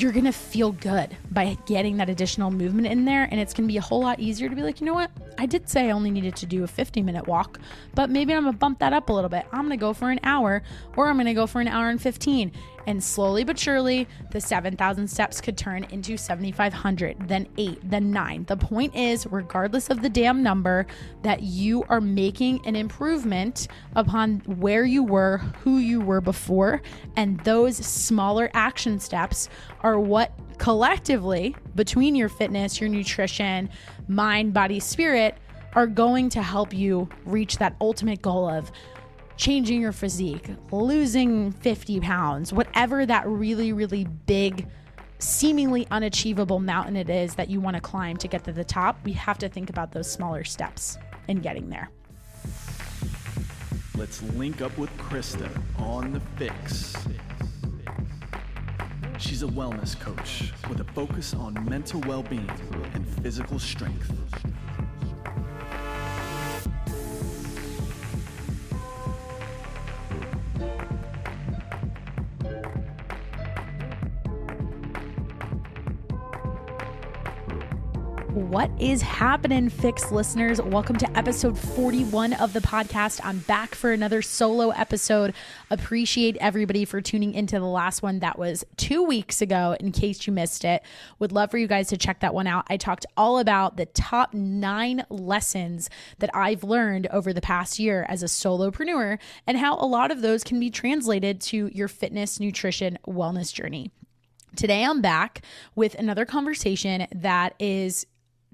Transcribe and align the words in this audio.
you're 0.00 0.12
going 0.12 0.24
to 0.24 0.32
feel 0.32 0.72
good 0.72 1.16
by 1.30 1.56
getting 1.66 1.96
that 1.96 2.10
additional 2.10 2.50
movement 2.50 2.86
in 2.86 3.04
there. 3.04 3.28
And 3.30 3.40
it's 3.40 3.54
going 3.54 3.66
to 3.66 3.72
be 3.72 3.78
a 3.78 3.82
whole 3.82 4.00
lot 4.00 4.20
easier 4.20 4.48
to 4.48 4.54
be 4.54 4.62
like, 4.62 4.80
you 4.80 4.86
know 4.86 4.94
what? 4.94 5.10
I 5.38 5.46
did 5.46 5.68
say 5.68 5.88
I 5.88 5.90
only 5.92 6.10
needed 6.10 6.36
to 6.36 6.46
do 6.46 6.64
a 6.64 6.66
50 6.66 7.02
minute 7.02 7.26
walk, 7.26 7.58
but 7.94 8.10
maybe 8.10 8.34
I'm 8.34 8.42
going 8.42 8.54
to 8.54 8.58
bump 8.58 8.78
that 8.80 8.92
up 8.92 9.08
a 9.08 9.12
little 9.12 9.30
bit. 9.30 9.46
I'm 9.52 9.60
going 9.66 9.70
to 9.70 9.76
go 9.76 9.92
for 9.92 10.10
an 10.10 10.20
hour 10.22 10.62
or 10.96 11.08
I'm 11.08 11.16
going 11.16 11.26
to 11.26 11.34
go 11.34 11.46
for 11.46 11.60
an 11.60 11.68
hour 11.68 11.88
and 11.88 12.00
15. 12.00 12.52
And 12.86 13.02
slowly 13.02 13.42
but 13.42 13.58
surely, 13.58 14.06
the 14.30 14.40
7,000 14.40 15.08
steps 15.08 15.40
could 15.40 15.56
turn 15.58 15.84
into 15.90 16.16
7,500, 16.16 17.28
then 17.28 17.48
eight, 17.58 17.78
then 17.82 18.12
nine. 18.12 18.44
The 18.44 18.56
point 18.56 18.94
is, 18.94 19.26
regardless 19.26 19.90
of 19.90 20.02
the 20.02 20.08
damn 20.08 20.42
number, 20.42 20.86
that 21.22 21.42
you 21.42 21.84
are 21.88 22.00
making 22.00 22.64
an 22.66 22.76
improvement 22.76 23.68
upon 23.96 24.38
where 24.46 24.84
you 24.84 25.02
were, 25.02 25.38
who 25.62 25.78
you 25.78 26.00
were 26.00 26.20
before. 26.20 26.80
And 27.16 27.40
those 27.40 27.76
smaller 27.76 28.50
action 28.54 29.00
steps 29.00 29.48
are 29.80 29.98
what 29.98 30.32
collectively, 30.58 31.54
between 31.74 32.14
your 32.14 32.28
fitness, 32.28 32.80
your 32.80 32.88
nutrition, 32.88 33.68
mind, 34.08 34.54
body, 34.54 34.80
spirit, 34.80 35.36
are 35.74 35.86
going 35.86 36.30
to 36.30 36.42
help 36.42 36.72
you 36.72 37.08
reach 37.26 37.58
that 37.58 37.76
ultimate 37.80 38.22
goal 38.22 38.48
of 38.48 38.72
changing 39.36 39.80
your 39.80 39.92
physique, 39.92 40.48
losing 40.72 41.52
50 41.52 42.00
pounds, 42.00 42.52
whatever 42.52 43.04
that 43.06 43.26
really, 43.26 43.72
really 43.72 44.04
big, 44.04 44.66
seemingly 45.18 45.86
unachievable 45.90 46.58
mountain 46.58 46.96
it 46.96 47.10
is 47.10 47.34
that 47.34 47.48
you 47.48 47.60
want 47.60 47.74
to 47.76 47.80
climb 47.80 48.16
to 48.18 48.28
get 48.28 48.44
to 48.44 48.52
the 48.52 48.64
top, 48.64 48.98
we 49.04 49.12
have 49.12 49.38
to 49.38 49.48
think 49.48 49.70
about 49.70 49.92
those 49.92 50.10
smaller 50.10 50.44
steps 50.44 50.98
in 51.28 51.40
getting 51.40 51.68
there. 51.68 51.90
Let's 53.96 54.22
link 54.34 54.60
up 54.60 54.76
with 54.76 54.90
Krysta 54.98 55.48
on 55.78 56.12
the 56.12 56.20
FYX. 56.38 57.12
She's 59.18 59.42
a 59.42 59.46
wellness 59.46 59.98
coach 59.98 60.52
with 60.68 60.80
a 60.80 60.84
focus 60.92 61.32
on 61.32 61.54
mental 61.66 62.00
well 62.02 62.22
being 62.22 62.48
and 62.92 63.06
physical 63.22 63.58
strength. 63.58 64.12
What 78.48 78.70
is 78.78 79.02
happening, 79.02 79.68
FYX 79.68 80.12
listeners? 80.12 80.62
Welcome 80.62 80.96
to 80.98 81.18
episode 81.18 81.58
41 81.58 82.34
of 82.34 82.52
the 82.52 82.60
podcast. 82.60 83.20
I'm 83.24 83.40
back 83.40 83.74
for 83.74 83.92
another 83.92 84.22
solo 84.22 84.70
episode. 84.70 85.34
Appreciate 85.68 86.36
everybody 86.36 86.84
for 86.84 87.00
tuning 87.00 87.34
into 87.34 87.58
the 87.58 87.66
last 87.66 88.04
one 88.04 88.20
that 88.20 88.38
was 88.38 88.64
two 88.76 89.02
weeks 89.02 89.42
ago, 89.42 89.76
in 89.80 89.90
case 89.90 90.28
you 90.28 90.32
missed 90.32 90.64
it. 90.64 90.84
Would 91.18 91.32
love 91.32 91.50
for 91.50 91.58
you 91.58 91.66
guys 91.66 91.88
to 91.88 91.96
check 91.96 92.20
that 92.20 92.34
one 92.34 92.46
out. 92.46 92.64
I 92.70 92.76
talked 92.76 93.04
all 93.16 93.40
about 93.40 93.78
the 93.78 93.86
top 93.86 94.32
nine 94.32 95.04
lessons 95.10 95.90
that 96.20 96.30
I've 96.32 96.62
learned 96.62 97.08
over 97.08 97.32
the 97.32 97.40
past 97.40 97.80
year 97.80 98.06
as 98.08 98.22
a 98.22 98.26
solopreneur 98.26 99.18
and 99.48 99.58
how 99.58 99.74
a 99.74 99.86
lot 99.86 100.12
of 100.12 100.22
those 100.22 100.44
can 100.44 100.60
be 100.60 100.70
translated 100.70 101.40
to 101.42 101.66
your 101.74 101.88
fitness, 101.88 102.38
nutrition, 102.38 102.96
wellness 103.08 103.52
journey. 103.52 103.90
Today, 104.54 104.84
I'm 104.84 105.02
back 105.02 105.42
with 105.74 105.96
another 105.96 106.24
conversation 106.24 107.08
that 107.12 107.54
is 107.58 108.06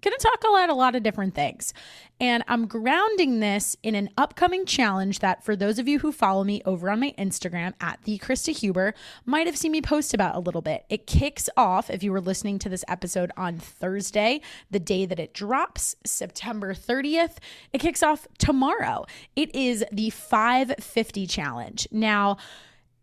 going 0.03 0.17
to 0.17 0.23
talk 0.23 0.41
about 0.41 0.69
a 0.69 0.75
lot 0.75 0.95
of 0.95 1.03
different 1.03 1.35
things. 1.35 1.73
And 2.21 2.45
I'm 2.47 2.67
grounding 2.67 3.41
this 3.41 3.77
in 3.83 3.95
an 3.95 4.11
upcoming 4.17 4.67
challenge 4.67 5.21
that, 5.21 5.45
for 5.45 5.57
those 5.57 5.79
of 5.79 5.89
you 5.89 5.99
who 5.99 6.13
follow 6.13 6.45
me 6.45 6.63
over 6.65 6.91
on 6.91 7.01
my 7.01 7.15
Instagram 7.19 7.73
at 7.81 8.01
the 8.05 8.19
Krysta 8.19 8.57
Huber, 8.57 8.95
might 9.25 9.47
have 9.47 9.57
seen 9.57 9.73
me 9.73 9.83
post 9.83 10.15
about 10.15 10.37
a 10.37 10.41
little 10.41 10.63
bit. 10.63 10.85
It 10.89 11.07
kicks 11.07 11.49
off, 11.57 11.91
if 11.91 12.03
you 12.03 12.13
were 12.13 12.21
listening 12.21 12.59
to 12.61 12.69
this 12.69 12.85
episode 12.87 13.33
on 13.37 13.59
Thursday, 13.59 14.41
the 14.71 14.79
day 14.79 15.07
that 15.07 15.19
it 15.19 15.35
drops, 15.35 15.97
September 16.05 16.75
30th. 16.75 17.39
It 17.73 17.79
kicks 17.79 18.03
off 18.03 18.29
tomorrow. 18.39 19.07
It 19.35 19.55
is 19.55 19.85
the 19.91 20.11
550 20.11 21.27
challenge. 21.27 21.89
Now, 21.91 22.37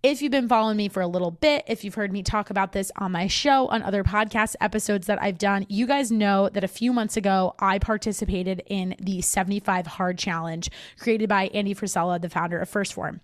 if 0.01 0.21
you've 0.21 0.31
been 0.31 0.47
following 0.47 0.77
me 0.77 0.87
for 0.87 1.01
a 1.01 1.07
little 1.07 1.31
bit, 1.31 1.65
if 1.67 1.83
you've 1.83 1.95
heard 1.95 2.13
me 2.13 2.23
talk 2.23 2.49
about 2.49 2.71
this 2.71 2.89
on 2.95 3.11
my 3.11 3.27
show, 3.27 3.67
on 3.67 3.83
other 3.83 4.03
podcast 4.03 4.55
episodes 4.61 5.07
that 5.07 5.21
I've 5.21 5.37
done, 5.37 5.65
you 5.67 5.85
guys 5.85 6.09
know 6.09 6.47
that 6.49 6.63
a 6.63 6.69
few 6.69 6.93
months 6.93 7.17
ago, 7.17 7.53
I 7.59 7.79
participated 7.79 8.63
in 8.67 8.95
the 9.01 9.21
75 9.21 9.88
Hard 9.88 10.17
Challenge 10.17 10.69
created 10.99 11.27
by 11.27 11.47
Andy 11.47 11.75
Frisella, 11.75 12.21
the 12.21 12.29
founder 12.29 12.59
of 12.59 12.69
1st 12.69 12.93
Form. 12.93 13.21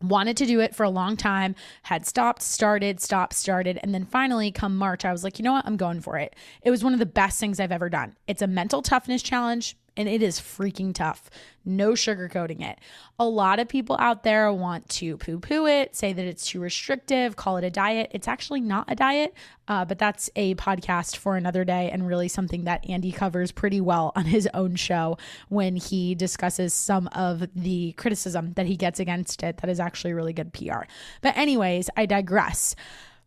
Wanted 0.00 0.38
to 0.38 0.46
do 0.46 0.60
it 0.60 0.74
for 0.74 0.84
a 0.84 0.90
long 0.90 1.18
time 1.18 1.54
had 1.82 2.06
stopped 2.06 2.42
started 2.42 3.00
stopped 3.00 3.32
started 3.32 3.78
and 3.82 3.94
then 3.94 4.04
finally 4.04 4.50
come 4.50 4.76
march 4.76 5.02
i 5.04 5.12
was 5.12 5.24
like 5.24 5.38
you 5.38 5.44
know 5.44 5.52
what? 5.52 5.64
I'm 5.66 5.76
going 5.78 6.00
for 6.00 6.18
it. 6.18 6.34
It 6.62 6.70
was 6.70 6.84
one 6.84 6.92
of 6.92 6.98
the 6.98 7.06
best 7.06 7.38
things 7.38 7.60
i've 7.60 7.72
ever 7.72 7.88
done. 7.88 8.16
It's 8.26 8.42
a 8.42 8.46
mental 8.46 8.82
toughness 8.82 9.22
challenge 9.22 9.76
and 9.96 10.08
it 10.08 10.22
is 10.22 10.40
freaking 10.40 10.94
tough. 10.94 11.30
No 11.64 11.92
sugarcoating 11.92 12.60
it. 12.62 12.78
A 13.18 13.26
lot 13.26 13.58
of 13.58 13.68
people 13.68 13.96
out 13.98 14.22
there 14.22 14.52
want 14.52 14.88
to 14.90 15.16
poo 15.16 15.38
poo 15.38 15.66
it, 15.66 15.94
say 15.94 16.12
that 16.12 16.24
it's 16.24 16.46
too 16.46 16.60
restrictive, 16.60 17.36
call 17.36 17.56
it 17.56 17.64
a 17.64 17.70
diet. 17.70 18.10
It's 18.12 18.28
actually 18.28 18.60
not 18.60 18.90
a 18.90 18.94
diet, 18.94 19.34
uh, 19.68 19.84
but 19.84 19.98
that's 19.98 20.28
a 20.36 20.54
podcast 20.56 21.16
for 21.16 21.36
another 21.36 21.64
day 21.64 21.90
and 21.90 22.06
really 22.06 22.28
something 22.28 22.64
that 22.64 22.88
Andy 22.88 23.12
covers 23.12 23.52
pretty 23.52 23.80
well 23.80 24.12
on 24.16 24.24
his 24.24 24.48
own 24.52 24.74
show 24.74 25.16
when 25.48 25.76
he 25.76 26.14
discusses 26.14 26.74
some 26.74 27.08
of 27.12 27.46
the 27.54 27.92
criticism 27.92 28.52
that 28.54 28.66
he 28.66 28.76
gets 28.76 29.00
against 29.00 29.42
it. 29.42 29.58
That 29.58 29.70
is 29.70 29.80
actually 29.80 30.12
really 30.12 30.32
good 30.32 30.52
PR. 30.52 30.82
But, 31.22 31.36
anyways, 31.36 31.88
I 31.96 32.06
digress. 32.06 32.74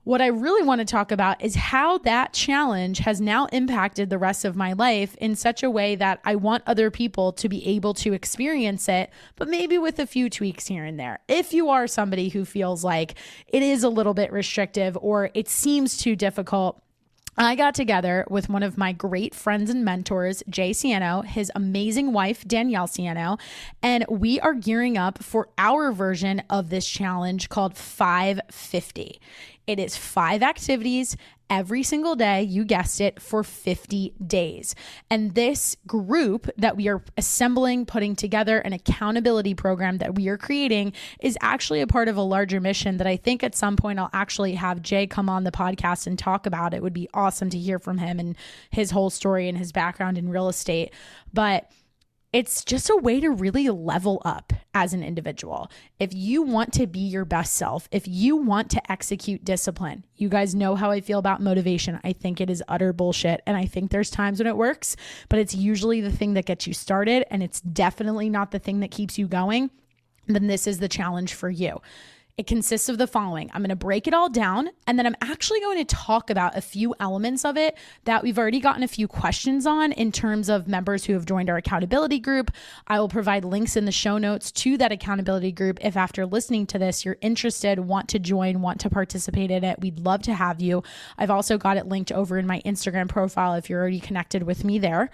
What 0.07 0.21
I 0.21 0.27
really 0.27 0.63
want 0.63 0.79
to 0.79 0.85
talk 0.85 1.11
about 1.11 1.43
is 1.43 1.55
how 1.55 1.97
that 1.97 2.31
challenge 2.31 2.99
has 2.99 3.19
now 3.19 3.47
impacted 3.47 4.09
the 4.09 4.17
rest 4.17 4.45
of 4.45 4.55
my 4.55 4.71
life 4.71 5.17
in 5.17 5.35
such 5.35 5.63
a 5.63 5.69
way 5.69 5.97
that 5.97 6.21
I 6.23 6.35
want 6.35 6.63
other 6.65 6.89
people 6.89 7.33
to 7.33 7.49
be 7.49 7.67
able 7.67 7.93
to 7.95 8.13
experience 8.13 8.87
it, 8.87 9.09
but 9.35 9.49
maybe 9.49 9.77
with 9.77 9.99
a 9.99 10.07
few 10.07 10.29
tweaks 10.29 10.65
here 10.67 10.85
and 10.85 10.97
there. 10.97 11.19
If 11.27 11.51
you 11.51 11.67
are 11.67 11.87
somebody 11.87 12.29
who 12.29 12.45
feels 12.45 12.85
like 12.85 13.15
it 13.49 13.61
is 13.61 13.83
a 13.83 13.89
little 13.89 14.13
bit 14.13 14.31
restrictive 14.31 14.97
or 15.01 15.29
it 15.33 15.49
seems 15.49 15.97
too 15.97 16.15
difficult, 16.15 16.81
I 17.39 17.55
got 17.55 17.75
together 17.75 18.25
with 18.29 18.47
one 18.47 18.63
of 18.63 18.77
my 18.77 18.93
great 18.93 19.35
friends 19.35 19.69
and 19.69 19.83
mentors, 19.83 20.41
Jay 20.49 20.71
Siano, 20.71 21.23
his 21.23 21.51
amazing 21.53 22.13
wife, 22.13 22.47
Danielle 22.47 22.87
Siano, 22.87 23.39
and 23.83 24.05
we 24.09 24.39
are 24.39 24.53
gearing 24.53 24.97
up 24.97 25.21
for 25.21 25.49
our 25.57 25.91
version 25.91 26.41
of 26.49 26.69
this 26.69 26.87
challenge 26.87 27.49
called 27.49 27.75
550. 27.77 29.19
It 29.67 29.79
is 29.79 29.97
five 29.97 30.41
activities 30.41 31.17
every 31.49 31.83
single 31.83 32.15
day, 32.15 32.41
you 32.41 32.65
guessed 32.65 33.01
it, 33.01 33.21
for 33.21 33.43
50 33.43 34.13
days. 34.25 34.75
And 35.09 35.35
this 35.35 35.75
group 35.85 36.49
that 36.57 36.77
we 36.77 36.87
are 36.87 37.01
assembling, 37.17 37.85
putting 37.85 38.15
together, 38.15 38.59
an 38.59 38.73
accountability 38.73 39.53
program 39.53 39.97
that 39.97 40.15
we 40.15 40.27
are 40.29 40.37
creating 40.37 40.93
is 41.19 41.37
actually 41.41 41.81
a 41.81 41.87
part 41.87 42.07
of 42.07 42.17
a 42.17 42.21
larger 42.21 42.59
mission 42.59 42.97
that 42.97 43.07
I 43.07 43.17
think 43.17 43.43
at 43.43 43.55
some 43.55 43.75
point 43.75 43.99
I'll 43.99 44.09
actually 44.13 44.55
have 44.55 44.81
Jay 44.81 45.05
come 45.05 45.29
on 45.29 45.43
the 45.43 45.51
podcast 45.51 46.07
and 46.07 46.17
talk 46.17 46.45
about. 46.45 46.73
It 46.73 46.81
would 46.81 46.93
be 46.93 47.09
awesome 47.13 47.49
to 47.49 47.57
hear 47.57 47.79
from 47.79 47.97
him 47.97 48.19
and 48.19 48.35
his 48.69 48.91
whole 48.91 49.09
story 49.09 49.47
and 49.49 49.57
his 49.57 49.71
background 49.71 50.17
in 50.17 50.29
real 50.29 50.49
estate. 50.49 50.93
But 51.33 51.69
it's 52.33 52.65
just 52.65 52.89
a 52.89 52.95
way 52.95 53.19
to 53.21 53.29
really 53.29 53.69
level 53.69 54.21
up 54.25 54.51
as 54.73 54.93
an 54.93 55.01
individual. 55.01 55.71
If 55.97 56.13
you 56.13 56.41
want 56.41 56.73
to 56.73 56.85
be 56.85 56.99
your 56.99 57.23
best 57.25 57.53
self, 57.53 57.87
if 57.91 58.07
you 58.07 58.35
want 58.35 58.69
to 58.71 58.91
execute 58.91 59.45
discipline, 59.45 60.05
you 60.17 60.27
guys 60.27 60.53
know 60.53 60.75
how 60.75 60.91
I 60.91 60.99
feel 60.99 61.19
about 61.19 61.41
motivation. 61.41 61.99
I 62.03 62.13
think 62.13 62.41
it 62.41 62.49
is 62.49 62.61
utter 62.67 62.91
bullshit. 62.91 63.41
And 63.47 63.55
I 63.55 63.65
think 63.65 63.91
there's 63.91 64.09
times 64.09 64.39
when 64.39 64.47
it 64.47 64.57
works, 64.57 64.97
but 65.29 65.39
it's 65.39 65.55
usually 65.55 66.01
the 66.01 66.11
thing 66.11 66.33
that 66.33 66.45
gets 66.45 66.67
you 66.67 66.73
started. 66.73 67.25
And 67.31 67.41
it's 67.41 67.61
definitely 67.61 68.29
not 68.29 68.51
the 68.51 68.59
thing 68.59 68.81
that 68.81 68.91
keeps 68.91 69.17
you 69.17 69.27
going. 69.27 69.71
Then 70.27 70.47
this 70.47 70.67
is 70.67 70.79
the 70.79 70.89
challenge 70.89 71.33
for 71.33 71.49
you. 71.49 71.79
It 72.37 72.45
consists 72.45 72.87
of 72.87 72.99
the 72.99 73.07
following 73.07 73.49
I'm 73.51 73.63
going 73.63 73.69
to 73.69 73.75
break 73.75 74.05
it 74.05 74.13
all 74.13 74.29
down, 74.29 74.69
and 74.85 74.99
then 74.99 75.07
I'm 75.07 75.15
actually 75.21 75.59
going 75.59 75.79
to 75.79 75.95
talk 75.95 76.29
about 76.29 76.55
a 76.55 76.61
few 76.61 76.93
elements 76.99 77.43
of 77.43 77.57
it 77.57 77.75
that 78.03 78.21
we've 78.21 78.37
already 78.37 78.59
gotten 78.59 78.83
a 78.83 78.87
few 78.87 79.07
questions 79.07 79.65
on 79.65 79.91
in 79.91 80.11
terms 80.11 80.47
of 80.47 80.67
members 80.67 81.05
who 81.05 81.13
have 81.13 81.25
joined 81.25 81.49
our 81.49 81.57
accountability 81.57 82.19
group. 82.19 82.51
I 82.85 82.99
will 82.99 83.09
provide 83.09 83.43
links 83.43 83.75
in 83.75 83.85
the 83.85 83.91
show 83.91 84.19
notes 84.19 84.51
to 84.51 84.77
that 84.77 84.91
accountability 84.91 85.51
group 85.51 85.79
if 85.81 85.97
after 85.97 86.27
listening 86.27 86.67
to 86.67 86.77
this, 86.77 87.03
you're 87.03 87.17
interested, 87.21 87.79
want 87.79 88.07
to 88.09 88.19
join, 88.19 88.61
want 88.61 88.81
to 88.81 88.89
participate 88.91 89.49
in 89.49 89.63
it. 89.63 89.79
We'd 89.81 89.99
love 89.99 90.21
to 90.23 90.35
have 90.35 90.61
you. 90.61 90.83
I've 91.17 91.31
also 91.31 91.57
got 91.57 91.77
it 91.77 91.87
linked 91.87 92.11
over 92.11 92.37
in 92.37 92.45
my 92.45 92.61
Instagram 92.63 93.09
profile 93.09 93.55
if 93.55 93.67
you're 93.67 93.81
already 93.81 93.99
connected 93.99 94.43
with 94.43 94.63
me 94.63 94.77
there. 94.77 95.09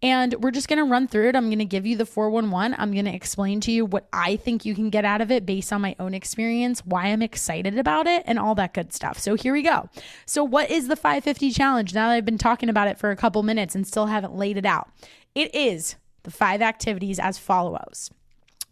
And 0.00 0.34
we're 0.34 0.52
just 0.52 0.68
going 0.68 0.78
to 0.78 0.84
run 0.84 1.08
through 1.08 1.30
it. 1.30 1.34
I'm 1.34 1.46
going 1.46 1.58
to 1.58 1.64
give 1.64 1.84
you 1.84 1.96
the 1.96 2.06
411. 2.06 2.76
I'm 2.78 2.92
going 2.92 3.06
to 3.06 3.14
explain 3.14 3.60
to 3.62 3.72
you 3.72 3.84
what 3.84 4.06
I 4.12 4.36
think 4.36 4.64
you 4.64 4.72
can 4.76 4.90
get 4.90 5.04
out 5.04 5.20
of 5.20 5.32
it 5.32 5.44
based 5.44 5.72
on 5.72 5.80
my 5.80 5.96
own 5.98 6.14
experience, 6.14 6.67
why 6.80 7.06
I'm 7.06 7.22
excited 7.22 7.78
about 7.78 8.06
it, 8.06 8.22
and 8.26 8.38
all 8.38 8.54
that 8.56 8.74
good 8.74 8.92
stuff. 8.92 9.18
So 9.18 9.34
here 9.34 9.52
we 9.52 9.62
go. 9.62 9.88
So, 10.26 10.44
what 10.44 10.70
is 10.70 10.88
the 10.88 10.96
550 10.96 11.50
challenge? 11.50 11.94
Now 11.94 12.08
that 12.08 12.14
I've 12.14 12.24
been 12.24 12.38
talking 12.38 12.68
about 12.68 12.88
it 12.88 12.98
for 12.98 13.10
a 13.10 13.16
couple 13.16 13.42
minutes 13.42 13.74
and 13.74 13.86
still 13.86 14.06
haven't 14.06 14.34
laid 14.34 14.56
it 14.56 14.66
out, 14.66 14.88
it 15.34 15.54
is 15.54 15.96
the 16.22 16.30
five 16.30 16.60
activities 16.62 17.18
as 17.18 17.38
follows 17.38 18.10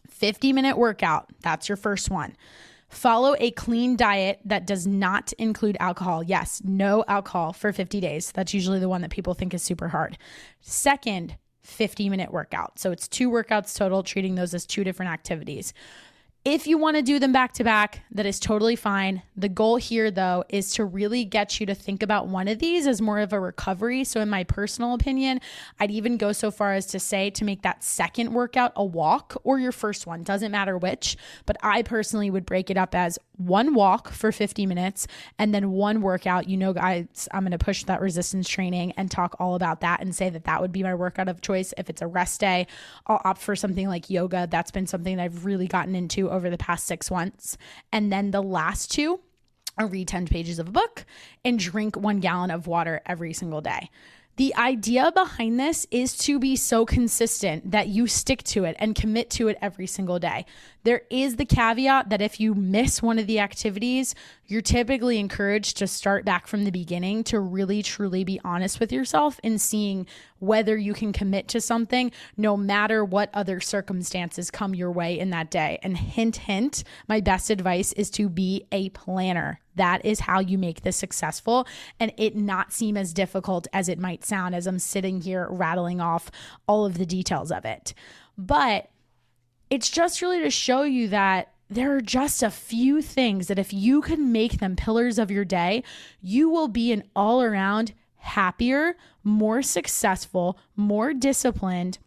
50 0.08 0.52
minute 0.52 0.76
workout. 0.76 1.30
That's 1.42 1.68
your 1.68 1.76
first 1.76 2.10
one. 2.10 2.36
Follow 2.88 3.34
a 3.40 3.50
clean 3.50 3.96
diet 3.96 4.40
that 4.44 4.66
does 4.66 4.86
not 4.86 5.32
include 5.34 5.76
alcohol. 5.80 6.22
Yes, 6.22 6.62
no 6.64 7.04
alcohol 7.08 7.52
for 7.52 7.72
50 7.72 8.00
days. 8.00 8.30
That's 8.32 8.54
usually 8.54 8.78
the 8.78 8.88
one 8.88 9.02
that 9.02 9.10
people 9.10 9.34
think 9.34 9.52
is 9.54 9.62
super 9.62 9.88
hard. 9.88 10.16
Second, 10.60 11.36
50 11.66 12.08
minute 12.08 12.32
workout. 12.32 12.78
So 12.78 12.92
it's 12.92 13.08
two 13.08 13.28
workouts 13.28 13.76
total, 13.76 14.02
treating 14.02 14.36
those 14.36 14.54
as 14.54 14.64
two 14.64 14.84
different 14.84 15.12
activities. 15.12 15.74
If 16.46 16.68
you 16.68 16.78
want 16.78 16.94
to 16.94 17.02
do 17.02 17.18
them 17.18 17.32
back 17.32 17.54
to 17.54 17.64
back, 17.64 18.02
that 18.12 18.24
is 18.24 18.38
totally 18.38 18.76
fine. 18.76 19.24
The 19.36 19.48
goal 19.48 19.78
here, 19.78 20.12
though, 20.12 20.44
is 20.48 20.72
to 20.74 20.84
really 20.84 21.24
get 21.24 21.58
you 21.58 21.66
to 21.66 21.74
think 21.74 22.04
about 22.04 22.28
one 22.28 22.46
of 22.46 22.60
these 22.60 22.86
as 22.86 23.02
more 23.02 23.18
of 23.18 23.32
a 23.32 23.40
recovery. 23.40 24.04
So, 24.04 24.20
in 24.20 24.30
my 24.30 24.44
personal 24.44 24.94
opinion, 24.94 25.40
I'd 25.80 25.90
even 25.90 26.16
go 26.16 26.30
so 26.30 26.52
far 26.52 26.74
as 26.74 26.86
to 26.86 27.00
say 27.00 27.30
to 27.30 27.44
make 27.44 27.62
that 27.62 27.82
second 27.82 28.32
workout 28.32 28.70
a 28.76 28.84
walk 28.84 29.36
or 29.42 29.58
your 29.58 29.72
first 29.72 30.06
one, 30.06 30.22
doesn't 30.22 30.52
matter 30.52 30.78
which. 30.78 31.16
But 31.46 31.56
I 31.64 31.82
personally 31.82 32.30
would 32.30 32.46
break 32.46 32.70
it 32.70 32.76
up 32.76 32.94
as 32.94 33.18
one 33.36 33.74
walk 33.74 34.10
for 34.10 34.32
50 34.32 34.66
minutes 34.66 35.06
and 35.38 35.54
then 35.54 35.70
one 35.70 36.00
workout. 36.00 36.48
You 36.48 36.56
know, 36.56 36.72
guys, 36.72 37.28
I'm 37.32 37.42
going 37.42 37.52
to 37.52 37.58
push 37.58 37.84
that 37.84 38.00
resistance 38.00 38.48
training 38.48 38.92
and 38.92 39.10
talk 39.10 39.36
all 39.38 39.54
about 39.54 39.80
that 39.80 40.00
and 40.00 40.14
say 40.14 40.30
that 40.30 40.44
that 40.44 40.60
would 40.60 40.72
be 40.72 40.82
my 40.82 40.94
workout 40.94 41.28
of 41.28 41.40
choice. 41.40 41.74
If 41.76 41.90
it's 41.90 42.02
a 42.02 42.06
rest 42.06 42.40
day, 42.40 42.66
I'll 43.06 43.20
opt 43.24 43.40
for 43.40 43.56
something 43.56 43.88
like 43.88 44.10
yoga. 44.10 44.46
That's 44.50 44.70
been 44.70 44.86
something 44.86 45.16
that 45.16 45.22
I've 45.22 45.44
really 45.44 45.66
gotten 45.66 45.94
into 45.94 46.30
over 46.30 46.50
the 46.50 46.58
past 46.58 46.86
six 46.86 47.10
months. 47.10 47.56
And 47.92 48.12
then 48.12 48.30
the 48.30 48.42
last 48.42 48.90
two 48.90 49.20
are 49.78 49.86
read 49.86 50.08
10 50.08 50.26
pages 50.26 50.58
of 50.58 50.68
a 50.68 50.72
book 50.72 51.04
and 51.44 51.58
drink 51.58 51.96
one 51.96 52.20
gallon 52.20 52.50
of 52.50 52.66
water 52.66 53.02
every 53.06 53.32
single 53.32 53.60
day. 53.60 53.90
The 54.36 54.54
idea 54.54 55.10
behind 55.12 55.58
this 55.58 55.86
is 55.90 56.14
to 56.18 56.38
be 56.38 56.56
so 56.56 56.84
consistent 56.84 57.70
that 57.70 57.88
you 57.88 58.06
stick 58.06 58.42
to 58.44 58.64
it 58.64 58.76
and 58.78 58.94
commit 58.94 59.30
to 59.30 59.48
it 59.48 59.56
every 59.62 59.86
single 59.86 60.18
day. 60.18 60.44
There 60.84 61.02
is 61.08 61.36
the 61.36 61.46
caveat 61.46 62.10
that 62.10 62.20
if 62.20 62.38
you 62.38 62.54
miss 62.54 63.02
one 63.02 63.18
of 63.18 63.26
the 63.26 63.40
activities, 63.40 64.14
you're 64.44 64.60
typically 64.60 65.18
encouraged 65.18 65.78
to 65.78 65.86
start 65.86 66.26
back 66.26 66.48
from 66.48 66.64
the 66.64 66.70
beginning 66.70 67.24
to 67.24 67.40
really 67.40 67.82
truly 67.82 68.24
be 68.24 68.38
honest 68.44 68.78
with 68.78 68.92
yourself 68.92 69.40
in 69.42 69.58
seeing 69.58 70.06
whether 70.38 70.76
you 70.76 70.92
can 70.92 71.14
commit 71.14 71.48
to 71.48 71.60
something 71.62 72.12
no 72.36 72.58
matter 72.58 73.06
what 73.06 73.30
other 73.32 73.58
circumstances 73.58 74.50
come 74.50 74.74
your 74.74 74.92
way 74.92 75.18
in 75.18 75.30
that 75.30 75.50
day. 75.50 75.78
And 75.82 75.96
hint, 75.96 76.36
hint, 76.36 76.84
my 77.08 77.22
best 77.22 77.48
advice 77.48 77.94
is 77.94 78.10
to 78.10 78.28
be 78.28 78.66
a 78.70 78.90
planner. 78.90 79.60
That 79.76 80.04
is 80.04 80.20
how 80.20 80.40
you 80.40 80.58
make 80.58 80.82
this 80.82 80.96
successful 80.96 81.66
and 82.00 82.12
it 82.16 82.36
not 82.36 82.72
seem 82.72 82.96
as 82.96 83.12
difficult 83.12 83.66
as 83.72 83.88
it 83.88 83.98
might 83.98 84.24
sound 84.24 84.54
as 84.54 84.66
I'm 84.66 84.78
sitting 84.78 85.20
here 85.20 85.46
rattling 85.50 86.00
off 86.00 86.30
all 86.66 86.84
of 86.84 86.98
the 86.98 87.06
details 87.06 87.52
of 87.52 87.64
it. 87.64 87.94
But 88.36 88.90
it's 89.70 89.90
just 89.90 90.22
really 90.22 90.40
to 90.40 90.50
show 90.50 90.82
you 90.82 91.08
that 91.08 91.52
there 91.68 91.94
are 91.96 92.00
just 92.00 92.42
a 92.42 92.50
few 92.50 93.02
things 93.02 93.48
that 93.48 93.58
if 93.58 93.72
you 93.72 94.00
can 94.00 94.30
make 94.30 94.58
them 94.58 94.76
pillars 94.76 95.18
of 95.18 95.30
your 95.30 95.44
day, 95.44 95.82
you 96.20 96.48
will 96.48 96.68
be 96.68 96.92
an 96.92 97.02
all 97.14 97.42
around 97.42 97.92
happier, 98.16 98.96
more 99.24 99.62
successful, 99.62 100.58
more 100.76 101.12
disciplined, 101.12 101.98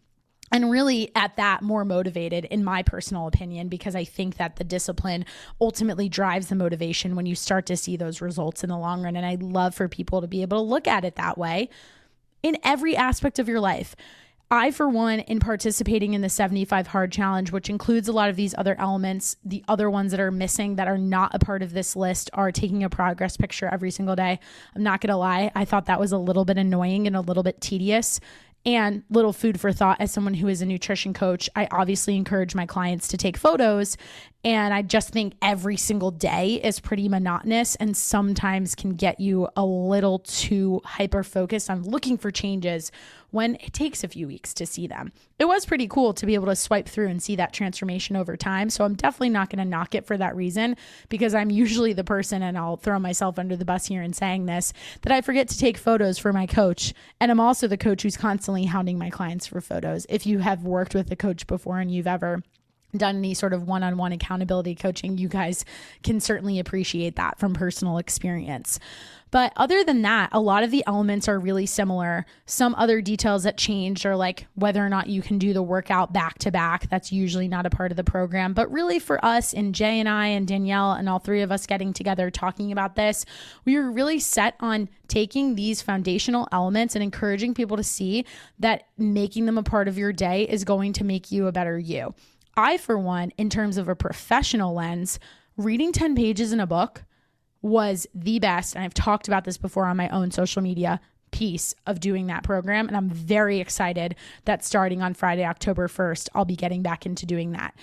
and 0.51 0.72
really 0.72 1.12
at 1.16 1.36
that 1.38 1.62
more 1.62 1.86
motivated 1.86 2.46
in 2.46 2.63
my 2.63 2.84
personal 2.84 3.28
opinion 3.28 3.68
because 3.68 3.96
i 3.96 4.04
think 4.04 4.38
that 4.38 4.56
the 4.56 4.63
discipline 4.63 5.25
ultimately 5.60 6.10
drives 6.10 6.48
the 6.48 6.56
motivation 6.56 7.16
when 7.16 7.25
you 7.25 7.36
start 7.36 7.66
to 7.66 7.78
see 7.78 7.96
those 7.98 8.22
results 8.22 8.63
in 8.63 8.69
the 8.69 8.78
long 8.78 9.01
run 9.01 9.16
and 9.16 9.25
i 9.25 9.36
love 9.40 9.74
for 9.75 9.88
people 9.88 10.22
to 10.22 10.28
be 10.28 10.42
able 10.42 10.57
to 10.57 10.63
look 10.63 10.88
at 10.88 11.06
it 11.06 11.16
that 11.16 11.38
way 11.38 11.69
in 12.44 12.57
every 12.63 12.96
aspect 12.96 13.40
of 13.40 13.48
your 13.48 13.60
life 13.60 13.96
I, 14.51 14.72
for 14.72 14.90
one, 14.90 15.19
in 15.19 15.40
participating 15.40 16.16
in 16.16 16.22
the 16.22 16.30
75 16.30 16.88
Hard 16.88 17.12
Challenge, 17.12 17.51
which 17.51 17.69
includes 17.69 18.07
a 18.07 18.12
lot 18.12 18.31
of 18.31 18.36
these 18.36 18.56
other 18.57 18.75
elements, 18.80 19.36
the 19.46 19.63
other 19.68 19.92
ones 19.92 20.10
that 20.10 20.19
are 20.19 20.31
missing 20.31 20.78
that 20.78 20.88
are 20.88 20.98
not 20.98 21.36
a 21.36 21.40
part 21.40 21.62
of 21.62 21.72
this 21.72 21.96
list 21.96 22.31
are 22.34 22.51
taking 22.51 22.84
a 22.84 22.90
progress 22.90 23.38
picture 23.38 23.69
every 23.72 23.92
single 23.92 24.16
day. 24.16 24.40
I'm 24.75 24.81
not 24.81 25.01
going 25.01 25.12
to 25.12 25.18
lie, 25.18 25.51
I 25.54 25.66
thought 25.66 25.86
that 25.86 26.00
was 26.00 26.12
a 26.12 26.18
little 26.18 26.46
bit 26.46 26.57
annoying 26.57 27.06
and 27.06 27.16
a 27.16 27.22
little 27.22 27.44
bit 27.44 27.62
tedious. 27.62 28.19
And 28.66 29.04
little 29.10 29.34
food 29.34 29.60
for 29.60 29.72
thought 29.72 30.02
as 30.02 30.12
someone 30.12 30.34
who 30.34 30.48
is 30.48 30.62
a 30.62 30.66
nutrition 30.66 31.14
coach, 31.14 31.50
I 31.56 31.68
obviously 31.72 32.18
encourage 32.18 32.56
my 32.56 32.66
clients 32.66 33.08
to 33.10 33.18
take 33.18 33.38
photos. 33.38 33.96
And 34.45 34.74
I 34.74 34.83
just 34.83 35.09
think 35.09 35.33
every 35.41 35.75
single 35.75 36.12
day 36.12 36.62
is 36.63 36.80
pretty 36.80 37.09
monotonous 37.09 37.75
and 37.75 37.95
sometimes 37.95 38.74
can 38.74 38.95
get 38.95 39.19
you 39.19 39.50
a 39.57 39.65
little 39.65 40.19
too 40.19 40.80
hyper 40.86 41.24
focused 41.24 41.69
on 41.69 41.83
looking 41.83 42.18
for 42.18 42.31
changes 42.31 42.89
when 43.31 43.56
it 43.56 43.74
takes 43.74 44.01
a 44.01 44.07
few 44.07 44.27
weeks 44.27 44.53
to 44.53 44.65
see 44.65 44.88
them. 44.88 45.12
It 45.39 45.45
was 45.45 45.65
pretty 45.65 45.89
cool 45.89 46.13
to 46.13 46.25
be 46.25 46.36
able 46.36 46.45
to 46.45 46.56
swipe 46.56 46.88
through 46.88 47.09
and 47.09 47.21
see 47.21 47.36
that 47.36 47.51
transformation 47.51 48.15
over 48.15 48.38
time. 48.38 48.69
So 48.69 48.86
I'm 48.86 48.95
definitely 48.95 49.30
not 49.30 49.50
going 49.50 49.59
to 49.59 49.69
knock 49.69 49.94
it 49.94 50.06
for 50.06 50.18
that 50.18 50.38
reason 50.38 50.77
because 51.09 51.36
I'm 51.36 51.51
usually 51.51 51.91
the 51.91 52.06
person, 52.06 52.41
and 52.41 52.57
I'll 52.57 52.77
throw 52.77 52.97
myself 52.97 53.38
under 53.38 53.57
the 53.57 53.65
bus 53.65 53.88
here 53.88 54.01
in 54.01 54.13
saying 54.13 54.45
this, 54.45 54.71
that 55.01 55.12
I 55.12 55.19
forget 55.19 55.50
to 55.50 55.59
take 55.59 55.77
photos 55.77 56.18
for 56.18 56.31
my 56.31 56.45
coach. 56.45 56.94
And 57.19 57.30
I'm 57.30 57.41
also 57.41 57.68
the 57.68 57.77
coach 57.77 58.03
who's 58.03 58.18
constantly 58.18 58.65
hounding 58.65 58.97
my 58.97 59.09
clients 59.09 59.47
for 59.47 59.59
photos. 59.59 60.06
If 60.07 60.25
you 60.25 60.39
have 60.39 60.63
worked 60.63 60.95
with 60.95 61.12
a 61.12 61.18
coach 61.18 61.45
before 61.45 61.80
and 61.80 61.91
you've 61.91 62.07
ever 62.07 62.41
done 62.95 63.18
any 63.18 63.33
sort 63.33 63.53
of 63.53 63.68
one 63.68 63.83
on 63.83 63.97
one 63.97 64.12
accountability 64.12 64.75
coaching, 64.75 65.18
you 65.18 65.27
guys 65.27 65.65
can 66.03 66.19
certainly 66.19 66.59
appreciate 66.59 67.15
that 67.15 67.39
from 67.39 67.53
personal 67.53 67.97
experience. 67.97 68.80
But 69.31 69.53
other 69.56 69.83
than 69.83 70.01
that, 70.01 70.30
a 70.31 70.39
lot 70.39 70.63
of 70.63 70.71
the 70.71 70.83
elements 70.88 71.27
are 71.27 71.39
really 71.39 71.68
similar. 71.68 72.25
Some 72.45 72.74
other 72.75 73.00
details 73.00 73.44
that 73.44 73.57
changed 73.57 74.06
are 74.06 74.15
like 74.15 74.47
whether 74.56 74.83
or 74.83 74.89
not 74.89 75.07
you 75.07 75.21
can 75.21 75.38
do 75.38 75.53
the 75.53 75.62
workout 75.62 76.12
back 76.12 76.39
to 76.39 76.51
back. 76.51 76.89
That's 76.89 77.12
usually 77.12 77.47
not 77.47 77.65
a 77.65 77.69
part 77.69 77.91
of 77.91 77.97
the 77.97 78.03
program. 78.03 78.53
But 78.53 78.71
really, 78.71 78.97
for 78.97 79.24
us 79.24 79.53
and 79.53 79.75
Jay 79.75 80.00
and 80.00 80.09
I 80.09 80.27
and 80.27 80.47
Danielle 80.47 80.94
and 80.94 81.07
all 81.07 81.19
three 81.19 81.41
of 81.41 81.51
us 81.51 81.68
getting 81.68 81.94
together 81.94 82.31
talking 82.31 82.71
about 82.71 82.95
this, 82.95 83.25
we 83.65 83.75
were 83.75 83.91
really 83.91 84.19
set 84.19 84.56
on 84.59 84.89
taking 85.07 85.56
these 85.56 85.81
foundational 85.81 86.47
elements 86.51 86.95
and 86.95 87.03
encouraging 87.03 87.53
people 87.53 87.77
to 87.77 87.83
see 87.83 88.25
that 88.57 88.88
making 88.97 89.45
them 89.45 89.57
a 89.57 89.63
part 89.63 89.88
of 89.88 89.97
your 89.97 90.12
day 90.12 90.44
is 90.44 90.63
going 90.63 90.94
to 90.94 91.03
make 91.03 91.31
you 91.31 91.45
a 91.47 91.51
better 91.51 91.77
you. 91.77 92.15
I, 92.60 92.78
for 92.78 92.98
one, 92.98 93.32
in 93.38 93.50
terms 93.50 93.78
of 93.78 93.88
a 93.88 93.96
professional 93.96 94.74
lens, 94.74 95.18
reading 95.56 95.94
10 95.94 96.14
pages 96.14 96.52
in 96.52 96.60
a 96.60 96.68
book 96.68 97.04
was 97.62 98.06
the 98.14 98.38
best. 98.40 98.76
And 98.76 98.84
I've 98.84 98.94
talked 98.94 99.30
about 99.30 99.46
this 99.46 99.58
before 99.58 99.86
on 99.86 99.96
my 99.96 100.10
own 100.10 100.30
social 100.30 100.62
media 100.62 101.00
piece 101.32 101.74
of 101.88 102.02
doing 102.02 102.28
that 102.28 102.44
program. 102.44 102.90
And 102.90 102.98
I'm 102.98 103.10
very 103.10 103.62
excited 103.62 104.14
that 104.44 104.66
starting 104.66 105.02
on 105.02 105.14
Friday, 105.14 105.46
October 105.46 105.88
1st, 105.88 106.28
I'll 106.36 106.44
be 106.44 106.58
getting 106.58 106.82
back 106.82 107.06
into 107.06 107.26
doing 107.26 107.54
that. 107.54 107.76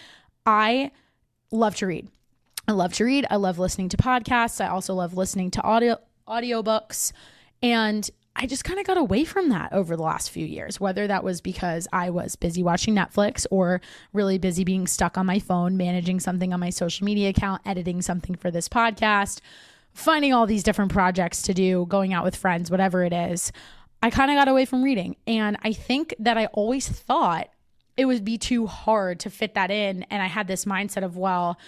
I 0.45 0.91
love 1.51 1.77
to 1.77 1.87
read. 1.87 2.09
I 2.69 2.73
love 2.73 2.93
to 2.95 3.05
read. 3.05 3.27
I 3.31 3.37
love 3.37 3.59
listening 3.59 3.89
to 3.91 3.97
podcasts. 3.97 4.63
I 4.63 4.69
also 4.69 4.93
love 4.93 5.17
listening 5.17 5.51
to 5.53 5.63
audio 5.63 5.97
audiobooks. 6.29 7.13
And 7.63 8.11
I 8.39 8.47
just 8.47 8.65
kind 8.65 8.79
of 8.79 8.87
got 8.87 8.99
away 8.99 9.25
from 9.25 9.49
that 9.49 9.73
over 9.73 9.97
the 9.97 10.03
last 10.03 10.31
few 10.31 10.45
years, 10.45 10.79
whether 10.79 11.07
that 11.07 11.25
was 11.25 11.41
because 11.41 11.89
I 11.93 12.11
was 12.11 12.37
busy 12.37 12.63
watching 12.63 12.95
Netflix 12.95 13.47
or 13.51 13.81
really 14.13 14.37
busy 14.37 14.63
being 14.63 14.87
stuck 14.87 15.17
on 15.17 15.25
my 15.25 15.39
phone, 15.39 15.77
managing 15.77 16.21
something 16.21 16.53
on 16.53 16.61
my 16.61 16.71
social 16.71 17.07
media 17.07 17.31
account, 17.31 17.63
editing 17.65 18.03
something 18.03 18.35
for 18.35 18.51
this 18.51 18.69
podcast, 18.69 19.41
finding 19.95 20.35
all 20.35 20.47
these 20.47 20.63
different 20.63 20.93
projects 20.93 21.41
to 21.43 21.55
do, 21.55 21.87
going 21.89 22.13
out 22.13 22.25
with 22.25 22.37
friends, 22.37 22.71
whatever 22.71 23.03
it 23.05 23.13
is. 23.15 23.53
I 24.03 24.11
kind 24.11 24.31
of 24.31 24.37
got 24.37 24.49
away 24.49 24.67
from 24.67 24.83
reading. 24.83 25.17
And 25.27 25.57
I 25.63 25.73
think 25.73 26.15
that 26.19 26.37
I 26.37 26.47
always 26.47 26.87
thought 26.87 27.49
it 27.97 28.05
would 28.05 28.25
be 28.25 28.37
too 28.37 28.67
hard 28.67 29.21
to 29.21 29.31
fit 29.31 29.55
that 29.55 29.71
in. 29.71 30.03
And 30.05 30.23
I 30.23 30.27
had 30.27 30.47
this 30.47 30.67
mindset 30.67 31.03
of, 31.03 31.17
well, 31.17 31.59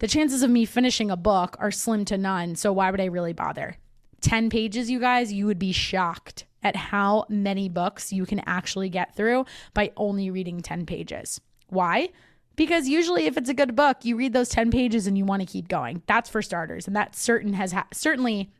the 0.00 0.08
chances 0.08 0.42
of 0.42 0.50
me 0.50 0.66
finishing 0.66 1.10
a 1.10 1.16
book 1.16 1.56
are 1.58 1.70
slim 1.70 2.04
to 2.06 2.18
none. 2.18 2.56
So 2.56 2.72
why 2.72 2.90
would 2.90 3.00
I 3.00 3.06
really 3.06 3.32
bother? 3.32 3.76
10 4.20 4.50
pages, 4.50 4.90
you 4.90 5.00
guys, 5.00 5.32
you 5.32 5.46
would 5.46 5.58
be 5.58 5.72
shocked 5.72 6.44
at 6.62 6.76
how 6.76 7.24
many 7.28 7.68
books 7.68 8.12
you 8.12 8.26
can 8.26 8.40
actually 8.46 8.88
get 8.88 9.14
through 9.16 9.46
by 9.74 9.92
only 9.96 10.30
reading 10.30 10.60
10 10.60 10.86
pages. 10.86 11.40
Why? 11.68 12.10
Because 12.56 12.88
usually 12.88 13.26
if 13.26 13.36
it's 13.36 13.48
a 13.48 13.54
good 13.54 13.74
book, 13.74 14.04
you 14.04 14.16
read 14.16 14.32
those 14.32 14.50
10 14.50 14.70
pages 14.70 15.06
and 15.06 15.16
you 15.16 15.24
want 15.24 15.40
to 15.40 15.46
keep 15.46 15.68
going. 15.68 16.02
That's 16.06 16.28
for 16.28 16.42
starters, 16.42 16.86
and 16.86 16.94
that 16.96 17.16
certain 17.16 17.54
has 17.54 17.72
ha- 17.72 17.86
certainly 17.92 18.50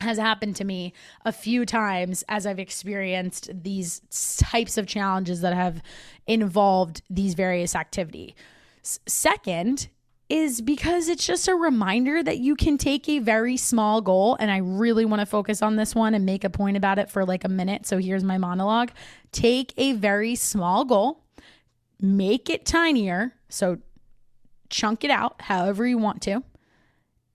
has 0.00 0.18
happened 0.18 0.56
to 0.56 0.64
me 0.64 0.92
a 1.24 1.30
few 1.30 1.64
times 1.64 2.24
as 2.28 2.46
I've 2.46 2.58
experienced 2.58 3.50
these 3.54 4.02
types 4.38 4.76
of 4.76 4.86
challenges 4.86 5.40
that 5.42 5.54
have 5.54 5.82
involved 6.26 7.02
these 7.08 7.34
various 7.34 7.76
activity. 7.76 8.34
S- 8.82 8.98
second, 9.06 9.88
is 10.28 10.60
because 10.60 11.08
it's 11.08 11.26
just 11.26 11.48
a 11.48 11.54
reminder 11.54 12.22
that 12.22 12.38
you 12.38 12.56
can 12.56 12.78
take 12.78 13.08
a 13.08 13.18
very 13.18 13.56
small 13.56 14.00
goal. 14.00 14.36
And 14.40 14.50
I 14.50 14.58
really 14.58 15.04
want 15.04 15.20
to 15.20 15.26
focus 15.26 15.60
on 15.60 15.76
this 15.76 15.94
one 15.94 16.14
and 16.14 16.24
make 16.24 16.44
a 16.44 16.50
point 16.50 16.76
about 16.76 16.98
it 16.98 17.10
for 17.10 17.24
like 17.24 17.44
a 17.44 17.48
minute. 17.48 17.86
So 17.86 17.98
here's 17.98 18.24
my 18.24 18.38
monologue 18.38 18.90
take 19.32 19.74
a 19.76 19.92
very 19.92 20.34
small 20.34 20.84
goal, 20.84 21.24
make 22.00 22.48
it 22.48 22.64
tinier. 22.64 23.34
So 23.48 23.78
chunk 24.70 25.04
it 25.04 25.10
out 25.10 25.42
however 25.42 25.86
you 25.86 25.98
want 25.98 26.22
to. 26.22 26.42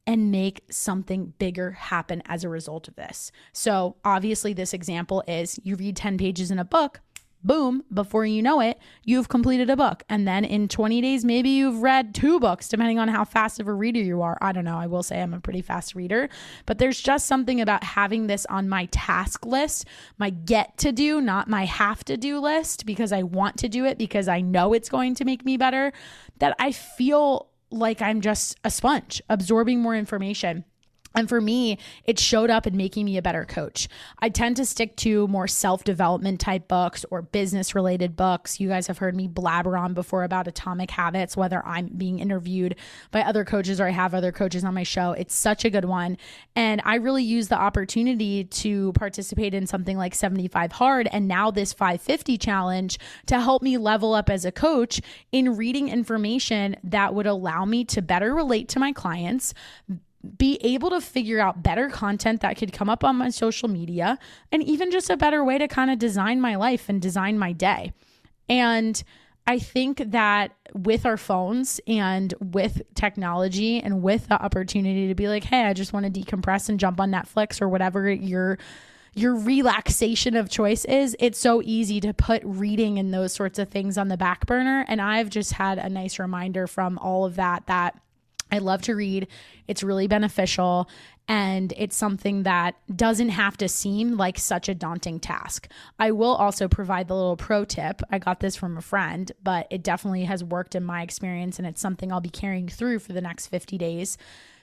And 0.07 0.31
make 0.31 0.63
something 0.71 1.33
bigger 1.37 1.71
happen 1.71 2.23
as 2.25 2.43
a 2.43 2.49
result 2.49 2.87
of 2.87 2.95
this. 2.95 3.31
So, 3.53 3.97
obviously, 4.03 4.53
this 4.53 4.73
example 4.73 5.23
is 5.27 5.59
you 5.61 5.75
read 5.75 5.95
10 5.95 6.17
pages 6.17 6.49
in 6.49 6.57
a 6.57 6.65
book, 6.65 6.99
boom, 7.43 7.83
before 7.93 8.25
you 8.25 8.41
know 8.41 8.59
it, 8.59 8.79
you've 9.03 9.29
completed 9.29 9.69
a 9.69 9.77
book. 9.77 10.03
And 10.09 10.27
then 10.27 10.43
in 10.43 10.67
20 10.67 11.01
days, 11.01 11.23
maybe 11.23 11.49
you've 11.49 11.81
read 11.81 12.13
two 12.13 12.39
books, 12.39 12.67
depending 12.67 12.99
on 12.99 13.07
how 13.07 13.23
fast 13.23 13.59
of 13.59 13.67
a 13.67 13.73
reader 13.73 13.99
you 13.99 14.21
are. 14.21 14.37
I 14.41 14.51
don't 14.51 14.65
know. 14.65 14.77
I 14.77 14.87
will 14.87 15.03
say 15.03 15.21
I'm 15.21 15.33
a 15.33 15.39
pretty 15.39 15.61
fast 15.61 15.95
reader, 15.95 16.29
but 16.65 16.77
there's 16.77 16.99
just 16.99 17.25
something 17.25 17.61
about 17.61 17.83
having 17.83 18.27
this 18.27 18.45
on 18.47 18.67
my 18.67 18.85
task 18.91 19.45
list, 19.45 19.85
my 20.17 20.29
get 20.29 20.77
to 20.79 20.91
do, 20.91 21.21
not 21.21 21.47
my 21.47 21.65
have 21.65 22.03
to 22.05 22.17
do 22.17 22.39
list, 22.39 22.85
because 22.85 23.11
I 23.11 23.23
want 23.23 23.57
to 23.57 23.69
do 23.69 23.85
it 23.85 23.97
because 23.97 24.27
I 24.27 24.41
know 24.41 24.73
it's 24.73 24.89
going 24.89 25.15
to 25.15 25.25
make 25.25 25.45
me 25.45 25.57
better, 25.57 25.93
that 26.39 26.55
I 26.59 26.71
feel 26.71 27.49
like 27.71 28.01
I'm 28.01 28.21
just 28.21 28.57
a 28.63 28.71
sponge 28.71 29.21
absorbing 29.29 29.79
more 29.79 29.95
information. 29.95 30.65
And 31.15 31.27
for 31.27 31.41
me, 31.41 31.77
it 32.05 32.19
showed 32.19 32.49
up 32.49 32.67
in 32.67 32.77
making 32.77 33.05
me 33.05 33.17
a 33.17 33.21
better 33.21 33.45
coach. 33.45 33.87
I 34.19 34.29
tend 34.29 34.57
to 34.57 34.65
stick 34.65 34.95
to 34.97 35.27
more 35.27 35.47
self 35.47 35.83
development 35.83 36.39
type 36.39 36.67
books 36.67 37.05
or 37.09 37.21
business 37.21 37.73
related 37.73 38.15
books. 38.15 38.59
You 38.59 38.69
guys 38.69 38.87
have 38.87 38.99
heard 38.99 39.15
me 39.15 39.27
blabber 39.27 39.75
on 39.75 39.93
before 39.93 40.23
about 40.23 40.47
atomic 40.47 40.91
habits, 40.91 41.35
whether 41.35 41.65
I'm 41.65 41.87
being 41.87 42.19
interviewed 42.19 42.75
by 43.11 43.21
other 43.21 43.43
coaches 43.43 43.81
or 43.81 43.87
I 43.87 43.91
have 43.91 44.13
other 44.13 44.31
coaches 44.31 44.63
on 44.63 44.73
my 44.73 44.83
show. 44.83 45.13
It's 45.13 45.33
such 45.33 45.65
a 45.65 45.69
good 45.69 45.85
one. 45.85 46.17
And 46.55 46.81
I 46.85 46.95
really 46.95 47.23
use 47.23 47.47
the 47.47 47.59
opportunity 47.59 48.43
to 48.43 48.93
participate 48.93 49.53
in 49.53 49.65
something 49.65 49.97
like 49.97 50.13
75 50.13 50.71
Hard 50.73 51.09
and 51.11 51.27
now 51.27 51.51
this 51.51 51.73
550 51.73 52.37
challenge 52.37 52.99
to 53.25 53.39
help 53.39 53.61
me 53.61 53.77
level 53.77 54.13
up 54.13 54.29
as 54.29 54.45
a 54.45 54.51
coach 54.51 55.01
in 55.31 55.57
reading 55.57 55.89
information 55.89 56.75
that 56.83 57.13
would 57.13 57.25
allow 57.25 57.65
me 57.65 57.83
to 57.85 58.01
better 58.01 58.33
relate 58.33 58.69
to 58.69 58.79
my 58.79 58.91
clients 58.91 59.53
be 60.37 60.57
able 60.61 60.89
to 60.89 60.99
figure 60.99 61.39
out 61.39 61.63
better 61.63 61.89
content 61.89 62.41
that 62.41 62.57
could 62.57 62.73
come 62.73 62.89
up 62.89 63.03
on 63.03 63.15
my 63.15 63.29
social 63.29 63.69
media 63.69 64.17
and 64.51 64.61
even 64.63 64.91
just 64.91 65.09
a 65.09 65.17
better 65.17 65.43
way 65.43 65.57
to 65.57 65.67
kind 65.67 65.89
of 65.89 65.97
design 65.97 66.41
my 66.41 66.55
life 66.55 66.89
and 66.89 67.01
design 67.01 67.39
my 67.39 67.53
day. 67.53 67.93
And 68.49 69.01
I 69.47 69.59
think 69.59 70.03
that 70.11 70.51
with 70.73 71.05
our 71.05 71.17
phones 71.17 71.79
and 71.87 72.33
with 72.39 72.81
technology 72.95 73.79
and 73.79 74.03
with 74.03 74.27
the 74.27 74.41
opportunity 74.41 75.07
to 75.07 75.15
be 75.15 75.27
like, 75.27 75.43
hey, 75.43 75.63
I 75.63 75.73
just 75.73 75.93
want 75.93 76.05
to 76.05 76.21
decompress 76.21 76.69
and 76.69 76.79
jump 76.79 76.99
on 76.99 77.11
Netflix 77.11 77.61
or 77.61 77.69
whatever 77.69 78.11
your 78.11 78.59
your 79.15 79.35
relaxation 79.35 80.35
of 80.35 80.49
choice 80.49 80.85
is, 80.85 81.15
it's 81.19 81.39
so 81.39 81.63
easy 81.65 81.99
to 81.99 82.13
put 82.13 82.43
reading 82.45 82.99
and 82.99 83.11
those 83.11 83.33
sorts 83.33 83.57
of 83.57 83.69
things 83.69 83.97
on 83.97 84.07
the 84.07 84.17
back 84.17 84.45
burner. 84.45 84.85
And 84.87 85.01
I've 85.01 85.31
just 85.31 85.53
had 85.53 85.79
a 85.79 85.89
nice 85.89 86.19
reminder 86.19 86.67
from 86.67 86.99
all 86.99 87.25
of 87.25 87.35
that 87.35 87.65
that 87.65 87.99
I 88.51 88.59
love 88.59 88.81
to 88.83 88.95
read. 88.95 89.27
It's 89.67 89.83
really 89.83 90.07
beneficial. 90.07 90.89
And 91.27 91.73
it's 91.77 91.95
something 91.95 92.43
that 92.43 92.75
doesn't 92.95 93.29
have 93.29 93.55
to 93.57 93.69
seem 93.69 94.17
like 94.17 94.39
such 94.39 94.67
a 94.67 94.73
daunting 94.73 95.19
task. 95.19 95.67
I 95.99 96.11
will 96.11 96.33
also 96.33 96.67
provide 96.67 97.07
the 97.07 97.15
little 97.15 97.37
pro 97.37 97.65
tip. 97.65 98.01
I 98.09 98.17
got 98.17 98.39
this 98.39 98.55
from 98.55 98.77
a 98.77 98.81
friend, 98.81 99.31
but 99.43 99.67
it 99.69 99.83
definitely 99.83 100.23
has 100.23 100.43
worked 100.43 100.73
in 100.73 100.83
my 100.83 101.03
experience. 101.03 101.59
And 101.59 101.67
it's 101.67 101.81
something 101.81 102.11
I'll 102.11 102.19
be 102.19 102.29
carrying 102.29 102.67
through 102.67 102.99
for 102.99 103.13
the 103.13 103.21
next 103.21 103.47
50 103.47 103.77
days 103.77 104.17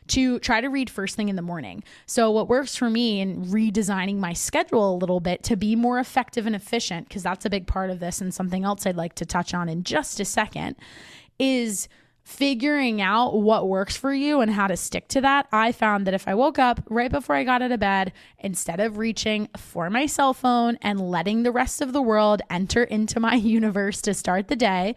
to 0.08 0.38
try 0.38 0.60
to 0.60 0.68
read 0.68 0.88
first 0.88 1.16
thing 1.16 1.28
in 1.28 1.36
the 1.36 1.42
morning. 1.42 1.82
So, 2.06 2.30
what 2.30 2.48
works 2.48 2.76
for 2.76 2.88
me 2.88 3.20
in 3.20 3.46
redesigning 3.46 4.18
my 4.18 4.32
schedule 4.32 4.94
a 4.94 4.98
little 4.98 5.20
bit 5.20 5.42
to 5.44 5.56
be 5.56 5.74
more 5.76 5.98
effective 5.98 6.46
and 6.46 6.54
efficient, 6.54 7.08
because 7.08 7.22
that's 7.22 7.44
a 7.44 7.50
big 7.50 7.66
part 7.66 7.90
of 7.90 8.00
this 8.00 8.20
and 8.20 8.32
something 8.32 8.64
else 8.64 8.86
I'd 8.86 8.96
like 8.96 9.14
to 9.16 9.26
touch 9.26 9.54
on 9.54 9.68
in 9.68 9.82
just 9.82 10.20
a 10.20 10.24
second, 10.24 10.76
is 11.38 11.88
figuring 12.26 13.00
out 13.00 13.40
what 13.40 13.68
works 13.68 13.96
for 13.96 14.12
you 14.12 14.40
and 14.40 14.50
how 14.50 14.66
to 14.66 14.76
stick 14.76 15.06
to 15.06 15.20
that, 15.20 15.46
I 15.52 15.70
found 15.70 16.06
that 16.06 16.12
if 16.12 16.26
I 16.26 16.34
woke 16.34 16.58
up 16.58 16.80
right 16.90 17.10
before 17.10 17.36
I 17.36 17.44
got 17.44 17.62
out 17.62 17.70
of 17.70 17.78
bed, 17.78 18.12
instead 18.40 18.80
of 18.80 18.98
reaching 18.98 19.48
for 19.56 19.88
my 19.90 20.06
cell 20.06 20.34
phone 20.34 20.76
and 20.82 21.00
letting 21.00 21.44
the 21.44 21.52
rest 21.52 21.80
of 21.80 21.92
the 21.92 22.02
world 22.02 22.42
enter 22.50 22.82
into 22.82 23.20
my 23.20 23.34
universe 23.36 24.02
to 24.02 24.12
start 24.12 24.48
the 24.48 24.56
day, 24.56 24.96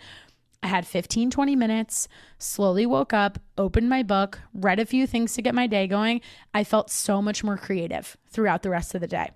I 0.64 0.68
had 0.68 0.88
15, 0.88 1.30
20 1.30 1.56
minutes, 1.56 2.08
slowly 2.40 2.88
woke 2.88 3.14
up, 3.14 3.38
opened 3.60 3.90
my 3.90 4.02
book, 4.02 4.40
read 4.52 4.80
a 4.80 4.86
few 4.86 5.06
things 5.06 5.36
to 5.36 5.44
get 5.44 5.54
my 5.54 5.68
day 5.68 5.86
going. 5.86 6.22
I 6.56 6.64
felt 6.64 6.90
so 6.90 7.22
much 7.22 7.44
more 7.44 7.58
creative 7.58 8.18
throughout 8.28 8.64
the 8.64 8.72
rest 8.72 8.96
of 8.96 9.02
the 9.02 9.08
day 9.08 9.30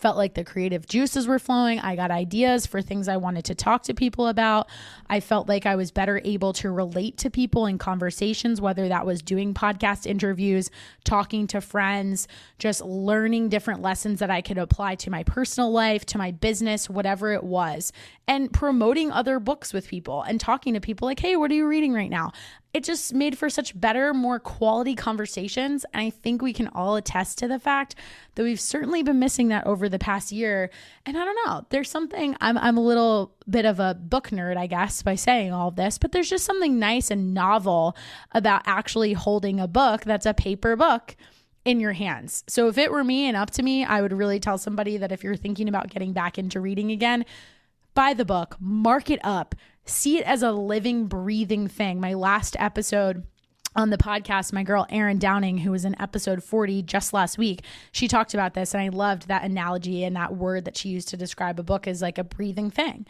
felt 0.00 0.16
like 0.16 0.34
the 0.34 0.44
creative 0.44 0.86
juices 0.86 1.26
were 1.26 1.38
flowing. 1.38 1.78
I 1.78 1.94
got 1.94 2.10
ideas 2.10 2.66
for 2.66 2.80
things 2.80 3.06
I 3.06 3.18
wanted 3.18 3.44
to 3.46 3.54
talk 3.54 3.82
to 3.84 3.94
people 3.94 4.28
about. 4.28 4.68
I 5.08 5.20
felt 5.20 5.48
like 5.48 5.66
I 5.66 5.76
was 5.76 5.90
better 5.90 6.20
able 6.24 6.52
to 6.54 6.70
relate 6.70 7.18
to 7.18 7.30
people 7.30 7.66
in 7.66 7.76
conversations, 7.78 8.60
whether 8.60 8.88
that 8.88 9.04
was 9.04 9.20
doing 9.20 9.52
podcast 9.52 10.06
interviews, 10.06 10.70
talking 11.04 11.46
to 11.48 11.60
friends, 11.60 12.28
just 12.58 12.80
learning 12.80 13.50
different 13.50 13.82
lessons 13.82 14.20
that 14.20 14.30
I 14.30 14.40
could 14.40 14.58
apply 14.58 14.94
to 14.96 15.10
my 15.10 15.22
personal 15.22 15.70
life, 15.70 16.06
to 16.06 16.18
my 16.18 16.30
business, 16.30 16.88
whatever 16.88 17.32
it 17.32 17.44
was, 17.44 17.92
and 18.26 18.52
promoting 18.52 19.10
other 19.10 19.38
books 19.38 19.72
with 19.72 19.86
people 19.86 20.22
and 20.22 20.40
talking 20.40 20.74
to 20.74 20.80
people 20.80 21.06
like, 21.06 21.20
hey, 21.20 21.36
what 21.36 21.50
are 21.50 21.54
you 21.54 21.66
reading 21.66 21.92
right 21.92 22.10
now? 22.10 22.32
It 22.72 22.84
just 22.84 23.12
made 23.12 23.36
for 23.36 23.50
such 23.50 23.78
better, 23.78 24.14
more 24.14 24.38
quality 24.38 24.94
conversations. 24.94 25.84
And 25.92 26.02
I 26.02 26.10
think 26.10 26.40
we 26.40 26.52
can 26.52 26.68
all 26.68 26.96
attest 26.96 27.38
to 27.38 27.48
the 27.48 27.58
fact 27.58 27.96
that 28.34 28.44
we've 28.44 28.60
certainly 28.60 29.02
been 29.02 29.18
missing 29.18 29.48
that 29.48 29.66
over 29.66 29.88
the 29.88 29.98
past 29.98 30.30
year. 30.30 30.70
And 31.04 31.18
I 31.18 31.24
don't 31.24 31.38
know, 31.46 31.66
there's 31.70 31.90
something, 31.90 32.36
I'm, 32.40 32.56
I'm 32.58 32.78
a 32.78 32.82
little 32.82 33.34
bit 33.48 33.64
of 33.64 33.80
a 33.80 33.94
book 33.94 34.28
nerd, 34.28 34.56
I 34.56 34.68
guess, 34.68 35.02
by 35.02 35.16
saying 35.16 35.52
all 35.52 35.68
of 35.68 35.76
this, 35.76 35.98
but 35.98 36.12
there's 36.12 36.30
just 36.30 36.44
something 36.44 36.78
nice 36.78 37.10
and 37.10 37.34
novel 37.34 37.96
about 38.32 38.62
actually 38.66 39.14
holding 39.14 39.58
a 39.58 39.66
book 39.68 40.02
that's 40.02 40.26
a 40.26 40.34
paper 40.34 40.76
book 40.76 41.16
in 41.64 41.80
your 41.80 41.92
hands. 41.92 42.44
So 42.46 42.68
if 42.68 42.78
it 42.78 42.90
were 42.90 43.04
me 43.04 43.26
and 43.26 43.36
up 43.36 43.50
to 43.50 43.62
me, 43.62 43.84
I 43.84 44.00
would 44.00 44.12
really 44.12 44.40
tell 44.40 44.58
somebody 44.58 44.96
that 44.96 45.12
if 45.12 45.24
you're 45.24 45.36
thinking 45.36 45.68
about 45.68 45.90
getting 45.90 46.12
back 46.12 46.38
into 46.38 46.60
reading 46.60 46.90
again, 46.90 47.24
buy 47.94 48.14
the 48.14 48.24
book, 48.24 48.56
mark 48.60 49.10
it 49.10 49.20
up, 49.24 49.54
see 49.84 50.18
it 50.18 50.26
as 50.26 50.42
a 50.42 50.52
living, 50.52 51.06
breathing 51.06 51.68
thing. 51.68 52.00
My 52.00 52.14
last 52.14 52.56
episode 52.58 53.26
on 53.76 53.90
the 53.90 53.96
podcast, 53.96 54.52
my 54.52 54.64
girl 54.64 54.86
Erin 54.90 55.18
Downing, 55.18 55.58
who 55.58 55.70
was 55.70 55.84
in 55.84 56.00
episode 56.00 56.42
40 56.42 56.82
just 56.82 57.12
last 57.12 57.38
week, 57.38 57.62
she 57.92 58.08
talked 58.08 58.34
about 58.34 58.54
this. 58.54 58.74
And 58.74 58.82
I 58.82 58.88
loved 58.88 59.28
that 59.28 59.44
analogy 59.44 60.02
and 60.02 60.16
that 60.16 60.36
word 60.36 60.64
that 60.64 60.76
she 60.76 60.88
used 60.88 61.08
to 61.08 61.16
describe 61.16 61.60
a 61.60 61.64
book 61.64 61.86
as 61.86 62.02
like 62.02 62.18
a 62.18 62.24
breathing 62.24 62.70
thing 62.70 63.06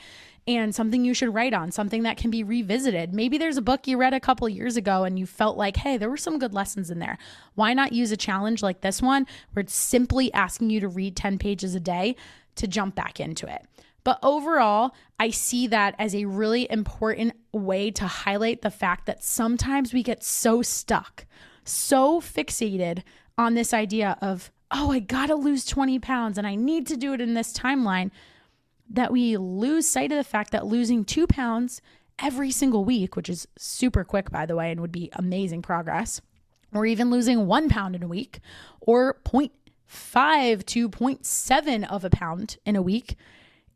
and 0.46 0.74
something 0.74 1.04
you 1.04 1.14
should 1.14 1.32
write 1.32 1.54
on, 1.54 1.70
something 1.70 2.02
that 2.02 2.16
can 2.16 2.30
be 2.30 2.42
revisited. 2.42 3.14
Maybe 3.14 3.38
there's 3.38 3.56
a 3.56 3.62
book 3.62 3.86
you 3.86 3.96
read 3.96 4.14
a 4.14 4.20
couple 4.20 4.48
years 4.48 4.76
ago 4.76 5.04
and 5.04 5.18
you 5.18 5.26
felt 5.26 5.56
like, 5.56 5.76
hey, 5.76 5.96
there 5.96 6.10
were 6.10 6.16
some 6.16 6.38
good 6.38 6.54
lessons 6.54 6.90
in 6.90 6.98
there. 6.98 7.18
Why 7.54 7.72
not 7.72 7.92
use 7.92 8.10
a 8.10 8.16
challenge 8.16 8.62
like 8.62 8.80
this 8.80 9.00
one 9.00 9.26
where 9.52 9.62
it's 9.62 9.74
simply 9.74 10.32
asking 10.34 10.70
you 10.70 10.80
to 10.80 10.88
read 10.88 11.16
10 11.16 11.38
pages 11.38 11.74
a 11.74 11.80
day 11.80 12.16
to 12.56 12.66
jump 12.66 12.94
back 12.94 13.20
into 13.20 13.46
it? 13.46 13.66
But 14.04 14.18
overall, 14.22 14.94
I 15.18 15.30
see 15.30 15.66
that 15.68 15.94
as 15.98 16.14
a 16.14 16.24
really 16.24 16.70
important 16.70 17.34
way 17.52 17.90
to 17.92 18.06
highlight 18.06 18.62
the 18.62 18.70
fact 18.70 19.06
that 19.06 19.22
sometimes 19.22 19.92
we 19.92 20.02
get 20.02 20.24
so 20.24 20.62
stuck, 20.62 21.26
so 21.64 22.20
fixated 22.20 23.02
on 23.36 23.54
this 23.54 23.74
idea 23.74 24.16
of, 24.22 24.50
oh, 24.70 24.90
I 24.90 25.00
gotta 25.00 25.34
lose 25.34 25.64
20 25.64 25.98
pounds 25.98 26.38
and 26.38 26.46
I 26.46 26.54
need 26.54 26.86
to 26.88 26.96
do 26.96 27.12
it 27.12 27.20
in 27.20 27.34
this 27.34 27.52
timeline, 27.52 28.10
that 28.88 29.12
we 29.12 29.36
lose 29.36 29.86
sight 29.86 30.10
of 30.10 30.18
the 30.18 30.24
fact 30.24 30.50
that 30.50 30.66
losing 30.66 31.04
two 31.04 31.26
pounds 31.26 31.80
every 32.18 32.50
single 32.50 32.84
week, 32.84 33.16
which 33.16 33.28
is 33.28 33.46
super 33.56 34.04
quick, 34.04 34.30
by 34.30 34.46
the 34.46 34.56
way, 34.56 34.70
and 34.70 34.80
would 34.80 34.92
be 34.92 35.10
amazing 35.12 35.62
progress, 35.62 36.20
or 36.72 36.86
even 36.86 37.10
losing 37.10 37.46
one 37.46 37.68
pound 37.68 37.94
in 37.94 38.02
a 38.02 38.08
week, 38.08 38.40
or 38.80 39.18
0.5 39.24 40.64
to 40.66 40.88
0.7 40.88 41.90
of 41.90 42.04
a 42.04 42.10
pound 42.10 42.58
in 42.64 42.76
a 42.76 42.82
week 42.82 43.16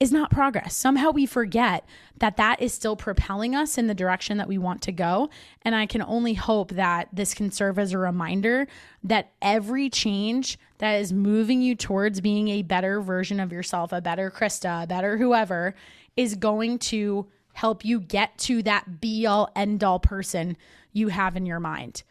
is 0.00 0.10
not 0.12 0.30
progress. 0.30 0.76
Somehow 0.76 1.10
we 1.10 1.24
forget 1.24 1.86
that 2.18 2.36
that 2.36 2.60
is 2.60 2.74
still 2.74 2.96
propelling 2.96 3.54
us 3.54 3.78
in 3.78 3.86
the 3.86 3.94
direction 3.94 4.38
that 4.38 4.48
we 4.48 4.58
want 4.58 4.82
to 4.82 4.92
go. 4.92 5.30
And 5.62 5.74
I 5.74 5.86
can 5.86 6.02
only 6.02 6.34
hope 6.34 6.72
that 6.72 7.08
this 7.12 7.32
can 7.32 7.50
serve 7.50 7.78
as 7.78 7.92
a 7.92 7.98
reminder 7.98 8.66
that 9.04 9.32
every 9.40 9.88
change 9.88 10.58
that 10.78 10.94
is 10.94 11.12
moving 11.12 11.62
you 11.62 11.74
towards 11.74 12.20
being 12.20 12.48
a 12.48 12.62
better 12.62 13.00
version 13.00 13.40
of 13.40 13.52
yourself, 13.52 13.92
a 13.92 14.00
better 14.00 14.30
Krysta, 14.30 14.84
a 14.84 14.86
better 14.86 15.16
whoever, 15.16 15.74
is 16.16 16.34
going 16.34 16.78
to 16.78 17.26
help 17.52 17.84
you 17.84 18.00
get 18.00 18.36
to 18.36 18.62
that 18.64 19.00
be 19.00 19.26
all 19.26 19.48
end 19.54 19.84
all 19.84 20.00
person 20.00 20.56
you 20.92 21.08
have 21.08 21.36
in 21.36 21.46
your 21.46 21.60
mind. 21.60 22.02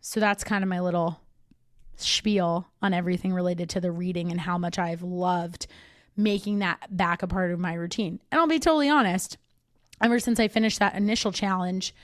So 0.00 0.18
that's 0.18 0.44
kind 0.44 0.64
of 0.64 0.70
my 0.70 0.80
little 0.80 1.20
spiel 1.96 2.68
on 2.80 2.94
everything 2.94 3.32
related 3.32 3.68
to 3.70 3.80
the 3.80 3.90
reading 3.90 4.30
and 4.30 4.40
how 4.40 4.58
much 4.58 4.78
I've 4.78 5.02
loved 5.02 5.66
making 6.16 6.60
that 6.60 6.96
back 6.96 7.22
a 7.22 7.26
part 7.26 7.50
of 7.50 7.60
my 7.60 7.74
routine. 7.74 8.20
And 8.30 8.40
I'll 8.40 8.46
be 8.46 8.58
totally 8.58 8.88
honest, 8.88 9.36
ever 10.02 10.18
since 10.18 10.40
I 10.40 10.48
finished 10.48 10.78
that 10.78 10.94
initial 10.94 11.32
challenge, 11.32 11.94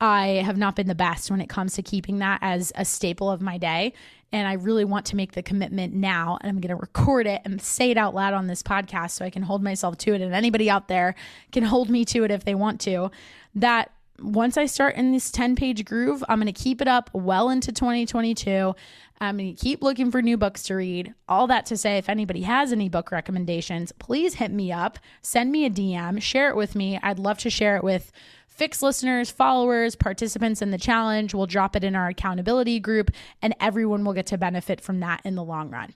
I 0.00 0.42
have 0.44 0.58
not 0.58 0.76
been 0.76 0.88
the 0.88 0.94
best 0.94 1.30
when 1.30 1.40
it 1.40 1.48
comes 1.48 1.74
to 1.74 1.82
keeping 1.82 2.18
that 2.18 2.38
as 2.42 2.72
a 2.76 2.84
staple 2.84 3.30
of 3.30 3.40
my 3.40 3.56
day. 3.56 3.94
And 4.32 4.46
I 4.46 4.54
really 4.54 4.84
want 4.84 5.06
to 5.06 5.16
make 5.16 5.32
the 5.32 5.42
commitment 5.42 5.94
now. 5.94 6.38
And 6.40 6.50
I'm 6.50 6.60
going 6.60 6.76
to 6.76 6.80
record 6.80 7.26
it 7.26 7.40
and 7.44 7.62
say 7.62 7.90
it 7.90 7.96
out 7.96 8.14
loud 8.14 8.34
on 8.34 8.46
this 8.46 8.62
podcast 8.62 9.12
so 9.12 9.24
I 9.24 9.30
can 9.30 9.42
hold 9.42 9.62
myself 9.62 9.96
to 9.98 10.14
it. 10.14 10.20
And 10.20 10.34
anybody 10.34 10.68
out 10.68 10.88
there 10.88 11.14
can 11.52 11.62
hold 11.62 11.88
me 11.88 12.04
to 12.06 12.24
it 12.24 12.30
if 12.30 12.44
they 12.44 12.54
want 12.54 12.80
to. 12.82 13.10
That 13.54 13.90
once 14.20 14.56
I 14.56 14.66
start 14.66 14.96
in 14.96 15.12
this 15.12 15.30
10 15.30 15.56
page 15.56 15.84
groove, 15.84 16.24
I'm 16.28 16.40
going 16.40 16.52
to 16.52 16.62
keep 16.62 16.80
it 16.80 16.88
up 16.88 17.10
well 17.12 17.50
into 17.50 17.72
2022. 17.72 18.74
I'm 19.20 19.38
going 19.38 19.54
to 19.54 19.62
keep 19.62 19.82
looking 19.82 20.10
for 20.10 20.20
new 20.20 20.36
books 20.36 20.62
to 20.64 20.74
read. 20.74 21.14
All 21.28 21.46
that 21.46 21.66
to 21.66 21.76
say, 21.76 21.96
if 21.96 22.08
anybody 22.08 22.42
has 22.42 22.72
any 22.72 22.88
book 22.88 23.10
recommendations, 23.10 23.92
please 23.92 24.34
hit 24.34 24.50
me 24.50 24.72
up, 24.72 24.98
send 25.22 25.50
me 25.50 25.64
a 25.64 25.70
DM, 25.70 26.20
share 26.20 26.50
it 26.50 26.56
with 26.56 26.74
me. 26.74 26.98
I'd 27.02 27.18
love 27.18 27.38
to 27.38 27.50
share 27.50 27.76
it 27.76 27.84
with 27.84 28.12
FYX 28.58 28.82
listeners, 28.82 29.30
followers, 29.30 29.96
participants 29.96 30.62
in 30.62 30.70
the 30.70 30.78
challenge. 30.78 31.34
We'll 31.34 31.46
drop 31.46 31.76
it 31.76 31.84
in 31.84 31.96
our 31.96 32.08
accountability 32.08 32.80
group, 32.80 33.10
and 33.42 33.54
everyone 33.60 34.04
will 34.04 34.14
get 34.14 34.26
to 34.26 34.38
benefit 34.38 34.80
from 34.80 35.00
that 35.00 35.20
in 35.24 35.34
the 35.34 35.44
long 35.44 35.70
run. 35.70 35.94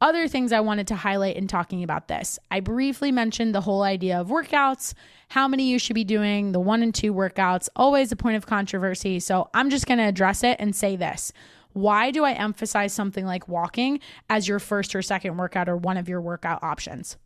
Other 0.00 0.28
things 0.28 0.52
I 0.52 0.60
wanted 0.60 0.86
to 0.88 0.94
highlight 0.94 1.36
in 1.36 1.46
talking 1.46 1.82
about 1.82 2.08
this. 2.08 2.38
I 2.50 2.60
briefly 2.60 3.10
mentioned 3.10 3.54
the 3.54 3.62
whole 3.62 3.82
idea 3.82 4.20
of 4.20 4.28
workouts, 4.28 4.92
how 5.28 5.48
many 5.48 5.70
you 5.70 5.78
should 5.78 5.94
be 5.94 6.04
doing, 6.04 6.52
the 6.52 6.60
one 6.60 6.82
and 6.82 6.94
two 6.94 7.14
workouts, 7.14 7.70
always 7.74 8.12
a 8.12 8.16
point 8.16 8.36
of 8.36 8.44
controversy. 8.44 9.20
So 9.20 9.48
I'm 9.54 9.70
just 9.70 9.86
going 9.86 9.98
to 9.98 10.04
address 10.04 10.44
it 10.44 10.56
and 10.60 10.76
say 10.76 10.96
this. 10.96 11.32
Why 11.72 12.10
do 12.10 12.24
I 12.24 12.32
emphasize 12.32 12.92
something 12.92 13.24
like 13.24 13.48
walking 13.48 14.00
as 14.28 14.46
your 14.46 14.58
first 14.58 14.94
or 14.94 15.00
second 15.00 15.38
workout 15.38 15.68
or 15.68 15.76
one 15.76 15.96
of 15.96 16.10
your 16.10 16.20
workout 16.20 16.62
options? 16.62 17.16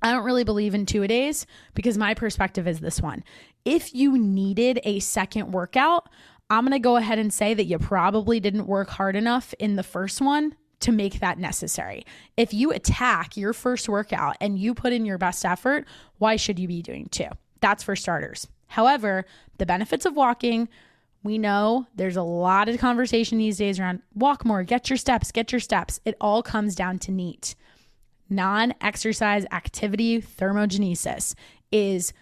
I 0.00 0.12
don't 0.12 0.24
really 0.24 0.44
believe 0.44 0.74
in 0.74 0.86
two 0.86 1.02
a 1.02 1.08
days 1.08 1.44
because 1.74 1.98
my 1.98 2.14
perspective 2.14 2.68
is 2.68 2.78
this 2.78 3.00
one. 3.00 3.24
If 3.64 3.92
you 3.94 4.16
needed 4.16 4.78
a 4.84 5.00
second 5.00 5.50
workout, 5.50 6.08
I'm 6.50 6.62
going 6.62 6.72
to 6.72 6.78
go 6.78 6.96
ahead 6.96 7.18
and 7.18 7.32
say 7.32 7.54
that 7.54 7.64
you 7.64 7.78
probably 7.80 8.38
didn't 8.38 8.68
work 8.68 8.90
hard 8.90 9.16
enough 9.16 9.54
in 9.58 9.74
the 9.74 9.82
first 9.82 10.20
one 10.20 10.54
to 10.86 10.92
make 10.92 11.20
that 11.20 11.38
necessary. 11.38 12.04
If 12.36 12.54
you 12.54 12.70
attack 12.70 13.36
your 13.36 13.52
first 13.52 13.88
workout 13.88 14.36
and 14.40 14.58
you 14.58 14.72
put 14.72 14.92
in 14.92 15.04
your 15.04 15.18
best 15.18 15.44
effort, 15.44 15.84
why 16.18 16.36
should 16.36 16.58
you 16.58 16.68
be 16.68 16.80
doing 16.80 17.08
two? 17.10 17.28
That's 17.60 17.82
for 17.82 17.96
starters. 17.96 18.46
However, 18.68 19.26
the 19.58 19.66
benefits 19.66 20.06
of 20.06 20.14
walking, 20.14 20.68
we 21.22 21.38
know 21.38 21.86
there's 21.96 22.16
a 22.16 22.22
lot 22.22 22.68
of 22.68 22.78
conversation 22.78 23.38
these 23.38 23.58
days 23.58 23.80
around 23.80 24.02
walk 24.14 24.44
more, 24.44 24.62
get 24.62 24.88
your 24.88 24.96
steps, 24.96 25.32
get 25.32 25.50
your 25.50 25.60
steps. 25.60 26.00
It 26.04 26.16
all 26.20 26.42
comes 26.42 26.74
down 26.74 27.00
to 27.00 27.12
NEAT 27.12 27.56
non 28.28 28.74
exercise 28.80 29.44
activity 29.52 30.20
thermogenesis 30.20 31.34
is 31.70 32.12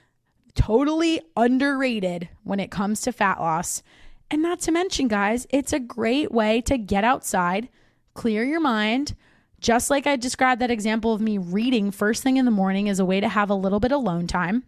totally 0.54 1.20
underrated 1.36 2.28
when 2.44 2.60
it 2.60 2.70
comes 2.70 3.00
to 3.02 3.12
fat 3.12 3.40
loss. 3.40 3.82
And 4.30 4.42
not 4.42 4.60
to 4.60 4.72
mention, 4.72 5.08
guys, 5.08 5.46
it's 5.50 5.72
a 5.72 5.80
great 5.80 6.32
way 6.32 6.60
to 6.62 6.78
get 6.78 7.04
outside, 7.04 7.68
clear 8.14 8.44
your 8.44 8.60
mind. 8.60 9.14
Just 9.60 9.90
like 9.90 10.06
I 10.06 10.16
described 10.16 10.60
that 10.60 10.70
example 10.70 11.12
of 11.12 11.20
me 11.20 11.38
reading 11.38 11.90
first 11.90 12.22
thing 12.22 12.36
in 12.36 12.44
the 12.44 12.50
morning 12.50 12.88
as 12.88 12.98
a 12.98 13.04
way 13.04 13.20
to 13.20 13.28
have 13.28 13.50
a 13.50 13.54
little 13.54 13.80
bit 13.80 13.92
of 13.92 14.00
alone 14.00 14.26
time. 14.26 14.64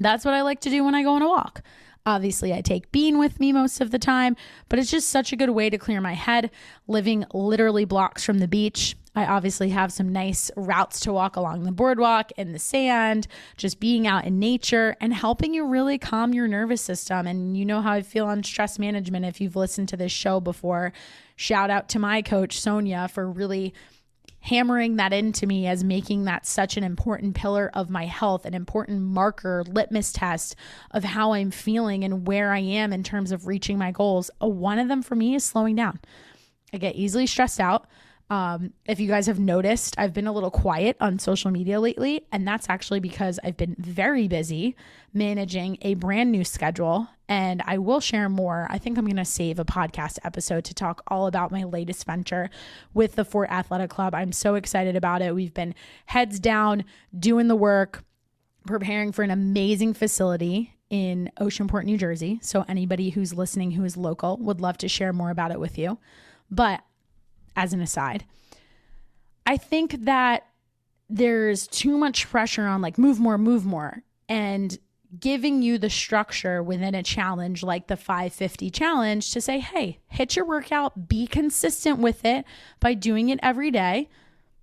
That's 0.00 0.24
what 0.24 0.34
I 0.34 0.42
like 0.42 0.60
to 0.60 0.70
do 0.70 0.84
when 0.84 0.94
I 0.94 1.02
go 1.02 1.14
on 1.14 1.22
a 1.22 1.28
walk. 1.28 1.62
Obviously, 2.06 2.52
I 2.52 2.60
take 2.60 2.92
Bean 2.92 3.18
with 3.18 3.40
me 3.40 3.52
most 3.52 3.80
of 3.80 3.90
the 3.90 3.98
time, 3.98 4.36
but 4.68 4.78
it's 4.78 4.90
just 4.90 5.08
such 5.08 5.32
a 5.32 5.36
good 5.36 5.50
way 5.50 5.70
to 5.70 5.78
clear 5.78 6.02
my 6.02 6.12
head. 6.12 6.50
Living 6.86 7.24
literally 7.32 7.86
blocks 7.86 8.22
from 8.22 8.40
the 8.40 8.48
beach, 8.48 8.94
I 9.16 9.24
obviously 9.26 9.70
have 9.70 9.92
some 9.92 10.12
nice 10.12 10.50
routes 10.56 11.00
to 11.00 11.12
walk 11.12 11.36
along 11.36 11.62
the 11.62 11.72
boardwalk 11.72 12.32
in 12.36 12.52
the 12.52 12.58
sand, 12.58 13.26
just 13.56 13.78
being 13.78 14.06
out 14.06 14.24
in 14.24 14.38
nature 14.38 14.96
and 15.00 15.14
helping 15.14 15.54
you 15.54 15.64
really 15.64 15.98
calm 15.98 16.34
your 16.34 16.48
nervous 16.48 16.82
system. 16.82 17.26
And 17.26 17.56
you 17.56 17.64
know 17.64 17.80
how 17.80 17.92
I 17.92 18.02
feel 18.02 18.26
on 18.26 18.42
stress 18.42 18.78
management 18.78 19.24
if 19.24 19.40
you've 19.40 19.56
listened 19.56 19.88
to 19.90 19.96
this 19.96 20.12
show 20.12 20.40
before. 20.40 20.92
Shout 21.36 21.70
out 21.70 21.88
to 21.90 21.98
my 21.98 22.22
coach, 22.22 22.58
Sonia, 22.60 23.08
for 23.08 23.30
really 23.30 23.74
hammering 24.44 24.96
that 24.96 25.12
into 25.12 25.46
me 25.46 25.66
as 25.66 25.82
making 25.82 26.24
that 26.24 26.44
such 26.44 26.76
an 26.76 26.84
important 26.84 27.34
pillar 27.34 27.70
of 27.72 27.88
my 27.88 28.04
health, 28.04 28.44
an 28.44 28.52
important 28.52 29.00
marker, 29.00 29.64
litmus 29.66 30.12
test 30.12 30.54
of 30.90 31.02
how 31.02 31.32
I'm 31.32 31.50
feeling 31.50 32.04
and 32.04 32.26
where 32.26 32.52
I 32.52 32.58
am 32.58 32.92
in 32.92 33.02
terms 33.02 33.32
of 33.32 33.46
reaching 33.46 33.78
my 33.78 33.90
goals. 33.90 34.30
Uh, 34.42 34.48
one 34.48 34.78
of 34.78 34.88
them 34.88 35.02
for 35.02 35.14
me 35.14 35.34
is 35.34 35.44
slowing 35.44 35.76
down. 35.76 35.98
I 36.74 36.76
get 36.76 36.94
easily 36.94 37.26
stressed 37.26 37.58
out. 37.58 37.86
Um, 38.30 38.72
if 38.86 39.00
you 39.00 39.08
guys 39.08 39.26
have 39.26 39.38
noticed, 39.38 39.94
I've 39.98 40.14
been 40.14 40.26
a 40.26 40.32
little 40.32 40.50
quiet 40.50 40.96
on 41.00 41.18
social 41.18 41.50
media 41.50 41.78
lately, 41.78 42.26
and 42.32 42.48
that's 42.48 42.68
actually 42.70 43.00
because 43.00 43.38
I've 43.44 43.56
been 43.56 43.76
very 43.78 44.28
busy 44.28 44.76
managing 45.12 45.78
a 45.82 45.94
brand 45.94 46.32
new 46.32 46.44
schedule. 46.44 47.08
And 47.28 47.62
I 47.64 47.78
will 47.78 48.00
share 48.00 48.28
more. 48.28 48.66
I 48.70 48.76
think 48.76 48.98
I'm 48.98 49.06
going 49.06 49.16
to 49.16 49.24
save 49.24 49.58
a 49.58 49.64
podcast 49.64 50.18
episode 50.24 50.64
to 50.64 50.74
talk 50.74 51.02
all 51.06 51.26
about 51.26 51.50
my 51.50 51.64
latest 51.64 52.04
venture 52.04 52.50
with 52.92 53.14
the 53.14 53.24
Fort 53.24 53.50
Athletic 53.50 53.88
Club. 53.88 54.14
I'm 54.14 54.32
so 54.32 54.56
excited 54.56 54.94
about 54.94 55.22
it. 55.22 55.34
We've 55.34 55.54
been 55.54 55.74
heads 56.06 56.38
down 56.38 56.84
doing 57.18 57.48
the 57.48 57.56
work, 57.56 58.04
preparing 58.66 59.10
for 59.10 59.22
an 59.22 59.30
amazing 59.30 59.94
facility 59.94 60.74
in 60.90 61.30
Oceanport, 61.40 61.84
New 61.84 61.96
Jersey. 61.96 62.38
So, 62.42 62.64
anybody 62.68 63.10
who's 63.10 63.32
listening 63.32 63.70
who 63.70 63.84
is 63.84 63.96
local 63.96 64.36
would 64.38 64.60
love 64.60 64.76
to 64.78 64.88
share 64.88 65.12
more 65.12 65.30
about 65.30 65.50
it 65.50 65.60
with 65.60 65.78
you. 65.78 65.98
But 66.50 66.82
as 67.56 67.72
an 67.72 67.80
aside. 67.80 68.24
I 69.46 69.56
think 69.56 70.04
that 70.04 70.46
there's 71.08 71.66
too 71.66 71.98
much 71.98 72.28
pressure 72.28 72.66
on 72.66 72.80
like 72.80 72.98
move 72.98 73.20
more, 73.20 73.38
move 73.38 73.64
more, 73.64 74.02
and 74.28 74.78
giving 75.20 75.62
you 75.62 75.78
the 75.78 75.90
structure 75.90 76.62
within 76.62 76.94
a 76.94 77.02
challenge 77.02 77.62
like 77.62 77.86
the 77.86 77.96
550 77.96 78.70
challenge 78.70 79.30
to 79.32 79.40
say, 79.40 79.60
hey, 79.60 80.00
hit 80.08 80.34
your 80.34 80.44
workout, 80.44 81.08
be 81.08 81.26
consistent 81.26 81.98
with 81.98 82.24
it 82.24 82.44
by 82.80 82.94
doing 82.94 83.28
it 83.28 83.38
every 83.42 83.70
day. 83.70 84.08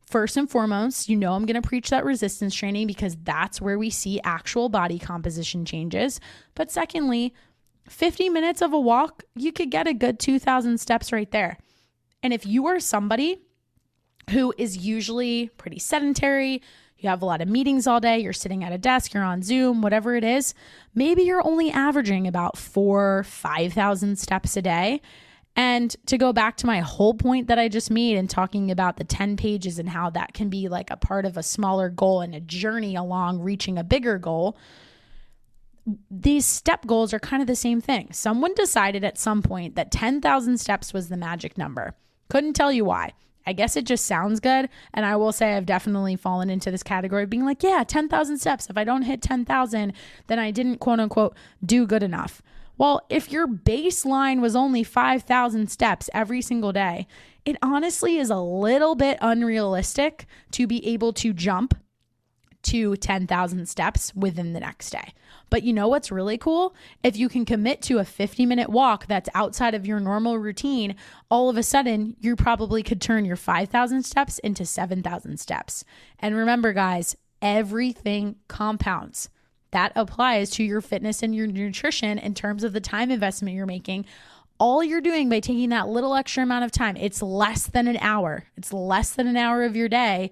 First 0.06 0.36
and 0.36 0.50
foremost, 0.50 1.08
you 1.08 1.16
know, 1.16 1.34
I'm 1.34 1.46
going 1.46 1.62
to 1.62 1.66
preach 1.66 1.90
that 1.90 2.04
resistance 2.04 2.54
training 2.54 2.88
because 2.88 3.16
that's 3.24 3.62
where 3.62 3.80
we 3.80 3.90
see 3.90 4.20
actual 4.26 4.68
body 4.68 5.00
composition 5.00 5.64
changes. 5.64 6.20
But 6.54 6.70
secondly, 6.70 7.34
50 7.88 8.28
minutes 8.30 8.62
of 8.62 8.74
a 8.74 8.80
walk, 8.80 9.24
you 9.36 9.54
could 9.54 9.72
get 9.72 9.88
a 9.88 9.94
good 9.94 10.20
2,000 10.20 10.80
steps 10.80 11.14
right 11.14 11.32
there. 11.32 11.58
And 12.24 12.34
if 12.34 12.46
you 12.46 12.68
are 12.68 12.80
somebody 12.80 13.40
who 14.30 14.54
is 14.58 14.78
usually 14.78 15.50
pretty 15.58 15.80
sedentary, 15.80 16.62
you 16.98 17.10
have 17.10 17.22
a 17.22 17.26
lot 17.26 17.42
of 17.42 17.48
meetings 17.48 17.88
all 17.88 18.00
day, 18.00 18.20
you're 18.20 18.34
sitting 18.34 18.64
at 18.64 18.72
a 18.72 18.78
desk, 18.78 19.14
you're 19.14 19.24
on 19.24 19.42
Zoom, 19.42 19.82
whatever 19.82 20.16
it 20.16 20.24
is, 20.24 20.54
maybe 20.94 21.24
you're 21.24 21.46
only 21.46 21.72
averaging 21.72 22.28
about 22.28 22.58
four, 22.58 23.24
5,000 23.24 24.18
steps 24.20 24.56
a 24.56 24.62
day. 24.62 25.02
And 25.56 25.94
to 26.06 26.18
go 26.18 26.32
back 26.32 26.56
to 26.58 26.66
my 26.66 26.80
whole 26.80 27.14
point 27.14 27.48
that 27.48 27.60
I 27.60 27.68
just 27.68 27.92
made 27.92 28.16
and 28.16 28.30
talking 28.30 28.72
about 28.72 28.98
the 28.98 29.04
10 29.04 29.36
pages 29.36 29.80
and 29.80 29.90
how 29.90 30.10
that 30.12 30.34
can 30.34 30.50
be 30.50 30.70
like 30.70 30.90
a 30.90 30.96
part 30.96 31.26
of 31.26 31.36
a 31.36 31.44
smaller 31.44 31.90
goal 31.90 32.22
and 32.22 32.34
a 32.34 32.40
journey 32.40 32.96
along 32.96 33.40
reaching 33.40 33.78
a 33.78 33.84
bigger 33.84 34.18
goal, 34.18 34.58
these 36.10 36.46
step 36.46 36.86
goals 36.86 37.14
are 37.14 37.20
kind 37.20 37.42
of 37.42 37.48
the 37.48 37.56
same 37.56 37.82
thing. 37.82 38.14
Someone 38.14 38.54
decided 38.54 39.04
at 39.04 39.18
some 39.18 39.42
point 39.42 39.76
that 39.76 39.92
10,000 39.92 40.58
steps 40.58 40.94
was 40.94 41.10
the 41.10 41.18
magic 41.18 41.58
number. 41.58 41.96
Couldn't 42.32 42.54
tell 42.54 42.72
you 42.72 42.86
why. 42.86 43.12
I 43.46 43.52
guess 43.52 43.76
it 43.76 43.84
just 43.84 44.06
sounds 44.06 44.40
good. 44.40 44.70
And 44.94 45.06
I 45.06 45.18
will 45.18 45.34
say 45.34 45.54
I've 45.54 45.66
definitely 45.66 46.16
fallen 46.16 46.50
into 46.50 46.72
this 46.72 46.82
category 46.82 47.24
of 47.24 47.30
being 47.30 47.44
like, 47.44 47.62
yeah, 47.62 47.84
10,000 47.86 48.38
steps. 48.38 48.70
If 48.70 48.78
I 48.78 48.86
don't 48.86 49.02
hit 49.02 49.22
10,000, 49.22 49.92
then 50.28 50.40
I 50.40 50.50
didn't 50.50 50.78
quote 50.78 51.02
unquote 51.02 51.36
do 51.62 51.86
good 51.86 52.04
enough. 52.04 52.42
Well, 52.78 53.06
if 53.10 53.34
your 53.34 53.48
baseline 53.48 54.40
was 54.40 54.56
only 54.56 54.82
5,000 54.82 55.70
steps 55.70 56.10
every 56.14 56.42
single 56.42 56.72
day, 56.72 57.06
it 57.44 57.58
honestly 57.62 58.18
is 58.18 58.30
a 58.30 58.40
little 58.40 58.96
bit 58.96 59.18
unrealistic 59.20 60.26
to 60.52 60.68
be 60.68 60.88
able 60.88 61.12
to 61.12 61.34
jump 61.34 61.74
to 62.64 62.96
10,000 62.96 63.68
steps 63.68 64.14
within 64.16 64.54
the 64.54 64.60
next 64.60 64.92
day. 64.92 65.14
But 65.50 65.64
you 65.64 65.74
know 65.74 65.88
what's 65.88 66.12
really 66.12 66.38
cool? 66.38 66.76
If 67.04 67.18
you 67.18 67.28
can 67.28 67.46
commit 67.46 67.82
to 67.84 68.00
a 68.00 68.06
50 68.06 68.46
minute 68.46 68.70
walk 68.70 69.08
that's 69.08 69.30
outside 69.34 69.76
of 69.76 69.86
your 69.86 70.00
normal 70.00 70.38
routine, 70.38 70.96
all 71.30 71.50
of 71.50 71.58
a 71.58 71.64
sudden 71.64 72.16
you 72.20 72.36
probably 72.36 72.84
could 72.84 73.02
turn 73.02 73.26
your 73.26 73.36
5,000 73.36 74.04
steps 74.04 74.40
into 74.40 74.66
7,000 74.66 75.40
steps. 75.40 75.84
And 76.20 76.36
remember, 76.36 76.74
guys, 76.74 77.16
everything 77.42 78.38
compounds. 78.48 79.30
That 79.72 79.94
applies 79.96 80.50
to 80.52 80.64
your 80.64 80.82
fitness 80.82 81.24
and 81.24 81.34
your 81.34 81.48
nutrition 81.48 82.18
in 82.18 82.34
terms 82.34 82.64
of 82.64 82.74
the 82.74 82.82
time 82.82 83.10
investment 83.10 83.56
you're 83.56 83.66
making 83.66 84.06
all 84.62 84.84
you're 84.84 85.02
doing 85.02 85.28
by 85.28 85.40
taking 85.40 85.70
that 85.70 85.88
little 85.88 86.14
extra 86.14 86.44
amount 86.44 86.64
of 86.64 86.72
time, 86.72 86.96
it's 86.96 87.20
less 87.24 87.66
than 87.66 87.88
an 87.88 87.98
hour. 87.98 88.46
It's 88.56 88.72
less 88.72 89.10
than 89.10 89.26
an 89.26 89.36
hour 89.36 89.64
of 89.64 89.76
your 89.76 89.90
day 89.90 90.30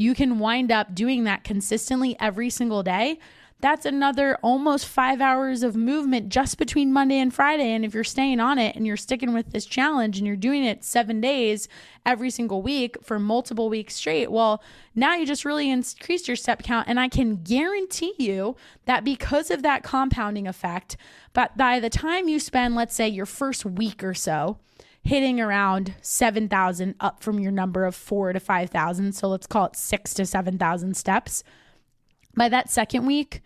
you 0.00 0.14
can 0.14 0.38
wind 0.38 0.72
up 0.72 0.94
doing 0.94 1.24
that 1.24 1.44
consistently 1.44 2.16
every 2.18 2.48
single 2.48 2.82
day. 2.82 3.18
That's 3.60 3.84
another 3.84 4.36
almost 4.36 4.86
five 4.86 5.20
hours 5.20 5.62
of 5.62 5.76
movement 5.76 6.30
just 6.30 6.56
between 6.56 6.90
Monday 6.90 7.18
and 7.18 7.34
Friday. 7.34 7.72
And 7.72 7.84
if 7.84 7.92
you're 7.92 8.02
staying 8.02 8.40
on 8.40 8.58
it 8.58 8.74
and 8.74 8.86
you're 8.86 8.96
sticking 8.96 9.34
with 9.34 9.52
this 9.52 9.66
challenge 9.66 10.16
and 10.16 10.26
you're 10.26 10.36
doing 10.36 10.64
it 10.64 10.82
seven 10.82 11.20
days 11.20 11.68
every 12.06 12.30
single 12.30 12.62
week 12.62 12.96
for 13.02 13.18
multiple 13.18 13.68
weeks 13.68 13.94
straight, 13.94 14.32
well, 14.32 14.62
now 14.94 15.16
you 15.16 15.26
just 15.26 15.44
really 15.44 15.68
increased 15.68 16.28
your 16.28 16.36
step 16.36 16.62
count. 16.62 16.88
And 16.88 16.98
I 16.98 17.08
can 17.08 17.42
guarantee 17.42 18.14
you 18.16 18.56
that 18.86 19.04
because 19.04 19.50
of 19.50 19.62
that 19.64 19.82
compounding 19.82 20.48
effect, 20.48 20.96
but 21.34 21.58
by 21.58 21.78
the 21.78 21.90
time 21.90 22.26
you 22.26 22.40
spend, 22.40 22.74
let's 22.74 22.94
say, 22.94 23.06
your 23.06 23.26
first 23.26 23.66
week 23.66 24.02
or 24.02 24.14
so, 24.14 24.56
hitting 25.02 25.40
around 25.40 25.94
7,000 26.02 26.94
up 27.00 27.22
from 27.22 27.38
your 27.38 27.52
number 27.52 27.84
of 27.84 27.94
4 27.94 28.32
to 28.32 28.40
5,000. 28.40 29.12
So 29.14 29.28
let's 29.28 29.46
call 29.46 29.66
it 29.66 29.76
6 29.76 30.14
to 30.14 30.26
7,000 30.26 30.96
steps. 30.96 31.42
By 32.34 32.48
that 32.48 32.70
second 32.70 33.06
week, 33.06 33.42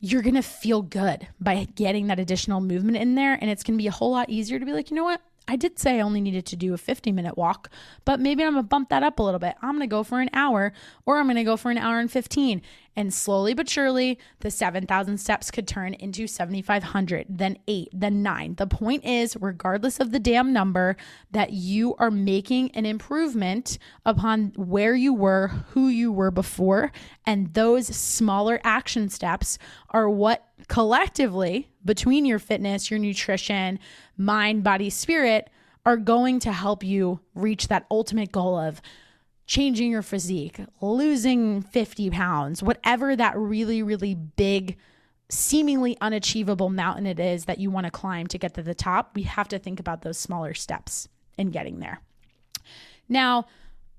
you're 0.00 0.22
going 0.22 0.34
to 0.34 0.42
feel 0.42 0.82
good 0.82 1.28
by 1.40 1.66
getting 1.74 2.06
that 2.08 2.20
additional 2.20 2.60
movement 2.60 2.98
in 2.98 3.14
there. 3.14 3.38
And 3.40 3.50
it's 3.50 3.62
going 3.62 3.78
to 3.78 3.82
be 3.82 3.88
a 3.88 3.92
whole 3.92 4.12
lot 4.12 4.30
easier 4.30 4.58
to 4.58 4.66
be 4.66 4.72
like, 4.72 4.90
you 4.90 4.96
know 4.96 5.04
what? 5.04 5.22
I 5.48 5.56
did 5.56 5.78
say 5.78 5.98
I 5.98 6.00
only 6.00 6.20
needed 6.20 6.44
to 6.46 6.56
do 6.56 6.74
a 6.74 6.78
50 6.78 7.12
minute 7.12 7.36
walk, 7.36 7.70
but 8.04 8.18
maybe 8.18 8.42
I'm 8.42 8.54
gonna 8.54 8.64
bump 8.64 8.88
that 8.88 9.02
up 9.02 9.18
a 9.18 9.22
little 9.22 9.38
bit. 9.38 9.54
I'm 9.62 9.74
gonna 9.74 9.86
go 9.86 10.02
for 10.02 10.20
an 10.20 10.30
hour 10.32 10.72
or 11.04 11.18
I'm 11.18 11.26
gonna 11.28 11.44
go 11.44 11.56
for 11.56 11.70
an 11.70 11.78
hour 11.78 12.00
and 12.00 12.10
15. 12.10 12.62
And 12.96 13.12
slowly 13.12 13.52
but 13.52 13.68
surely, 13.68 14.18
the 14.40 14.50
7,000 14.50 15.18
steps 15.18 15.50
could 15.50 15.68
turn 15.68 15.92
into 15.94 16.26
7,500, 16.26 17.26
then 17.28 17.58
eight, 17.68 17.90
then 17.92 18.22
nine. 18.22 18.54
The 18.54 18.66
point 18.66 19.04
is, 19.04 19.36
regardless 19.38 20.00
of 20.00 20.12
the 20.12 20.18
damn 20.18 20.52
number, 20.52 20.96
that 21.30 21.52
you 21.52 21.94
are 21.96 22.10
making 22.10 22.70
an 22.70 22.86
improvement 22.86 23.78
upon 24.06 24.52
where 24.56 24.94
you 24.94 25.12
were, 25.12 25.48
who 25.70 25.88
you 25.88 26.10
were 26.10 26.30
before. 26.30 26.90
And 27.26 27.52
those 27.52 27.86
smaller 27.86 28.60
action 28.64 29.10
steps 29.10 29.58
are 29.90 30.08
what 30.08 30.46
collectively, 30.68 31.68
between 31.84 32.24
your 32.24 32.38
fitness, 32.38 32.90
your 32.90 32.98
nutrition, 32.98 33.78
mind, 34.16 34.64
body, 34.64 34.88
spirit, 34.88 35.50
are 35.84 35.96
going 35.96 36.40
to 36.40 36.52
help 36.52 36.82
you 36.82 37.20
reach 37.34 37.68
that 37.68 37.86
ultimate 37.90 38.32
goal 38.32 38.58
of 38.58 38.80
changing 39.46 39.90
your 39.90 40.02
physique, 40.02 40.60
losing 40.80 41.62
50 41.62 42.10
pounds, 42.10 42.62
whatever 42.62 43.14
that 43.14 43.36
really, 43.36 43.82
really 43.82 44.14
big, 44.14 44.76
seemingly 45.28 45.96
unachievable 46.00 46.68
mountain 46.68 47.06
it 47.06 47.20
is 47.20 47.44
that 47.44 47.58
you 47.58 47.70
want 47.70 47.84
to 47.86 47.90
climb 47.90 48.26
to 48.28 48.38
get 48.38 48.54
to 48.54 48.62
the 48.62 48.74
top, 48.74 49.12
we 49.14 49.22
have 49.22 49.48
to 49.48 49.58
think 49.58 49.80
about 49.80 50.02
those 50.02 50.18
smaller 50.18 50.54
steps 50.54 51.08
in 51.38 51.50
getting 51.50 51.78
there. 51.78 52.00
Now, 53.08 53.46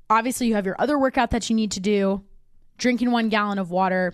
obviously, 0.10 0.48
you 0.48 0.56
have 0.56 0.66
your 0.66 0.80
other 0.80 1.00
workout 1.00 1.32
that 1.32 1.50
you 1.50 1.56
need 1.56 1.72
to 1.72 1.80
do, 1.80 2.24
drinking 2.78 3.12
one 3.12 3.30
gallon 3.30 3.58
of 3.58 3.72
water. 3.72 4.14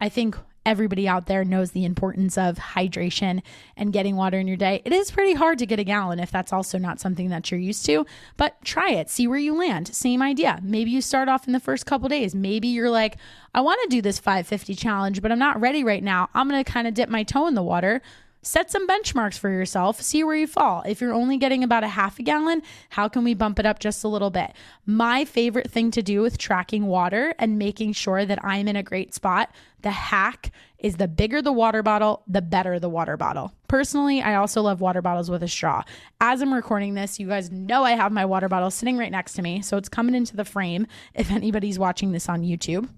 I 0.00 0.08
think 0.08 0.36
everybody 0.66 1.06
out 1.06 1.26
there 1.26 1.44
knows 1.44 1.70
the 1.72 1.84
importance 1.84 2.38
of 2.38 2.56
hydration 2.56 3.42
and 3.76 3.92
getting 3.92 4.16
water 4.16 4.38
in 4.38 4.46
your 4.46 4.56
day. 4.56 4.82
It 4.84 4.92
is 4.92 5.10
pretty 5.10 5.34
hard 5.34 5.58
to 5.58 5.66
get 5.66 5.78
a 5.78 5.84
gallon 5.84 6.18
if 6.18 6.30
that's 6.30 6.52
also 6.52 6.78
not 6.78 7.00
something 7.00 7.28
that 7.28 7.50
you're 7.50 7.60
used 7.60 7.84
to, 7.86 8.06
but 8.36 8.56
try 8.64 8.90
it, 8.90 9.10
see 9.10 9.26
where 9.26 9.38
you 9.38 9.56
land. 9.56 9.94
Same 9.94 10.22
idea. 10.22 10.60
Maybe 10.62 10.90
you 10.90 11.00
start 11.00 11.28
off 11.28 11.46
in 11.46 11.52
the 11.52 11.60
first 11.60 11.86
couple 11.86 12.08
days. 12.08 12.34
Maybe 12.34 12.68
you're 12.68 12.90
like, 12.90 13.16
I 13.54 13.60
want 13.60 13.80
to 13.82 13.88
do 13.88 14.02
this 14.02 14.18
550 14.18 14.74
challenge, 14.74 15.22
but 15.22 15.30
I'm 15.30 15.38
not 15.38 15.60
ready 15.60 15.84
right 15.84 16.02
now. 16.02 16.28
I'm 16.34 16.48
going 16.48 16.62
to 16.62 16.70
kind 16.70 16.86
of 16.86 16.94
dip 16.94 17.08
my 17.08 17.22
toe 17.22 17.46
in 17.46 17.54
the 17.54 17.62
water 17.62 18.02
set 18.44 18.70
some 18.70 18.86
benchmarks 18.86 19.38
for 19.38 19.50
yourself, 19.50 20.00
see 20.00 20.22
where 20.22 20.36
you 20.36 20.46
fall. 20.46 20.82
If 20.86 21.00
you're 21.00 21.12
only 21.12 21.38
getting 21.38 21.64
about 21.64 21.82
a 21.82 21.88
half 21.88 22.18
a 22.18 22.22
gallon, 22.22 22.62
how 22.90 23.08
can 23.08 23.24
we 23.24 23.34
bump 23.34 23.58
it 23.58 23.66
up 23.66 23.78
just 23.78 24.04
a 24.04 24.08
little 24.08 24.30
bit? 24.30 24.52
My 24.86 25.24
favorite 25.24 25.70
thing 25.70 25.90
to 25.92 26.02
do 26.02 26.22
with 26.22 26.38
tracking 26.38 26.86
water 26.86 27.34
and 27.38 27.58
making 27.58 27.94
sure 27.94 28.24
that 28.24 28.44
I'm 28.44 28.68
in 28.68 28.76
a 28.76 28.82
great 28.82 29.14
spot, 29.14 29.50
the 29.82 29.90
hack 29.90 30.52
is 30.78 30.96
the 30.96 31.08
bigger 31.08 31.40
the 31.40 31.52
water 31.52 31.82
bottle, 31.82 32.22
the 32.26 32.42
better 32.42 32.78
the 32.78 32.88
water 32.88 33.16
bottle. 33.16 33.52
Personally, 33.68 34.20
I 34.20 34.34
also 34.34 34.60
love 34.62 34.80
water 34.80 35.00
bottles 35.00 35.30
with 35.30 35.42
a 35.42 35.48
straw. 35.48 35.82
As 36.20 36.42
I'm 36.42 36.52
recording 36.52 36.94
this, 36.94 37.18
you 37.18 37.26
guys 37.26 37.50
know 37.50 37.84
I 37.84 37.92
have 37.92 38.12
my 38.12 38.24
water 38.24 38.48
bottle 38.48 38.70
sitting 38.70 38.98
right 38.98 39.10
next 39.10 39.32
to 39.34 39.42
me, 39.42 39.62
so 39.62 39.76
it's 39.76 39.88
coming 39.88 40.14
into 40.14 40.36
the 40.36 40.44
frame 40.44 40.86
if 41.14 41.30
anybody's 41.30 41.78
watching 41.78 42.12
this 42.12 42.28
on 42.28 42.42
YouTube. 42.42 42.88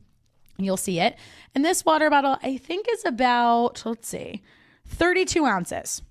You'll 0.59 0.77
see 0.77 1.01
it. 1.01 1.17
And 1.55 1.65
this 1.65 1.85
water 1.85 2.11
bottle, 2.11 2.39
I 2.43 2.57
think, 2.57 2.87
is 2.91 3.05
about, 3.05 3.83
let's 3.85 4.09
see, 4.09 4.43
32 4.89 5.45
ounces. 5.45 6.03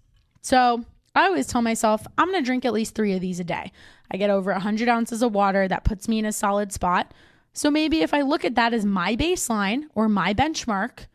So 0.42 0.84
I 1.16 1.26
always 1.26 1.48
tell 1.48 1.62
myself 1.62 2.06
I'm 2.18 2.30
going 2.30 2.44
to 2.44 2.46
drink 2.46 2.66
at 2.66 2.74
least 2.74 2.96
three 2.96 3.14
of 3.14 3.22
these 3.22 3.40
a 3.40 3.44
day. 3.44 3.72
I 4.12 4.18
get 4.18 4.30
over 4.30 4.52
100 4.52 4.88
ounces 4.88 5.22
of 5.22 5.34
water. 5.34 5.68
That 5.68 5.84
puts 5.84 6.08
me 6.08 6.20
in 6.20 6.26
a 6.26 6.32
solid 6.32 6.72
spot. 6.72 7.14
So 7.54 7.72
maybe 7.72 8.02
if 8.02 8.14
I 8.14 8.22
look 8.22 8.44
at 8.44 8.56
that 8.56 8.74
as 8.74 8.86
my 8.86 9.16
baseline 9.16 9.86
or 9.96 10.10
my 10.10 10.34
benchmark 10.34 11.08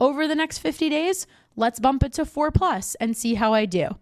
over 0.00 0.26
the 0.26 0.34
next 0.34 0.58
50 0.58 0.88
days, 0.88 1.26
let's 1.54 1.78
bump 1.78 2.02
it 2.02 2.14
to 2.14 2.24
four 2.24 2.50
plus 2.50 2.94
and 2.96 3.16
see 3.16 3.34
how 3.34 3.52
I 3.52 3.66
do. 3.66 3.98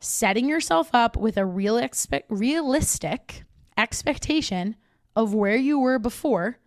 Setting 0.00 0.48
yourself 0.48 0.90
up 0.92 1.16
with 1.16 1.36
a 1.36 1.46
real 1.46 1.76
expe- 1.76 2.22
realistic 2.28 3.44
expectation 3.76 4.76
of 5.14 5.32
where 5.32 5.56
you 5.56 5.78
were 5.78 5.98
before 5.98 6.58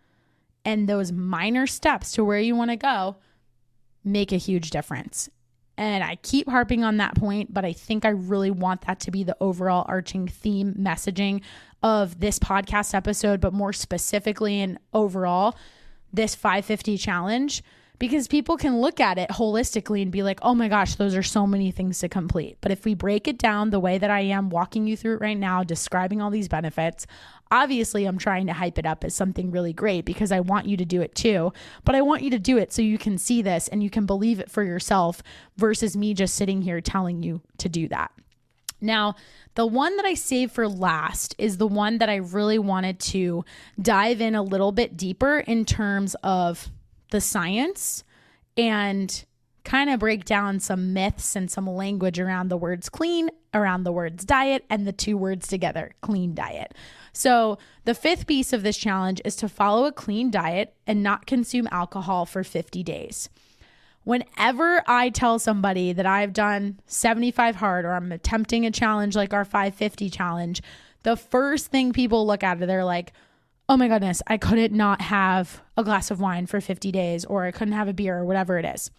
and 0.64 0.88
those 0.88 1.12
minor 1.12 1.66
steps 1.66 2.12
to 2.12 2.24
where 2.24 2.38
you 2.38 2.56
want 2.56 2.70
to 2.70 2.76
go 2.76 3.16
make 4.04 4.32
a 4.32 4.36
huge 4.36 4.70
difference. 4.70 5.28
And 5.76 6.04
I 6.04 6.16
keep 6.16 6.48
harping 6.48 6.84
on 6.84 6.98
that 6.98 7.14
point, 7.14 7.52
but 7.52 7.64
I 7.64 7.72
think 7.72 8.04
I 8.04 8.10
really 8.10 8.50
want 8.50 8.82
that 8.82 9.00
to 9.00 9.10
be 9.10 9.24
the 9.24 9.36
overall 9.40 9.84
arching 9.88 10.28
theme 10.28 10.74
messaging 10.78 11.40
of 11.82 12.20
this 12.20 12.38
podcast 12.38 12.94
episode, 12.94 13.40
but 13.40 13.52
more 13.52 13.72
specifically 13.72 14.60
and 14.60 14.78
overall, 14.92 15.56
this 16.12 16.34
550 16.34 16.98
challenge 16.98 17.62
because 18.02 18.26
people 18.26 18.56
can 18.56 18.80
look 18.80 18.98
at 18.98 19.16
it 19.16 19.30
holistically 19.30 20.02
and 20.02 20.10
be 20.10 20.24
like, 20.24 20.40
oh 20.42 20.56
my 20.56 20.66
gosh, 20.66 20.96
those 20.96 21.14
are 21.14 21.22
so 21.22 21.46
many 21.46 21.70
things 21.70 22.00
to 22.00 22.08
complete. 22.08 22.58
But 22.60 22.72
if 22.72 22.84
we 22.84 22.94
break 22.94 23.28
it 23.28 23.38
down 23.38 23.70
the 23.70 23.78
way 23.78 23.96
that 23.96 24.10
I 24.10 24.22
am 24.22 24.50
walking 24.50 24.88
you 24.88 24.96
through 24.96 25.14
it 25.14 25.20
right 25.20 25.38
now, 25.38 25.62
describing 25.62 26.20
all 26.20 26.28
these 26.28 26.48
benefits, 26.48 27.06
obviously 27.52 28.04
I'm 28.06 28.18
trying 28.18 28.48
to 28.48 28.54
hype 28.54 28.76
it 28.76 28.86
up 28.86 29.04
as 29.04 29.14
something 29.14 29.52
really 29.52 29.72
great 29.72 30.04
because 30.04 30.32
I 30.32 30.40
want 30.40 30.66
you 30.66 30.76
to 30.78 30.84
do 30.84 31.00
it 31.00 31.14
too. 31.14 31.52
But 31.84 31.94
I 31.94 32.02
want 32.02 32.24
you 32.24 32.30
to 32.30 32.40
do 32.40 32.58
it 32.58 32.72
so 32.72 32.82
you 32.82 32.98
can 32.98 33.18
see 33.18 33.40
this 33.40 33.68
and 33.68 33.84
you 33.84 33.88
can 33.88 34.04
believe 34.04 34.40
it 34.40 34.50
for 34.50 34.64
yourself 34.64 35.22
versus 35.56 35.96
me 35.96 36.12
just 36.12 36.34
sitting 36.34 36.62
here 36.62 36.80
telling 36.80 37.22
you 37.22 37.40
to 37.58 37.68
do 37.68 37.86
that. 37.86 38.10
Now, 38.80 39.14
the 39.54 39.64
one 39.64 39.96
that 39.98 40.06
I 40.06 40.14
saved 40.14 40.50
for 40.50 40.66
last 40.66 41.36
is 41.38 41.58
the 41.58 41.68
one 41.68 41.98
that 41.98 42.10
I 42.10 42.16
really 42.16 42.58
wanted 42.58 42.98
to 42.98 43.44
dive 43.80 44.20
in 44.20 44.34
a 44.34 44.42
little 44.42 44.72
bit 44.72 44.96
deeper 44.96 45.38
in 45.38 45.64
terms 45.64 46.16
of 46.24 46.68
the 47.12 47.20
science 47.20 48.02
and 48.56 49.24
kind 49.64 49.88
of 49.88 50.00
break 50.00 50.24
down 50.24 50.58
some 50.58 50.92
myths 50.92 51.36
and 51.36 51.50
some 51.50 51.66
language 51.66 52.18
around 52.18 52.48
the 52.48 52.56
words 52.56 52.88
clean, 52.88 53.30
around 53.54 53.84
the 53.84 53.92
words 53.92 54.24
diet, 54.24 54.64
and 54.68 54.86
the 54.86 54.92
two 54.92 55.16
words 55.16 55.46
together 55.46 55.92
clean 56.00 56.34
diet. 56.34 56.74
So, 57.12 57.58
the 57.84 57.94
fifth 57.94 58.26
piece 58.26 58.52
of 58.52 58.62
this 58.62 58.76
challenge 58.76 59.20
is 59.24 59.36
to 59.36 59.48
follow 59.48 59.84
a 59.84 59.92
clean 59.92 60.30
diet 60.30 60.74
and 60.86 61.02
not 61.02 61.26
consume 61.26 61.68
alcohol 61.70 62.26
for 62.26 62.42
50 62.42 62.82
days. 62.82 63.28
Whenever 64.04 64.82
I 64.88 65.10
tell 65.10 65.38
somebody 65.38 65.92
that 65.92 66.06
I've 66.06 66.32
done 66.32 66.80
75 66.86 67.56
hard 67.56 67.84
or 67.84 67.92
I'm 67.92 68.10
attempting 68.10 68.66
a 68.66 68.70
challenge 68.72 69.14
like 69.14 69.32
our 69.32 69.44
550 69.44 70.10
challenge, 70.10 70.62
the 71.04 71.16
first 71.16 71.66
thing 71.66 71.92
people 71.92 72.26
look 72.26 72.42
at 72.42 72.60
it, 72.60 72.66
they're 72.66 72.84
like, 72.84 73.12
oh 73.68 73.76
my 73.76 73.88
goodness, 73.88 74.22
I 74.26 74.36
couldn't 74.36 74.72
not 74.72 75.00
have 75.00 75.62
a 75.76 75.84
glass 75.84 76.10
of 76.10 76.20
wine 76.20 76.46
for 76.46 76.60
50 76.60 76.92
days 76.92 77.24
or 77.24 77.44
I 77.44 77.52
couldn't 77.52 77.74
have 77.74 77.88
a 77.88 77.92
beer 77.92 78.18
or 78.18 78.24
whatever 78.24 78.58
it 78.58 78.64
is. 78.64 78.90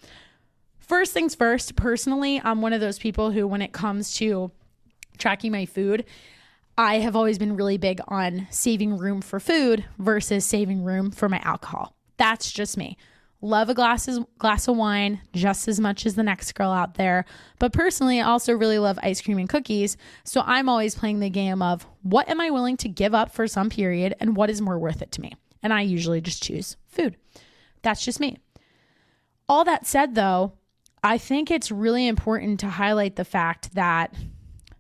First 0.80 1.14
things 1.14 1.36
first, 1.36 1.76
personally, 1.76 2.42
I'm 2.44 2.62
one 2.62 2.74
of 2.74 2.82
those 2.82 3.00
people 3.00 3.32
who, 3.32 3.48
when 3.48 3.62
it 3.62 3.72
comes 3.72 4.14
to 4.16 4.52
tracking 5.18 5.52
my 5.52 5.66
food, 5.66 6.06
I 6.78 7.00
have 7.00 7.16
always 7.16 7.38
been 7.38 7.56
really 7.56 7.78
big 7.78 8.02
on 8.08 8.48
saving 8.50 8.98
room 8.98 9.22
for 9.22 9.40
food 9.40 9.86
versus 9.98 10.46
saving 10.46 10.84
room 10.84 11.12
for 11.12 11.30
my 11.30 11.40
alcohol. 11.44 11.96
That's 12.18 12.52
just 12.52 12.78
me 12.78 12.98
love 13.44 13.68
a 13.68 13.74
glass 13.74 14.08
of, 14.08 14.26
glass 14.40 14.70
of 14.70 14.78
wine 14.78 15.22
just 15.34 15.68
as 15.68 15.78
much 15.78 16.06
as 16.06 16.16
the 16.16 16.24
next 16.24 16.54
girl 16.54 16.72
out 16.72 16.96
there. 16.96 17.26
But 17.60 17.74
personally, 17.74 18.22
I 18.22 18.26
also 18.26 18.54
really 18.54 18.80
love 18.80 18.98
ice 19.04 19.22
cream 19.22 19.38
and 19.38 19.50
cookies. 19.50 19.98
So 20.24 20.42
I'm 20.46 20.70
always 20.70 20.96
playing 20.96 21.20
the 21.20 21.30
game 21.30 21.62
of 21.62 21.86
what 22.04 22.30
am 22.30 22.40
I 22.40 22.50
willing 22.52 22.78
to 22.78 22.90
give 22.90 23.14
up 23.14 23.32
for 23.32 23.46
some 23.46 23.70
period 23.70 24.16
and 24.22 24.38
what 24.38 24.50
is 24.50 24.62
more 24.62 24.80
worth 24.80 25.02
it 25.02 25.12
to 25.12 25.22
me? 25.22 25.34
And 25.62 25.74
I 25.74 25.82
usually 25.82 26.22
just 26.22 26.42
choose 26.42 26.78
food. 26.88 27.18
That's 27.82 28.04
just 28.04 28.22
me. 28.22 28.38
All 29.50 29.66
that 29.66 29.86
said, 29.86 30.16
though, 30.16 30.54
I 31.04 31.18
think 31.18 31.52
it's 31.52 31.70
really 31.70 32.08
important 32.08 32.62
to 32.62 32.68
highlight 32.68 33.18
the 33.18 33.26
fact 33.26 33.76
that, 33.76 34.16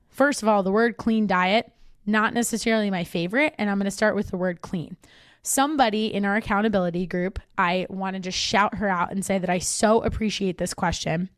first 0.09 0.41
of 0.41 0.47
all, 0.47 0.63
the 0.63 0.71
word 0.71 0.95
clean 0.95 1.27
diet, 1.27 1.69
not 2.05 2.33
necessarily 2.33 2.89
my 2.89 3.03
favorite. 3.03 3.55
And 3.57 3.69
I'm 3.69 3.77
going 3.77 3.85
to 3.85 3.91
start 3.91 4.15
with 4.15 4.29
the 4.29 4.37
word 4.37 4.61
clean 4.61 4.95
somebody 5.43 6.07
in 6.13 6.25
our 6.25 6.37
accountability 6.37 7.05
group, 7.05 7.39
I 7.57 7.85
want 7.89 8.15
to 8.15 8.19
just 8.19 8.37
shout 8.37 8.75
her 8.75 8.87
out 8.87 9.11
and 9.11 9.23
say 9.23 9.37
that 9.37 9.49
I 9.49 9.59
so 9.59 10.01
appreciate 10.01 10.57
this 10.57 10.73
question. 10.73 11.29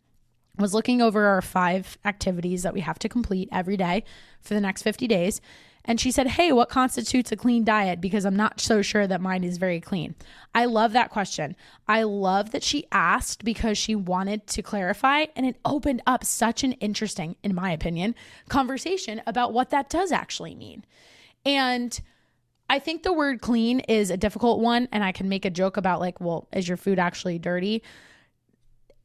Was 0.58 0.74
looking 0.74 1.02
over 1.02 1.26
our 1.26 1.42
five 1.42 1.98
activities 2.06 2.64
that 2.64 2.74
we 2.74 2.80
have 2.80 3.00
to 3.00 3.10
complete 3.10 3.50
every 3.52 3.76
day 3.76 4.06
for 4.40 4.54
the 4.54 4.62
next 4.62 4.84
50 4.84 5.06
days. 5.06 5.42
And 5.84 6.00
she 6.00 6.12
said, 6.12 6.28
Hey, 6.28 6.52
what 6.52 6.70
constitutes 6.70 7.32
a 7.32 7.36
clean 7.36 7.66
diet? 7.66 8.00
Because 8.00 8.26
I'm 8.26 8.36
not 8.36 8.62
so 8.62 8.82
sure 8.82 9.06
that 9.06 9.22
mine 9.22 9.44
is 9.44 9.58
very 9.58 9.82
clean. 9.82 10.16
I 10.54 10.66
love 10.66 10.94
that 10.94 11.12
question. 11.12 11.58
I 11.88 12.04
love 12.04 12.52
that 12.52 12.64
she 12.64 12.86
asked 12.92 13.44
because 13.44 13.78
she 13.78 13.96
wanted 13.96 14.48
to 14.48 14.62
clarify, 14.62 15.26
and 15.36 15.46
it 15.46 15.58
opened 15.66 16.02
up 16.08 16.24
such 16.24 16.64
an 16.64 16.72
interesting, 16.74 17.36
in 17.44 17.54
my 17.54 17.72
opinion, 17.72 18.16
conversation 18.50 19.22
about 19.28 19.54
what 19.54 19.72
that 19.72 19.90
does 19.90 20.12
actually 20.12 20.56
mean. 20.56 20.86
And 21.46 22.00
I 22.70 22.80
think 22.80 23.04
the 23.04 23.14
word 23.14 23.42
clean 23.42 23.82
is 23.82 24.10
a 24.10 24.18
difficult 24.18 24.60
one 24.60 24.88
and 24.92 25.04
I 25.04 25.12
can 25.12 25.30
make 25.30 25.46
a 25.46 25.50
joke 25.50 25.78
about 25.78 26.00
like, 26.00 26.20
well, 26.20 26.48
is 26.52 26.68
your 26.68 26.78
food 26.78 27.00
actually 27.00 27.38
dirty? 27.38 27.84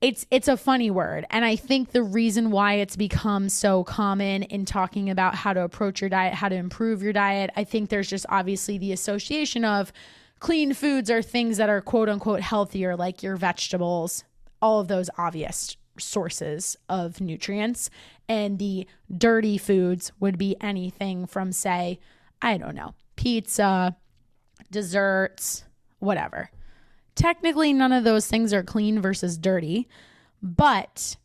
It's 0.01 0.27
it's 0.31 0.49
a 0.49 0.57
funny 0.57 0.90
word 0.90 1.27
and 1.29 1.44
I 1.44 1.57
think 1.57 1.90
the 1.90 2.03
reason 2.03 2.51
why 2.51 2.75
it's 2.75 2.96
become 2.96 3.51
so 3.51 3.85
common 3.85 4.44
in 4.44 4.64
talking 4.64 5.11
about 5.11 5.35
how 5.35 5.53
to 5.53 5.62
approach 5.62 6.01
your 6.01 6.09
diet, 6.09 6.33
how 6.33 6.49
to 6.49 6.57
improve 6.57 7.03
your 7.03 7.12
diet, 7.12 7.51
I 7.55 7.64
think 7.64 7.90
there's 7.90 8.09
just 8.09 8.25
obviously 8.31 8.79
the 8.79 8.92
association 8.92 9.64
of 9.64 9.92
clean 10.38 10.73
foods 10.73 11.11
are 11.11 11.20
things 11.20 11.59
that 11.59 11.68
are 11.68 11.83
quote 11.83 12.09
unquote 12.09 12.40
healthier 12.40 12.96
like 12.96 13.23
your 13.23 13.37
vegetables, 13.37 14.25
all 14.62 14.81
of 14.81 14.88
those 14.88 15.11
obvious 15.18 15.77
sources 15.99 16.77
of 16.88 17.20
nutrients. 17.20 17.90
And 18.29 18.59
the 18.59 18.87
dirty 19.16 19.59
foods 19.59 20.12
would 20.20 20.38
be 20.38 20.57
anything 20.61 21.27
from, 21.27 21.53
say, 21.53 22.01
I 22.40 22.57
don't 22.57 22.75
know, 22.75 22.94
pizza, 23.20 23.94
desserts, 24.70 25.64
whatever. 25.98 26.50
Technically, 27.14 27.74
none 27.74 27.92
of 27.92 28.02
those 28.02 28.26
things 28.26 28.54
are 28.54 28.62
clean 28.62 28.98
versus 28.98 29.37
dirty, 29.37 29.87
but 30.42 31.16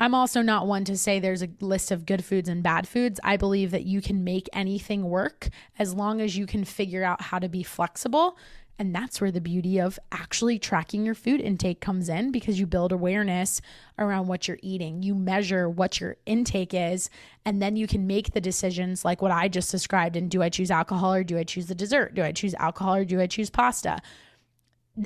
I'm 0.00 0.14
also 0.14 0.40
not 0.40 0.66
one 0.66 0.86
to 0.86 0.96
say 0.96 1.20
there's 1.20 1.42
a 1.42 1.50
list 1.60 1.90
of 1.90 2.06
good 2.06 2.24
foods 2.24 2.48
and 2.48 2.62
bad 2.62 2.88
foods. 2.88 3.20
I 3.22 3.36
believe 3.36 3.70
that 3.72 3.84
you 3.84 4.00
can 4.00 4.24
make 4.24 4.48
anything 4.54 5.04
work 5.04 5.50
as 5.78 5.92
long 5.92 6.22
as 6.22 6.38
you 6.38 6.46
can 6.46 6.64
figure 6.64 7.04
out 7.04 7.20
how 7.20 7.38
to 7.38 7.50
be 7.50 7.62
flexible 7.62 8.38
and 8.78 8.94
that's 8.94 9.20
where 9.20 9.30
the 9.30 9.40
beauty 9.40 9.80
of 9.80 9.98
actually 10.10 10.58
tracking 10.58 11.04
your 11.04 11.14
food 11.14 11.40
intake 11.40 11.80
comes 11.80 12.08
in 12.08 12.32
because 12.32 12.58
you 12.58 12.66
build 12.66 12.90
awareness 12.92 13.60
around 13.98 14.26
what 14.26 14.48
you're 14.48 14.58
eating. 14.62 15.02
You 15.02 15.14
measure 15.14 15.68
what 15.68 16.00
your 16.00 16.16
intake 16.26 16.74
is, 16.74 17.10
and 17.44 17.62
then 17.62 17.76
you 17.76 17.86
can 17.86 18.06
make 18.06 18.32
the 18.32 18.40
decisions 18.40 19.04
like 19.04 19.22
what 19.22 19.30
I 19.30 19.48
just 19.48 19.70
described. 19.70 20.16
And 20.16 20.30
do 20.30 20.42
I 20.42 20.48
choose 20.48 20.70
alcohol 20.70 21.14
or 21.14 21.24
do 21.24 21.38
I 21.38 21.44
choose 21.44 21.66
the 21.66 21.74
dessert? 21.74 22.14
Do 22.14 22.22
I 22.22 22.32
choose 22.32 22.54
alcohol 22.54 22.96
or 22.96 23.04
do 23.04 23.20
I 23.20 23.26
choose 23.26 23.50
pasta? 23.50 24.00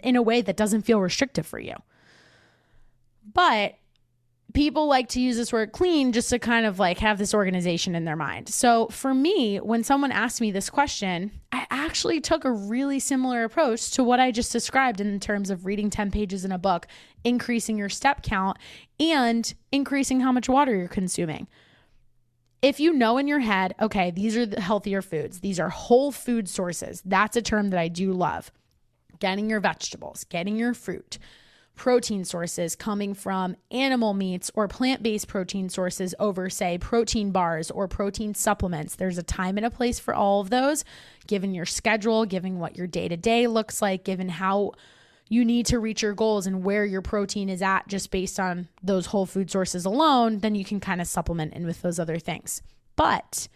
In 0.03 0.17
a 0.17 0.23
way 0.23 0.41
that 0.41 0.57
doesn't 0.57 0.83
feel 0.83 1.01
restrictive 1.01 1.47
for 1.47 1.59
you. 1.59 1.75
But 3.33 3.75
people 4.57 4.87
like 4.87 5.07
to 5.07 5.21
use 5.21 5.37
this 5.37 5.53
word 5.53 5.71
clean 5.71 6.13
just 6.13 6.31
to 6.31 6.39
kind 6.39 6.65
of 6.65 6.79
like 6.79 6.99
have 6.99 7.19
this 7.19 7.35
organization 7.35 7.95
in 7.95 8.07
their 8.07 8.17
mind. 8.17 8.49
So 8.49 8.87
for 8.87 9.13
me, 9.13 9.59
when 9.59 9.85
someone 9.85 10.11
asked 10.11 10.41
me 10.41 10.51
this 10.51 10.71
question, 10.71 11.31
I 11.53 11.67
actually 11.69 12.23
took 12.23 12.47
a 12.47 12.51
really 12.51 12.99
similar 12.99 13.45
approach 13.45 13.91
to 13.91 14.03
what 14.03 14.19
I 14.19 14.31
just 14.31 14.51
described 14.53 14.99
in 14.99 15.21
terms 15.21 15.51
of 15.51 15.67
reading 15.67 15.91
10 15.91 16.11
pages 16.11 16.43
in 16.43 16.53
a 16.53 16.59
book, 16.59 16.87
increasing 17.23 17.77
your 17.77 17.91
step 17.91 18.23
count, 18.23 18.57
and 18.99 19.53
increasing 19.73 20.21
how 20.21 20.33
much 20.33 20.49
water 20.49 20.75
you're 20.75 20.89
consuming. 20.89 21.49
If 22.63 22.81
you 22.81 22.95
know 22.95 23.19
in 23.19 23.29
your 23.29 23.41
head, 23.41 23.75
okay, 23.79 24.11
these 24.11 24.39
are 24.39 24.47
the 24.47 24.63
healthier 24.63 25.03
foods, 25.03 25.41
these 25.41 25.61
are 25.61 25.69
whole 25.69 26.13
food 26.13 26.49
sources, 26.49 27.03
that's 27.05 27.37
a 27.37 27.43
term 27.43 27.69
that 27.71 27.79
I 27.79 27.89
do 27.89 28.11
love. 28.15 28.51
Getting 29.19 29.51
your 29.51 29.61
vegetables, 29.61 30.25
getting 30.25 30.57
your 30.57 30.73
fruit 30.73 31.19
protein 31.77 32.25
sources 32.25 32.75
coming 32.75 33.15
from 33.15 33.57
animal 33.71 34.15
meats 34.15 34.51
or 34.55 34.67
plant 34.67 35.03
based 35.03 35.29
protein 35.29 35.69
sources 35.69 36.15
over, 36.19 36.51
say, 36.51 36.79
protein 36.79 37.31
bars 37.31 37.71
or 37.71 37.87
protein 37.87 38.35
supplements. 38.35 38.97
There's 38.97 39.19
a 39.19 39.23
time 39.23 39.57
and 39.57 39.67
a 39.67 39.71
place 39.71 39.99
for 39.99 40.15
all 40.15 40.41
of 40.41 40.51
those, 40.51 40.85
given 41.27 41.55
your 41.55 41.67
schedule, 41.67 42.25
given 42.25 42.59
what 42.59 42.77
your 42.77 42.87
day 42.87 43.09
to 43.09 43.17
day 43.17 43.47
looks 43.47 43.81
like, 43.81 44.05
given 44.05 44.29
how 44.29 44.73
you 45.29 45.45
need 45.45 45.67
to 45.67 45.79
reach 45.79 46.03
your 46.03 46.15
goals 46.15 46.47
and 46.47 46.65
where 46.65 46.85
your 46.85 47.03
protein 47.03 47.49
is 47.49 47.63
at 47.63 47.87
just 47.89 48.11
based 48.11 48.41
on 48.41 48.69
those 48.83 49.07
whole 49.07 49.27
food 49.27 49.51
sources 49.51 49.85
alone, 49.85 50.39
then 50.39 50.55
you 50.55 50.65
can 50.65 50.81
kind 50.81 51.01
of 51.01 51.07
supplement 51.07 51.53
in 51.53 51.67
with 51.67 51.83
those 51.83 51.99
other 51.99 52.19
things. 52.19 52.63
But 52.95 53.49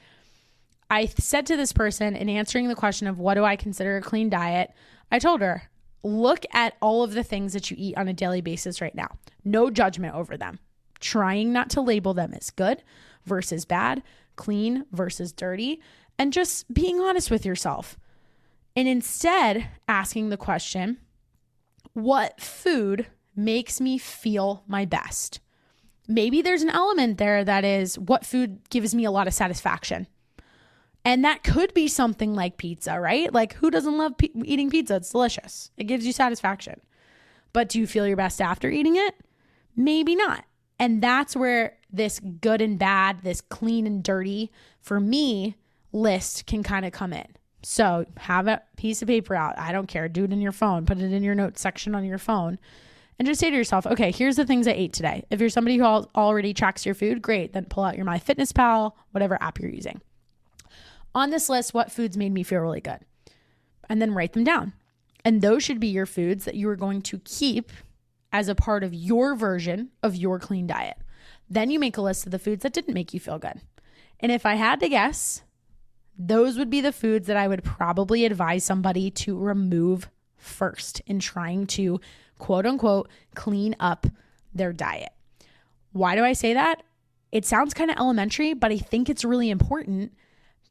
I 0.90 1.06
said 1.06 1.46
to 1.46 1.56
this 1.56 1.72
person 1.72 2.16
in 2.16 2.28
answering 2.28 2.68
the 2.68 2.74
question 2.74 3.06
of 3.06 3.18
what 3.18 3.34
do 3.34 3.44
I 3.44 3.56
consider 3.56 3.96
a 3.96 4.02
clean 4.02 4.28
diet, 4.28 4.72
I 5.10 5.20
told 5.20 5.40
her, 5.40 5.69
look 6.02 6.44
at 6.52 6.76
all 6.80 7.02
of 7.02 7.12
the 7.12 7.24
things 7.24 7.52
that 7.52 7.70
you 7.70 7.76
eat 7.78 7.96
on 7.96 8.08
a 8.08 8.12
daily 8.12 8.40
basis 8.40 8.80
right 8.80 8.94
now. 8.94 9.08
No 9.44 9.70
judgment 9.70 10.14
over 10.14 10.36
them. 10.36 10.58
Trying 11.00 11.52
not 11.52 11.70
to 11.70 11.80
label 11.80 12.14
them 12.14 12.34
as 12.34 12.50
good 12.50 12.82
versus 13.24 13.64
bad, 13.64 14.02
clean 14.36 14.84
versus 14.92 15.32
dirty, 15.32 15.80
and 16.18 16.32
just 16.32 16.72
being 16.72 17.00
honest 17.00 17.30
with 17.30 17.46
yourself. 17.46 17.98
And 18.76 18.86
instead, 18.86 19.68
asking 19.88 20.28
the 20.28 20.36
question, 20.36 20.98
what 21.92 22.40
food 22.40 23.06
makes 23.34 23.80
me 23.80 23.98
feel 23.98 24.62
my 24.66 24.84
best? 24.84 25.40
Maybe 26.06 26.42
there's 26.42 26.62
an 26.62 26.70
element 26.70 27.18
there 27.18 27.44
that 27.44 27.64
is 27.64 27.98
what 27.98 28.26
food 28.26 28.60
gives 28.68 28.94
me 28.94 29.04
a 29.04 29.10
lot 29.10 29.26
of 29.26 29.34
satisfaction. 29.34 30.06
And 31.04 31.24
that 31.24 31.42
could 31.42 31.72
be 31.72 31.88
something 31.88 32.34
like 32.34 32.58
pizza, 32.58 33.00
right? 33.00 33.32
Like, 33.32 33.54
who 33.54 33.70
doesn't 33.70 33.96
love 33.96 34.18
pe- 34.18 34.28
eating 34.44 34.70
pizza? 34.70 34.96
It's 34.96 35.10
delicious, 35.10 35.70
it 35.76 35.84
gives 35.84 36.06
you 36.06 36.12
satisfaction. 36.12 36.80
But 37.52 37.68
do 37.68 37.80
you 37.80 37.86
feel 37.86 38.06
your 38.06 38.16
best 38.16 38.40
after 38.40 38.70
eating 38.70 38.96
it? 38.96 39.14
Maybe 39.74 40.14
not. 40.14 40.44
And 40.78 41.02
that's 41.02 41.34
where 41.34 41.76
this 41.92 42.20
good 42.20 42.60
and 42.60 42.78
bad, 42.78 43.22
this 43.22 43.40
clean 43.40 43.86
and 43.86 44.02
dirty, 44.02 44.50
for 44.80 45.00
me, 45.00 45.56
list 45.92 46.46
can 46.46 46.62
kind 46.62 46.86
of 46.86 46.92
come 46.92 47.12
in. 47.12 47.26
So 47.62 48.06
have 48.16 48.46
a 48.46 48.62
piece 48.76 49.02
of 49.02 49.08
paper 49.08 49.34
out. 49.34 49.58
I 49.58 49.72
don't 49.72 49.88
care. 49.88 50.08
Do 50.08 50.24
it 50.24 50.32
in 50.32 50.40
your 50.40 50.52
phone. 50.52 50.86
Put 50.86 50.98
it 50.98 51.12
in 51.12 51.22
your 51.22 51.34
notes 51.34 51.60
section 51.60 51.94
on 51.94 52.04
your 52.04 52.18
phone. 52.18 52.58
And 53.18 53.26
just 53.26 53.40
say 53.40 53.50
to 53.50 53.56
yourself, 53.56 53.86
okay, 53.86 54.10
here's 54.12 54.36
the 54.36 54.46
things 54.46 54.66
I 54.66 54.72
ate 54.72 54.94
today. 54.94 55.24
If 55.28 55.40
you're 55.40 55.50
somebody 55.50 55.76
who 55.76 55.84
already 55.84 56.54
tracks 56.54 56.86
your 56.86 56.94
food, 56.94 57.20
great. 57.20 57.52
Then 57.52 57.66
pull 57.66 57.84
out 57.84 57.96
your 57.96 58.06
MyFitnessPal, 58.06 58.92
whatever 59.10 59.36
app 59.42 59.58
you're 59.58 59.70
using 59.70 60.00
on 61.14 61.30
this 61.30 61.48
list 61.48 61.74
what 61.74 61.92
foods 61.92 62.16
made 62.16 62.32
me 62.32 62.42
feel 62.42 62.60
really 62.60 62.80
good. 62.80 63.00
And 63.88 64.00
then 64.00 64.14
write 64.14 64.32
them 64.32 64.44
down. 64.44 64.72
And 65.24 65.42
those 65.42 65.62
should 65.62 65.80
be 65.80 65.88
your 65.88 66.06
foods 66.06 66.44
that 66.44 66.54
you 66.54 66.68
are 66.68 66.76
going 66.76 67.02
to 67.02 67.20
keep 67.24 67.72
as 68.32 68.48
a 68.48 68.54
part 68.54 68.84
of 68.84 68.94
your 68.94 69.34
version 69.34 69.90
of 70.02 70.16
your 70.16 70.38
clean 70.38 70.66
diet. 70.66 70.96
Then 71.48 71.70
you 71.70 71.78
make 71.78 71.96
a 71.96 72.02
list 72.02 72.26
of 72.26 72.32
the 72.32 72.38
foods 72.38 72.62
that 72.62 72.72
didn't 72.72 72.94
make 72.94 73.12
you 73.12 73.20
feel 73.20 73.38
good. 73.38 73.60
And 74.20 74.30
if 74.30 74.46
I 74.46 74.54
had 74.54 74.80
to 74.80 74.88
guess, 74.88 75.42
those 76.16 76.56
would 76.58 76.70
be 76.70 76.80
the 76.80 76.92
foods 76.92 77.26
that 77.26 77.36
I 77.36 77.48
would 77.48 77.64
probably 77.64 78.24
advise 78.24 78.64
somebody 78.64 79.10
to 79.12 79.36
remove 79.36 80.08
first 80.36 81.00
in 81.06 81.18
trying 81.18 81.66
to 81.66 82.00
quote 82.38 82.66
unquote 82.66 83.08
clean 83.34 83.74
up 83.80 84.06
their 84.54 84.72
diet. 84.72 85.12
Why 85.92 86.14
do 86.14 86.24
I 86.24 86.34
say 86.34 86.54
that? 86.54 86.82
It 87.32 87.44
sounds 87.44 87.74
kind 87.74 87.90
of 87.90 87.96
elementary, 87.96 88.54
but 88.54 88.72
I 88.72 88.78
think 88.78 89.08
it's 89.08 89.24
really 89.24 89.50
important 89.50 90.12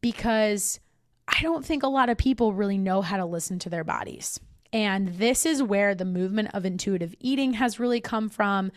because 0.02 0.80
I 1.28 1.42
don't 1.42 1.66
think 1.66 1.84
a 1.84 1.88
lot 1.88 2.10
of 2.10 2.18
people 2.18 2.54
really 2.54 2.78
know 2.78 3.02
how 3.02 3.18
to 3.18 3.26
listen 3.26 3.60
to 3.60 3.70
their 3.70 3.84
bodies. 3.84 4.40
And 4.72 5.16
this 5.16 5.46
is 5.46 5.64
where 5.64 5.96
the 5.96 6.06
movement 6.06 6.50
of 6.54 6.66
intuitive 6.66 7.16
eating 7.20 7.54
has 7.54 7.80
really 7.80 8.02
come 8.02 8.30
from. 8.30 8.72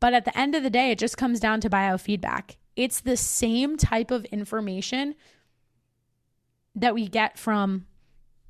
But 0.00 0.14
at 0.14 0.24
the 0.24 0.38
end 0.38 0.54
of 0.54 0.62
the 0.62 0.70
day, 0.70 0.90
it 0.90 0.98
just 0.98 1.16
comes 1.16 1.40
down 1.40 1.60
to 1.62 1.70
biofeedback. 1.70 2.56
It's 2.76 3.00
the 3.00 3.16
same 3.16 3.76
type 3.76 4.10
of 4.10 4.24
information 4.26 5.14
that 6.74 6.94
we 6.94 7.08
get 7.08 7.38
from 7.38 7.86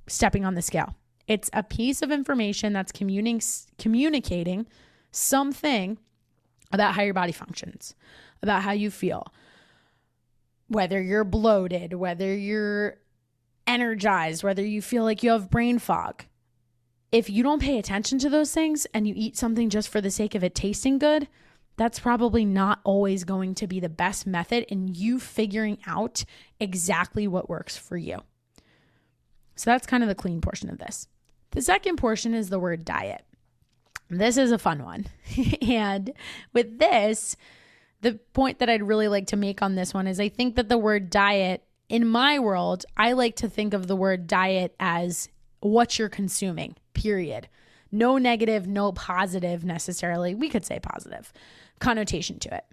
stepping 0.06 0.44
on 0.44 0.54
the 0.54 0.62
scale. 0.62 0.94
It's 1.26 1.48
a 1.52 1.62
piece 1.62 2.02
of 2.02 2.10
information 2.10 2.72
that's 2.72 2.92
communicating 2.92 4.66
something 5.10 5.98
about 6.72 6.94
how 6.94 7.02
your 7.02 7.14
body 7.14 7.32
functions, 7.32 7.94
about 8.42 8.62
how 8.62 8.72
you 8.72 8.90
feel, 8.90 9.26
whether 10.68 11.00
you're 11.00 11.24
bloated, 11.24 11.94
whether 11.94 12.34
you're 12.34 12.98
energized, 13.66 14.42
whether 14.42 14.64
you 14.64 14.80
feel 14.80 15.04
like 15.04 15.22
you 15.22 15.30
have 15.30 15.50
brain 15.50 15.78
fog. 15.78 16.24
If 17.10 17.30
you 17.30 17.42
don't 17.42 17.62
pay 17.62 17.78
attention 17.78 18.18
to 18.20 18.30
those 18.30 18.52
things 18.52 18.86
and 18.92 19.08
you 19.08 19.14
eat 19.16 19.36
something 19.36 19.70
just 19.70 19.88
for 19.88 20.00
the 20.00 20.10
sake 20.10 20.34
of 20.34 20.44
it 20.44 20.54
tasting 20.54 20.98
good, 20.98 21.28
that's 21.76 22.00
probably 22.00 22.44
not 22.44 22.80
always 22.84 23.24
going 23.24 23.54
to 23.54 23.66
be 23.66 23.80
the 23.80 23.88
best 23.88 24.26
method 24.26 24.64
in 24.64 24.88
you 24.88 25.18
figuring 25.18 25.78
out 25.86 26.24
exactly 26.60 27.26
what 27.26 27.48
works 27.48 27.76
for 27.76 27.96
you. 27.96 28.22
So 29.54 29.70
that's 29.70 29.86
kind 29.86 30.02
of 30.02 30.08
the 30.08 30.14
clean 30.14 30.40
portion 30.40 30.70
of 30.70 30.78
this. 30.78 31.08
The 31.52 31.62
second 31.62 31.96
portion 31.96 32.34
is 32.34 32.50
the 32.50 32.58
word 32.58 32.84
diet. 32.84 33.24
This 34.10 34.36
is 34.36 34.52
a 34.52 34.58
fun 34.58 34.84
one. 34.84 35.06
and 35.62 36.12
with 36.52 36.78
this, 36.78 37.36
the 38.00 38.14
point 38.32 38.58
that 38.58 38.70
I'd 38.70 38.82
really 38.82 39.08
like 39.08 39.28
to 39.28 39.36
make 39.36 39.62
on 39.62 39.74
this 39.74 39.92
one 39.92 40.06
is 40.06 40.20
I 40.20 40.28
think 40.28 40.56
that 40.56 40.68
the 40.68 40.78
word 40.78 41.10
diet, 41.10 41.64
in 41.88 42.06
my 42.06 42.38
world, 42.38 42.84
I 42.96 43.12
like 43.12 43.36
to 43.36 43.48
think 43.48 43.74
of 43.74 43.86
the 43.86 43.96
word 43.96 44.26
diet 44.26 44.74
as 44.78 45.28
what 45.60 45.98
you're 45.98 46.08
consuming, 46.08 46.76
period. 46.94 47.48
No 47.90 48.18
negative, 48.18 48.66
no 48.66 48.92
positive 48.92 49.64
necessarily. 49.64 50.34
We 50.34 50.48
could 50.48 50.64
say 50.64 50.78
positive 50.78 51.32
connotation 51.80 52.38
to 52.40 52.54
it. 52.54 52.64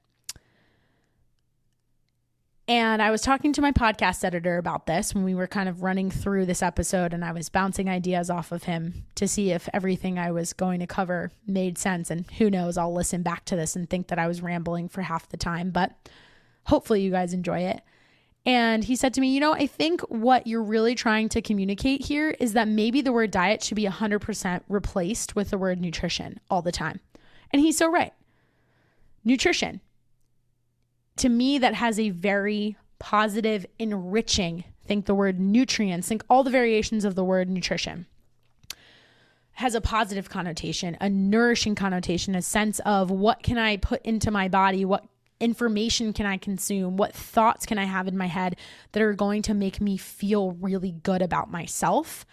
And 2.67 2.99
I 2.99 3.11
was 3.11 3.21
talking 3.21 3.53
to 3.53 3.61
my 3.61 3.71
podcast 3.71 4.23
editor 4.23 4.57
about 4.57 4.87
this 4.87 5.13
when 5.13 5.23
we 5.23 5.35
were 5.35 5.45
kind 5.45 5.69
of 5.69 5.83
running 5.83 6.09
through 6.09 6.47
this 6.47 6.63
episode, 6.63 7.13
and 7.13 7.23
I 7.23 7.31
was 7.31 7.47
bouncing 7.47 7.87
ideas 7.87 8.31
off 8.31 8.51
of 8.51 8.63
him 8.63 9.05
to 9.15 9.27
see 9.27 9.51
if 9.51 9.69
everything 9.71 10.17
I 10.17 10.31
was 10.31 10.51
going 10.51 10.79
to 10.79 10.87
cover 10.87 11.31
made 11.45 11.77
sense. 11.77 12.09
And 12.09 12.29
who 12.31 12.49
knows, 12.49 12.75
I'll 12.75 12.93
listen 12.93 13.21
back 13.21 13.45
to 13.45 13.55
this 13.55 13.75
and 13.75 13.87
think 13.87 14.07
that 14.07 14.17
I 14.17 14.25
was 14.25 14.41
rambling 14.41 14.89
for 14.89 15.03
half 15.03 15.29
the 15.29 15.37
time, 15.37 15.69
but 15.69 15.91
hopefully 16.63 17.01
you 17.01 17.11
guys 17.11 17.33
enjoy 17.33 17.59
it. 17.59 17.81
And 18.47 18.83
he 18.83 18.95
said 18.95 19.13
to 19.13 19.21
me, 19.21 19.27
You 19.31 19.41
know, 19.41 19.53
I 19.53 19.67
think 19.67 20.01
what 20.01 20.47
you're 20.47 20.63
really 20.63 20.95
trying 20.95 21.29
to 21.29 21.43
communicate 21.43 22.03
here 22.03 22.31
is 22.39 22.53
that 22.53 22.67
maybe 22.67 23.01
the 23.01 23.13
word 23.13 23.29
diet 23.29 23.61
should 23.61 23.75
be 23.75 23.85
100% 23.85 24.61
replaced 24.69 25.35
with 25.35 25.51
the 25.51 25.57
word 25.59 25.79
nutrition 25.79 26.39
all 26.49 26.63
the 26.63 26.71
time. 26.71 26.99
And 27.51 27.61
he's 27.61 27.77
so 27.77 27.91
right. 27.91 28.13
Nutrition 29.23 29.81
to 31.17 31.29
me, 31.29 31.57
that 31.59 31.73
has 31.75 31.99
a 31.99 32.09
very 32.09 32.77
positive, 32.99 33.65
enriching, 33.79 34.63
think 34.85 35.05
the 35.05 35.15
word 35.15 35.39
nutrients, 35.39 36.07
think 36.07 36.23
all 36.29 36.43
the 36.43 36.49
variations 36.49 37.05
of 37.05 37.15
the 37.15 37.23
word 37.23 37.49
nutrition. 37.49 38.05
has 39.55 39.73
a 39.73 39.81
positive 39.81 40.29
connotation, 40.29 40.97
a 40.99 41.09
nourishing 41.09 41.75
connotation, 41.75 42.35
a 42.35 42.41
sense 42.41 42.79
of 42.79 43.09
what 43.09 43.41
can 43.41 43.57
I 43.57 43.77
put 43.77 44.01
into 44.05 44.29
my 44.29 44.49
body, 44.49 44.83
what 44.83 45.05
information 45.39 46.11
can 46.11 46.25
I 46.25 46.37
consume, 46.37 46.97
what 46.97 47.13
thoughts 47.13 47.65
can 47.65 47.77
I 47.77 47.85
have 47.85 48.07
in 48.07 48.17
my 48.17 48.27
head 48.27 48.57
that 48.91 49.01
are 49.01 49.13
going 49.13 49.41
to 49.43 49.53
make 49.53 49.79
me 49.79 49.95
feel 49.97 50.51
really 50.51 50.91
good 50.91 51.21
about 51.21 51.49
myself. 51.49 52.25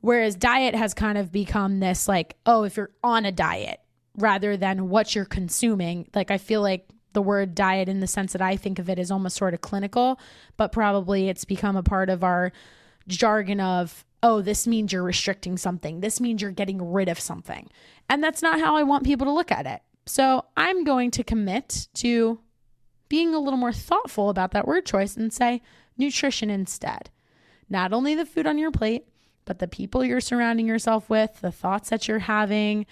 Whereas 0.00 0.36
diet 0.36 0.74
has 0.74 0.94
kind 0.94 1.18
of 1.18 1.32
become 1.32 1.80
this 1.80 2.06
like, 2.06 2.36
oh, 2.46 2.62
if 2.62 2.76
you're 2.76 2.90
on 3.02 3.24
a 3.24 3.32
diet 3.32 3.80
rather 4.16 4.56
than 4.56 4.88
what 4.88 5.14
you're 5.14 5.24
consuming, 5.24 6.08
like 6.14 6.30
I 6.30 6.38
feel 6.38 6.60
like 6.60 6.88
the 7.14 7.22
word 7.22 7.54
diet 7.54 7.88
in 7.88 8.00
the 8.00 8.06
sense 8.06 8.32
that 8.32 8.42
I 8.42 8.56
think 8.56 8.78
of 8.78 8.90
it 8.90 8.98
is 8.98 9.10
almost 9.10 9.36
sort 9.36 9.54
of 9.54 9.60
clinical, 9.60 10.20
but 10.56 10.70
probably 10.70 11.28
it's 11.28 11.44
become 11.44 11.76
a 11.76 11.82
part 11.82 12.10
of 12.10 12.22
our 12.22 12.52
jargon 13.08 13.60
of 13.60 14.04
oh, 14.22 14.40
this 14.40 14.66
means 14.66 14.90
you're 14.90 15.02
restricting 15.02 15.58
something. 15.58 16.00
This 16.00 16.18
means 16.18 16.40
you're 16.40 16.50
getting 16.50 16.92
rid 16.92 17.10
of 17.10 17.20
something. 17.20 17.68
And 18.08 18.24
that's 18.24 18.40
not 18.40 18.58
how 18.58 18.74
I 18.74 18.82
want 18.82 19.04
people 19.04 19.26
to 19.26 19.32
look 19.32 19.52
at 19.52 19.66
it. 19.66 19.82
So 20.06 20.46
I'm 20.56 20.82
going 20.82 21.10
to 21.10 21.22
commit 21.22 21.88
to 21.96 22.40
being 23.10 23.34
a 23.34 23.38
little 23.38 23.58
more 23.58 23.72
thoughtful 23.72 24.30
about 24.30 24.52
that 24.52 24.66
word 24.66 24.86
choice 24.86 25.14
and 25.14 25.30
say 25.30 25.60
nutrition 25.98 26.48
instead. 26.48 27.10
Not 27.68 27.92
only 27.92 28.14
the 28.14 28.24
food 28.24 28.46
on 28.46 28.56
your 28.56 28.70
plate, 28.70 29.06
but 29.44 29.58
the 29.58 29.68
people 29.68 30.02
you're 30.02 30.22
surrounding 30.22 30.66
yourself 30.66 31.10
with, 31.10 31.42
the 31.42 31.52
thoughts 31.52 31.90
that 31.90 32.08
you're 32.08 32.20
having, 32.20 32.86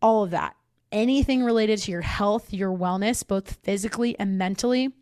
all 0.00 0.22
of 0.22 0.30
that. 0.30 0.54
Anything 0.92 1.42
related 1.42 1.78
to 1.80 1.90
your 1.90 2.02
health, 2.02 2.52
your 2.52 2.70
wellness, 2.70 3.26
both 3.26 3.54
physically 3.62 4.14
and 4.18 4.38
mentally, 4.38 4.92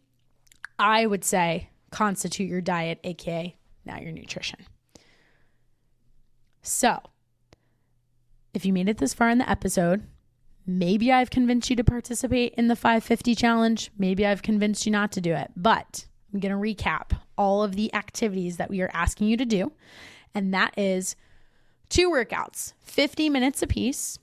I 0.78 1.04
would 1.04 1.24
say 1.24 1.68
constitute 1.90 2.48
your 2.48 2.60
diet, 2.60 3.00
aka 3.04 3.56
now 3.84 3.98
your 3.98 4.12
nutrition. 4.12 4.60
So, 6.62 7.00
if 8.54 8.64
you 8.64 8.72
made 8.72 8.88
it 8.88 8.98
this 8.98 9.14
far 9.14 9.30
in 9.30 9.38
the 9.38 9.50
episode, 9.50 10.06
maybe 10.66 11.12
I've 11.12 11.30
convinced 11.30 11.70
you 11.70 11.76
to 11.76 11.84
participate 11.84 12.54
in 12.54 12.68
the 12.68 12.76
550 12.76 13.34
challenge. 13.34 13.90
Maybe 13.98 14.26
I've 14.26 14.42
convinced 14.42 14.86
you 14.86 14.92
not 14.92 15.12
to 15.12 15.20
do 15.20 15.34
it. 15.34 15.50
But 15.56 16.06
I'm 16.32 16.40
going 16.40 16.52
to 16.52 16.58
recap 16.58 17.18
all 17.36 17.62
of 17.62 17.76
the 17.76 17.92
activities 17.94 18.56
that 18.58 18.70
we 18.70 18.80
are 18.82 18.90
asking 18.92 19.28
you 19.28 19.36
to 19.36 19.44
do. 19.44 19.72
And 20.34 20.54
that 20.54 20.76
is 20.78 21.16
two 21.88 22.10
workouts, 22.10 22.74
50 22.84 23.30
minutes 23.30 23.62
apiece. 23.62 24.18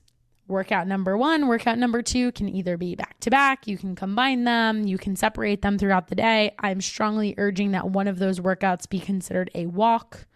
Workout 0.48 0.86
number 0.86 1.16
one, 1.16 1.46
workout 1.46 1.76
number 1.76 2.00
two 2.00 2.32
can 2.32 2.48
either 2.48 2.78
be 2.78 2.94
back 2.94 3.20
to 3.20 3.30
back. 3.30 3.66
You 3.66 3.76
can 3.76 3.94
combine 3.94 4.44
them, 4.44 4.86
you 4.86 4.96
can 4.96 5.14
separate 5.14 5.60
them 5.60 5.76
throughout 5.76 6.08
the 6.08 6.14
day. 6.14 6.54
I'm 6.58 6.80
strongly 6.80 7.34
urging 7.36 7.72
that 7.72 7.90
one 7.90 8.08
of 8.08 8.18
those 8.18 8.40
workouts 8.40 8.88
be 8.88 8.98
considered 8.98 9.50
a 9.54 9.66
walk 9.66 10.26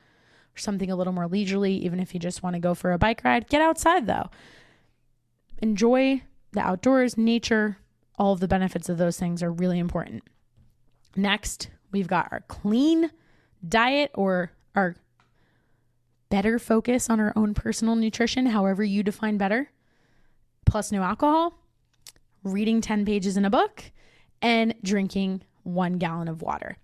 or 0.54 0.58
something 0.58 0.90
a 0.90 0.96
little 0.96 1.14
more 1.14 1.26
leisurely, 1.26 1.72
even 1.76 1.98
if 1.98 2.12
you 2.12 2.20
just 2.20 2.42
want 2.42 2.54
to 2.54 2.60
go 2.60 2.74
for 2.74 2.92
a 2.92 2.98
bike 2.98 3.22
ride. 3.24 3.48
Get 3.48 3.62
outside 3.62 4.06
though. 4.06 4.28
Enjoy 5.62 6.20
the 6.52 6.60
outdoors, 6.60 7.16
nature, 7.16 7.78
all 8.18 8.34
of 8.34 8.40
the 8.40 8.48
benefits 8.48 8.90
of 8.90 8.98
those 8.98 9.18
things 9.18 9.42
are 9.42 9.50
really 9.50 9.78
important. 9.78 10.24
Next, 11.16 11.70
we've 11.90 12.06
got 12.06 12.28
our 12.30 12.44
clean 12.48 13.10
diet 13.66 14.10
or 14.14 14.52
our 14.74 14.96
better 16.28 16.58
focus 16.58 17.08
on 17.08 17.18
our 17.18 17.32
own 17.34 17.54
personal 17.54 17.96
nutrition, 17.96 18.46
however 18.46 18.84
you 18.84 19.02
define 19.02 19.38
better, 19.38 19.70
plus 20.66 20.92
no 20.92 21.02
alcohol, 21.02 21.54
reading 22.44 22.80
10 22.80 23.04
pages 23.04 23.36
in 23.36 23.44
a 23.44 23.50
book, 23.50 23.84
and 24.40 24.74
drinking 24.82 25.42
one 25.62 25.98
gallon 25.98 26.28
of 26.28 26.42
water 26.42 26.76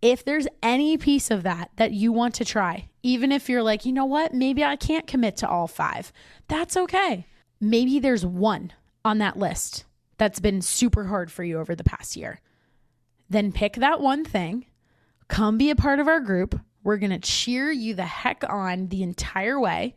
if 0.00 0.24
there's 0.24 0.46
any 0.62 0.96
piece 0.96 1.30
of 1.30 1.42
that 1.42 1.70
that 1.76 1.92
you 1.92 2.12
want 2.12 2.34
to 2.36 2.44
try, 2.44 2.88
even 3.02 3.32
if 3.32 3.48
you're 3.48 3.62
like, 3.62 3.84
you 3.84 3.92
know 3.92 4.04
what, 4.04 4.32
maybe 4.32 4.64
I 4.64 4.76
can't 4.76 5.06
commit 5.06 5.36
to 5.38 5.48
all 5.48 5.66
five, 5.66 6.12
that's 6.46 6.76
okay. 6.76 7.26
Maybe 7.60 7.98
there's 7.98 8.24
one 8.24 8.72
on 9.04 9.18
that 9.18 9.38
list 9.38 9.84
that's 10.16 10.40
been 10.40 10.62
super 10.62 11.04
hard 11.04 11.30
for 11.32 11.42
you 11.42 11.58
over 11.58 11.74
the 11.74 11.84
past 11.84 12.16
year. 12.16 12.40
Then 13.28 13.52
pick 13.52 13.74
that 13.74 14.00
one 14.00 14.24
thing, 14.24 14.66
come 15.26 15.58
be 15.58 15.70
a 15.70 15.76
part 15.76 15.98
of 15.98 16.08
our 16.08 16.20
group. 16.20 16.58
We're 16.84 16.96
going 16.96 17.10
to 17.10 17.18
cheer 17.18 17.70
you 17.70 17.94
the 17.94 18.04
heck 18.04 18.44
on 18.48 18.88
the 18.88 19.02
entire 19.02 19.58
way, 19.58 19.96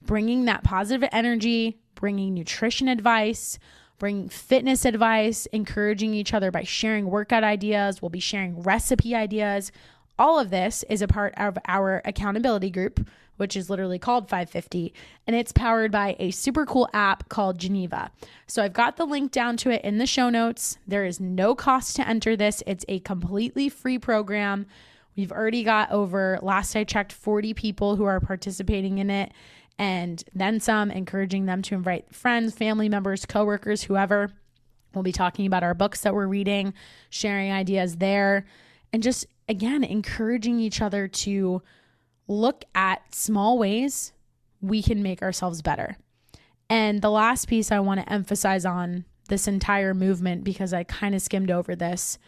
bringing 0.00 0.44
that 0.44 0.62
positive 0.62 1.06
energy, 1.12 1.80
bringing 2.00 2.34
nutrition 2.34 2.88
advice, 2.88 3.58
bringing 3.98 4.28
fitness 4.28 4.84
advice, 4.84 5.46
encouraging 5.46 6.14
each 6.14 6.34
other 6.34 6.50
by 6.50 6.64
sharing 6.64 7.06
workout 7.06 7.44
ideas. 7.44 8.02
We'll 8.02 8.08
be 8.08 8.18
sharing 8.18 8.62
recipe 8.62 9.14
ideas. 9.14 9.70
All 10.18 10.40
of 10.40 10.50
this 10.50 10.84
is 10.88 11.02
a 11.02 11.06
part 11.06 11.34
of 11.36 11.56
our 11.68 12.02
accountability 12.04 12.70
group, 12.70 13.06
which 13.36 13.56
is 13.56 13.70
literally 13.70 13.98
called 13.98 14.28
550, 14.28 14.92
and 15.26 15.36
it's 15.36 15.52
powered 15.52 15.92
by 15.92 16.16
a 16.18 16.30
super 16.30 16.66
cool 16.66 16.88
app 16.92 17.28
called 17.28 17.58
Geneva. 17.58 18.10
So 18.46 18.62
I've 18.62 18.72
got 18.72 18.96
the 18.96 19.06
link 19.06 19.32
down 19.32 19.56
to 19.58 19.70
it 19.70 19.82
in 19.82 19.98
the 19.98 20.06
show 20.06 20.28
notes. 20.28 20.76
There 20.86 21.04
is 21.04 21.20
no 21.20 21.54
cost 21.54 21.96
to 21.96 22.06
enter 22.06 22.36
this, 22.36 22.62
it's 22.66 22.84
a 22.88 23.00
completely 23.00 23.68
free 23.68 23.98
program. 23.98 24.66
We've 25.16 25.32
already 25.32 25.64
got 25.64 25.90
over, 25.90 26.38
last 26.42 26.76
I 26.76 26.84
checked, 26.84 27.12
40 27.12 27.54
people 27.54 27.96
who 27.96 28.04
are 28.04 28.20
participating 28.20 28.98
in 28.98 29.10
it 29.10 29.32
and 29.80 30.22
then 30.34 30.60
some, 30.60 30.90
encouraging 30.90 31.46
them 31.46 31.62
to 31.62 31.74
invite 31.74 32.14
friends, 32.14 32.54
family 32.54 32.90
members, 32.90 33.24
coworkers, 33.24 33.84
whoever. 33.84 34.30
We'll 34.94 35.02
be 35.02 35.10
talking 35.10 35.46
about 35.46 35.62
our 35.62 35.72
books 35.72 36.02
that 36.02 36.14
we're 36.14 36.26
reading, 36.26 36.74
sharing 37.08 37.50
ideas 37.50 37.96
there, 37.96 38.44
and 38.92 39.02
just 39.02 39.24
again, 39.48 39.82
encouraging 39.82 40.60
each 40.60 40.82
other 40.82 41.08
to 41.08 41.62
look 42.28 42.62
at 42.74 43.14
small 43.14 43.58
ways 43.58 44.12
we 44.60 44.82
can 44.82 45.02
make 45.02 45.22
ourselves 45.22 45.62
better. 45.62 45.96
And 46.68 47.00
the 47.00 47.10
last 47.10 47.48
piece 47.48 47.72
I 47.72 47.80
want 47.80 48.00
to 48.00 48.12
emphasize 48.12 48.66
on 48.66 49.06
this 49.30 49.48
entire 49.48 49.94
movement, 49.94 50.44
because 50.44 50.74
I 50.74 50.84
kind 50.84 51.14
of 51.14 51.22
skimmed 51.22 51.50
over 51.50 51.74
this, 51.74 52.18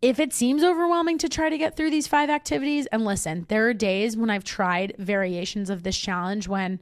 if 0.00 0.20
it 0.20 0.32
seems 0.32 0.62
overwhelming 0.62 1.18
to 1.18 1.28
try 1.28 1.50
to 1.50 1.58
get 1.58 1.76
through 1.76 1.90
these 1.90 2.06
five 2.06 2.30
activities, 2.30 2.86
and 2.86 3.04
listen, 3.04 3.46
there 3.48 3.68
are 3.68 3.74
days 3.74 4.16
when 4.16 4.30
I've 4.30 4.44
tried 4.44 4.94
variations 4.98 5.70
of 5.70 5.82
this 5.82 5.98
challenge 5.98 6.46
when 6.46 6.80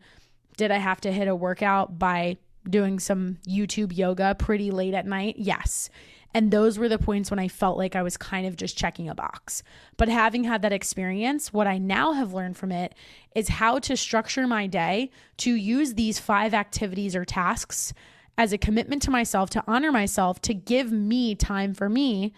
did 0.56 0.70
I 0.70 0.78
have 0.78 1.00
to 1.02 1.12
hit 1.12 1.28
a 1.28 1.34
workout 1.34 1.98
by 1.98 2.36
doing 2.68 2.98
some 2.98 3.38
YouTube 3.46 3.96
yoga 3.96 4.34
pretty 4.38 4.70
late 4.70 4.94
at 4.94 5.06
night? 5.06 5.36
Yes. 5.38 5.88
And 6.34 6.50
those 6.50 6.78
were 6.78 6.88
the 6.88 6.98
points 6.98 7.30
when 7.30 7.38
I 7.38 7.48
felt 7.48 7.78
like 7.78 7.96
I 7.96 8.02
was 8.02 8.18
kind 8.18 8.46
of 8.46 8.56
just 8.56 8.76
checking 8.76 9.08
a 9.08 9.14
box. 9.14 9.62
But 9.96 10.08
having 10.08 10.44
had 10.44 10.60
that 10.62 10.72
experience, 10.72 11.52
what 11.52 11.66
I 11.66 11.78
now 11.78 12.12
have 12.12 12.34
learned 12.34 12.58
from 12.58 12.72
it 12.72 12.94
is 13.34 13.48
how 13.48 13.78
to 13.78 13.96
structure 13.96 14.46
my 14.46 14.66
day 14.66 15.10
to 15.38 15.54
use 15.54 15.94
these 15.94 16.18
five 16.18 16.52
activities 16.52 17.16
or 17.16 17.24
tasks 17.24 17.94
as 18.36 18.52
a 18.52 18.58
commitment 18.58 19.00
to 19.02 19.10
myself, 19.10 19.48
to 19.50 19.64
honor 19.66 19.90
myself, 19.90 20.42
to 20.42 20.52
give 20.52 20.92
me 20.92 21.34
time 21.34 21.72
for 21.72 21.88
me 21.88 22.34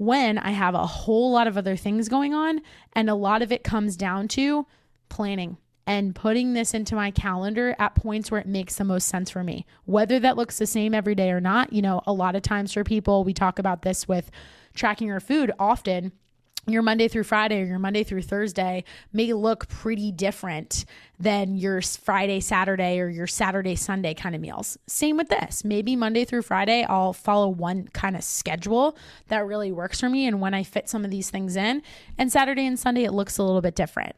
when 0.00 0.38
I 0.38 0.52
have 0.52 0.74
a 0.74 0.86
whole 0.86 1.30
lot 1.30 1.46
of 1.46 1.58
other 1.58 1.76
things 1.76 2.08
going 2.08 2.32
on. 2.32 2.62
And 2.94 3.10
a 3.10 3.14
lot 3.14 3.42
of 3.42 3.52
it 3.52 3.62
comes 3.62 3.98
down 3.98 4.28
to 4.28 4.66
planning 5.10 5.58
and 5.86 6.14
putting 6.14 6.54
this 6.54 6.72
into 6.72 6.94
my 6.94 7.10
calendar 7.10 7.76
at 7.78 7.94
points 7.94 8.30
where 8.30 8.40
it 8.40 8.46
makes 8.46 8.76
the 8.76 8.84
most 8.84 9.08
sense 9.08 9.28
for 9.28 9.44
me. 9.44 9.66
Whether 9.84 10.18
that 10.20 10.38
looks 10.38 10.56
the 10.56 10.66
same 10.66 10.94
every 10.94 11.14
day 11.14 11.30
or 11.30 11.40
not, 11.40 11.74
you 11.74 11.82
know, 11.82 12.00
a 12.06 12.14
lot 12.14 12.34
of 12.34 12.40
times 12.40 12.72
for 12.72 12.82
people, 12.82 13.24
we 13.24 13.34
talk 13.34 13.58
about 13.58 13.82
this 13.82 14.08
with 14.08 14.30
tracking 14.72 15.08
your 15.08 15.20
food 15.20 15.52
often 15.58 16.12
your 16.66 16.82
Monday 16.82 17.08
through 17.08 17.24
Friday 17.24 17.62
or 17.62 17.64
your 17.64 17.78
Monday 17.78 18.04
through 18.04 18.22
Thursday 18.22 18.84
may 19.12 19.32
look 19.32 19.68
pretty 19.68 20.12
different 20.12 20.84
than 21.18 21.56
your 21.56 21.80
Friday, 21.82 22.40
Saturday, 22.40 23.00
or 23.00 23.08
your 23.08 23.26
Saturday, 23.26 23.74
Sunday 23.74 24.14
kind 24.14 24.34
of 24.34 24.40
meals. 24.40 24.78
Same 24.86 25.16
with 25.16 25.28
this. 25.28 25.64
Maybe 25.64 25.96
Monday 25.96 26.24
through 26.24 26.42
Friday, 26.42 26.84
I'll 26.84 27.12
follow 27.12 27.48
one 27.48 27.88
kind 27.88 28.16
of 28.16 28.22
schedule 28.22 28.96
that 29.28 29.46
really 29.46 29.72
works 29.72 30.00
for 30.00 30.08
me. 30.08 30.26
And 30.26 30.40
when 30.40 30.54
I 30.54 30.62
fit 30.62 30.88
some 30.88 31.04
of 31.04 31.10
these 31.10 31.30
things 31.30 31.56
in, 31.56 31.82
and 32.18 32.30
Saturday 32.30 32.66
and 32.66 32.78
Sunday, 32.78 33.04
it 33.04 33.12
looks 33.12 33.38
a 33.38 33.42
little 33.42 33.62
bit 33.62 33.74
different. 33.74 34.16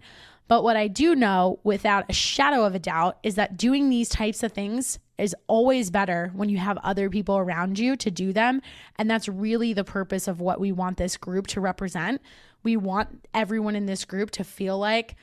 But 0.49 0.65
what 0.65 0.77
I 0.77 0.89
do 0.89 1.15
know 1.15 1.61
without 1.65 2.05
a 2.09 2.13
shadow 2.13 2.65
of 2.65 2.75
a 2.75 2.79
doubt 2.79 3.19
is 3.23 3.37
that 3.37 3.57
doing 3.57 3.89
these 3.89 4.09
types 4.09 4.43
of 4.43 4.53
things 4.53 4.99
is 5.23 5.35
always 5.47 5.91
better 5.91 6.31
when 6.35 6.49
you 6.49 6.59
have 6.59 6.77
other 6.79 7.09
people 7.09 7.39
around 7.39 7.79
you 7.79 7.97
to 7.97 8.11
do 8.11 8.33
them. 8.33 8.61
And 8.97 9.11
that's 9.11 9.29
really 9.29 9.73
the 9.73 9.85
purpose 9.85 10.29
of 10.29 10.41
what 10.41 10.61
we 10.61 10.73
want 10.73 10.97
this 10.97 11.17
group 11.17 11.47
to 11.49 11.61
represent. 11.61 12.21
We 12.63 12.77
want 12.77 13.27
everyone 13.33 13.77
in 13.77 13.87
this 13.87 14.05
group 14.05 14.31
to 14.33 14.45
feel 14.45 14.79
like 14.79 15.17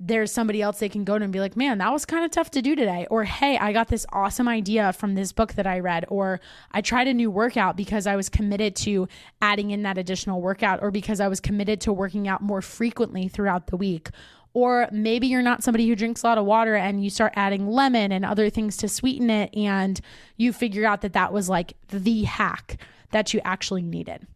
there's 0.00 0.32
somebody 0.32 0.60
else 0.60 0.80
they 0.80 0.88
can 0.88 1.04
go 1.04 1.16
to 1.16 1.24
and 1.24 1.32
be 1.32 1.40
like, 1.40 1.56
man, 1.56 1.78
that 1.78 1.92
was 1.92 2.04
kind 2.04 2.24
of 2.24 2.30
tough 2.30 2.50
to 2.50 2.60
do 2.60 2.74
today. 2.74 3.06
Or, 3.10 3.24
hey, 3.24 3.56
I 3.56 3.72
got 3.72 3.88
this 3.88 4.04
awesome 4.12 4.48
idea 4.48 4.92
from 4.92 5.14
this 5.14 5.32
book 5.32 5.54
that 5.54 5.66
I 5.66 5.78
read. 5.78 6.04
Or, 6.08 6.40
I 6.72 6.80
tried 6.80 7.06
a 7.06 7.14
new 7.14 7.30
workout 7.30 7.76
because 7.76 8.06
I 8.06 8.16
was 8.16 8.28
committed 8.28 8.74
to 8.76 9.08
adding 9.40 9.70
in 9.70 9.82
that 9.84 9.96
additional 9.96 10.42
workout, 10.42 10.80
or 10.82 10.90
because 10.90 11.20
I 11.20 11.28
was 11.28 11.40
committed 11.40 11.80
to 11.82 11.92
working 11.92 12.26
out 12.26 12.42
more 12.42 12.60
frequently 12.60 13.28
throughout 13.28 13.68
the 13.68 13.76
week. 13.76 14.10
Or 14.54 14.88
maybe 14.92 15.26
you're 15.26 15.42
not 15.42 15.62
somebody 15.64 15.88
who 15.88 15.96
drinks 15.96 16.22
a 16.22 16.26
lot 16.26 16.38
of 16.38 16.46
water 16.46 16.76
and 16.76 17.02
you 17.02 17.10
start 17.10 17.32
adding 17.36 17.68
lemon 17.68 18.12
and 18.12 18.24
other 18.24 18.48
things 18.48 18.76
to 18.78 18.88
sweeten 18.88 19.28
it, 19.28 19.54
and 19.54 20.00
you 20.36 20.52
figure 20.52 20.86
out 20.86 21.00
that 21.02 21.12
that 21.12 21.32
was 21.32 21.48
like 21.48 21.74
the 21.88 22.22
hack 22.22 22.78
that 23.10 23.34
you 23.34 23.40
actually 23.44 23.82
needed. 23.82 24.26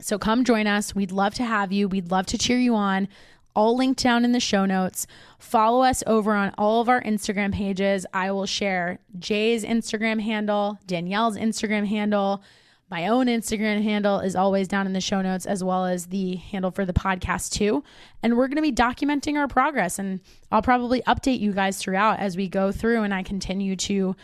So 0.00 0.18
come 0.18 0.44
join 0.44 0.66
us. 0.66 0.94
We'd 0.94 1.12
love 1.12 1.34
to 1.34 1.44
have 1.44 1.72
you. 1.72 1.88
We'd 1.88 2.10
love 2.10 2.24
to 2.26 2.38
cheer 2.38 2.56
you 2.56 2.74
on. 2.74 3.06
all 3.54 3.76
linked 3.76 4.02
down 4.02 4.24
in 4.24 4.32
the 4.32 4.40
show 4.40 4.64
notes. 4.64 5.06
Follow 5.38 5.82
us 5.82 6.02
over 6.06 6.34
on 6.34 6.52
all 6.56 6.80
of 6.80 6.88
our 6.88 7.02
Instagram 7.02 7.52
pages. 7.52 8.06
I 8.12 8.30
will 8.30 8.46
share 8.46 8.98
Jay's 9.18 9.64
Instagram 9.64 10.20
handle, 10.20 10.78
Danielle's 10.86 11.36
Instagram 11.36 11.86
handle. 11.86 12.42
My 12.90 13.06
own 13.06 13.26
Instagram 13.26 13.82
handle 13.84 14.18
is 14.18 14.34
always 14.34 14.66
down 14.66 14.86
in 14.86 14.92
the 14.92 15.00
show 15.00 15.22
notes, 15.22 15.46
as 15.46 15.62
well 15.62 15.86
as 15.86 16.06
the 16.06 16.36
handle 16.36 16.72
for 16.72 16.84
the 16.84 16.92
podcast, 16.92 17.52
too. 17.52 17.84
And 18.20 18.36
we're 18.36 18.48
going 18.48 18.56
to 18.56 18.62
be 18.62 18.72
documenting 18.72 19.36
our 19.36 19.46
progress. 19.46 20.00
And 20.00 20.18
I'll 20.50 20.60
probably 20.60 21.00
update 21.02 21.38
you 21.38 21.52
guys 21.52 21.78
throughout 21.78 22.18
as 22.18 22.36
we 22.36 22.48
go 22.48 22.72
through 22.72 23.02
and 23.02 23.14
I 23.14 23.22
continue 23.22 23.76
to 23.76 24.16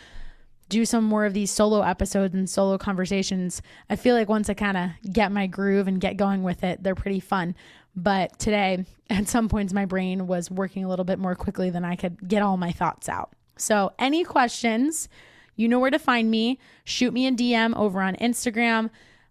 do 0.67 0.83
some 0.83 1.05
more 1.05 1.25
of 1.25 1.33
these 1.33 1.49
solo 1.49 1.81
episodes 1.81 2.33
and 2.33 2.49
solo 2.49 2.77
conversations. 2.77 3.61
I 3.89 3.95
feel 3.95 4.15
like 4.15 4.27
once 4.27 4.49
I 4.49 4.53
kind 4.53 4.75
of 4.75 5.13
get 5.13 5.31
my 5.31 5.47
groove 5.47 5.87
and 5.87 6.01
get 6.01 6.17
going 6.17 6.43
with 6.43 6.65
it, 6.65 6.83
they're 6.83 6.93
pretty 6.93 7.21
fun. 7.21 7.55
But 7.95 8.37
today, 8.37 8.83
at 9.09 9.29
some 9.29 9.47
points, 9.47 9.71
my 9.71 9.85
brain 9.85 10.27
was 10.27 10.51
working 10.51 10.83
a 10.83 10.89
little 10.89 11.05
bit 11.05 11.19
more 11.19 11.35
quickly 11.35 11.69
than 11.69 11.85
I 11.85 11.95
could 11.95 12.27
get 12.27 12.41
all 12.41 12.57
my 12.57 12.73
thoughts 12.73 13.07
out. 13.07 13.31
So, 13.57 13.93
any 13.97 14.23
questions, 14.23 15.09
you 15.57 15.67
know 15.67 15.79
where 15.79 15.91
to 15.91 15.99
find 15.99 16.31
me. 16.31 16.59
Shoot 16.85 17.13
me 17.13 17.27
a 17.27 17.31
DM 17.31 17.75
over 17.75 18.01
on 18.01 18.15
Instagram. 18.15 18.89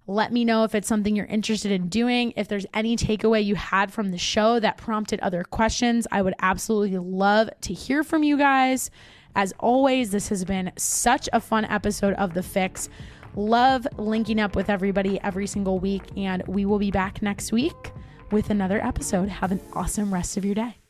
Let 0.08 0.32
me 0.32 0.44
know 0.44 0.64
if 0.64 0.74
it's 0.74 0.86
something 0.86 1.16
you're 1.16 1.26
interested 1.26 1.72
in 1.72 1.88
doing. 1.88 2.32
If 2.36 2.46
there's 2.46 2.66
any 2.74 2.96
takeaway 2.96 3.44
you 3.44 3.54
had 3.54 3.92
from 3.92 4.10
the 4.10 4.18
show 4.18 4.60
that 4.60 4.76
prompted 4.76 5.18
other 5.20 5.42
questions, 5.42 6.06
I 6.12 6.22
would 6.22 6.34
absolutely 6.40 6.98
love 6.98 7.48
to 7.62 7.72
hear 7.72 8.04
from 8.04 8.22
you 8.22 8.36
guys. 8.36 8.90
As 9.34 9.52
always, 9.58 10.10
this 10.10 10.28
has 10.28 10.44
been 10.44 10.72
such 10.76 11.28
a 11.32 11.40
fun 11.40 11.64
episode 11.64 12.14
of 12.14 12.34
The 12.34 12.40
FYX. 12.40 12.88
Love 13.34 13.86
linking 13.98 14.40
up 14.40 14.56
with 14.56 14.70
everybody 14.70 15.20
every 15.22 15.46
single 15.46 15.78
week, 15.78 16.04
and 16.16 16.42
we 16.46 16.64
will 16.64 16.78
be 16.78 16.90
back 16.90 17.20
next 17.20 17.52
week 17.52 17.92
with 18.30 18.50
another 18.50 18.82
episode. 18.84 19.28
Have 19.28 19.52
an 19.52 19.60
awesome 19.74 20.14
rest 20.14 20.36
of 20.36 20.44
your 20.44 20.54
day. 20.54 20.85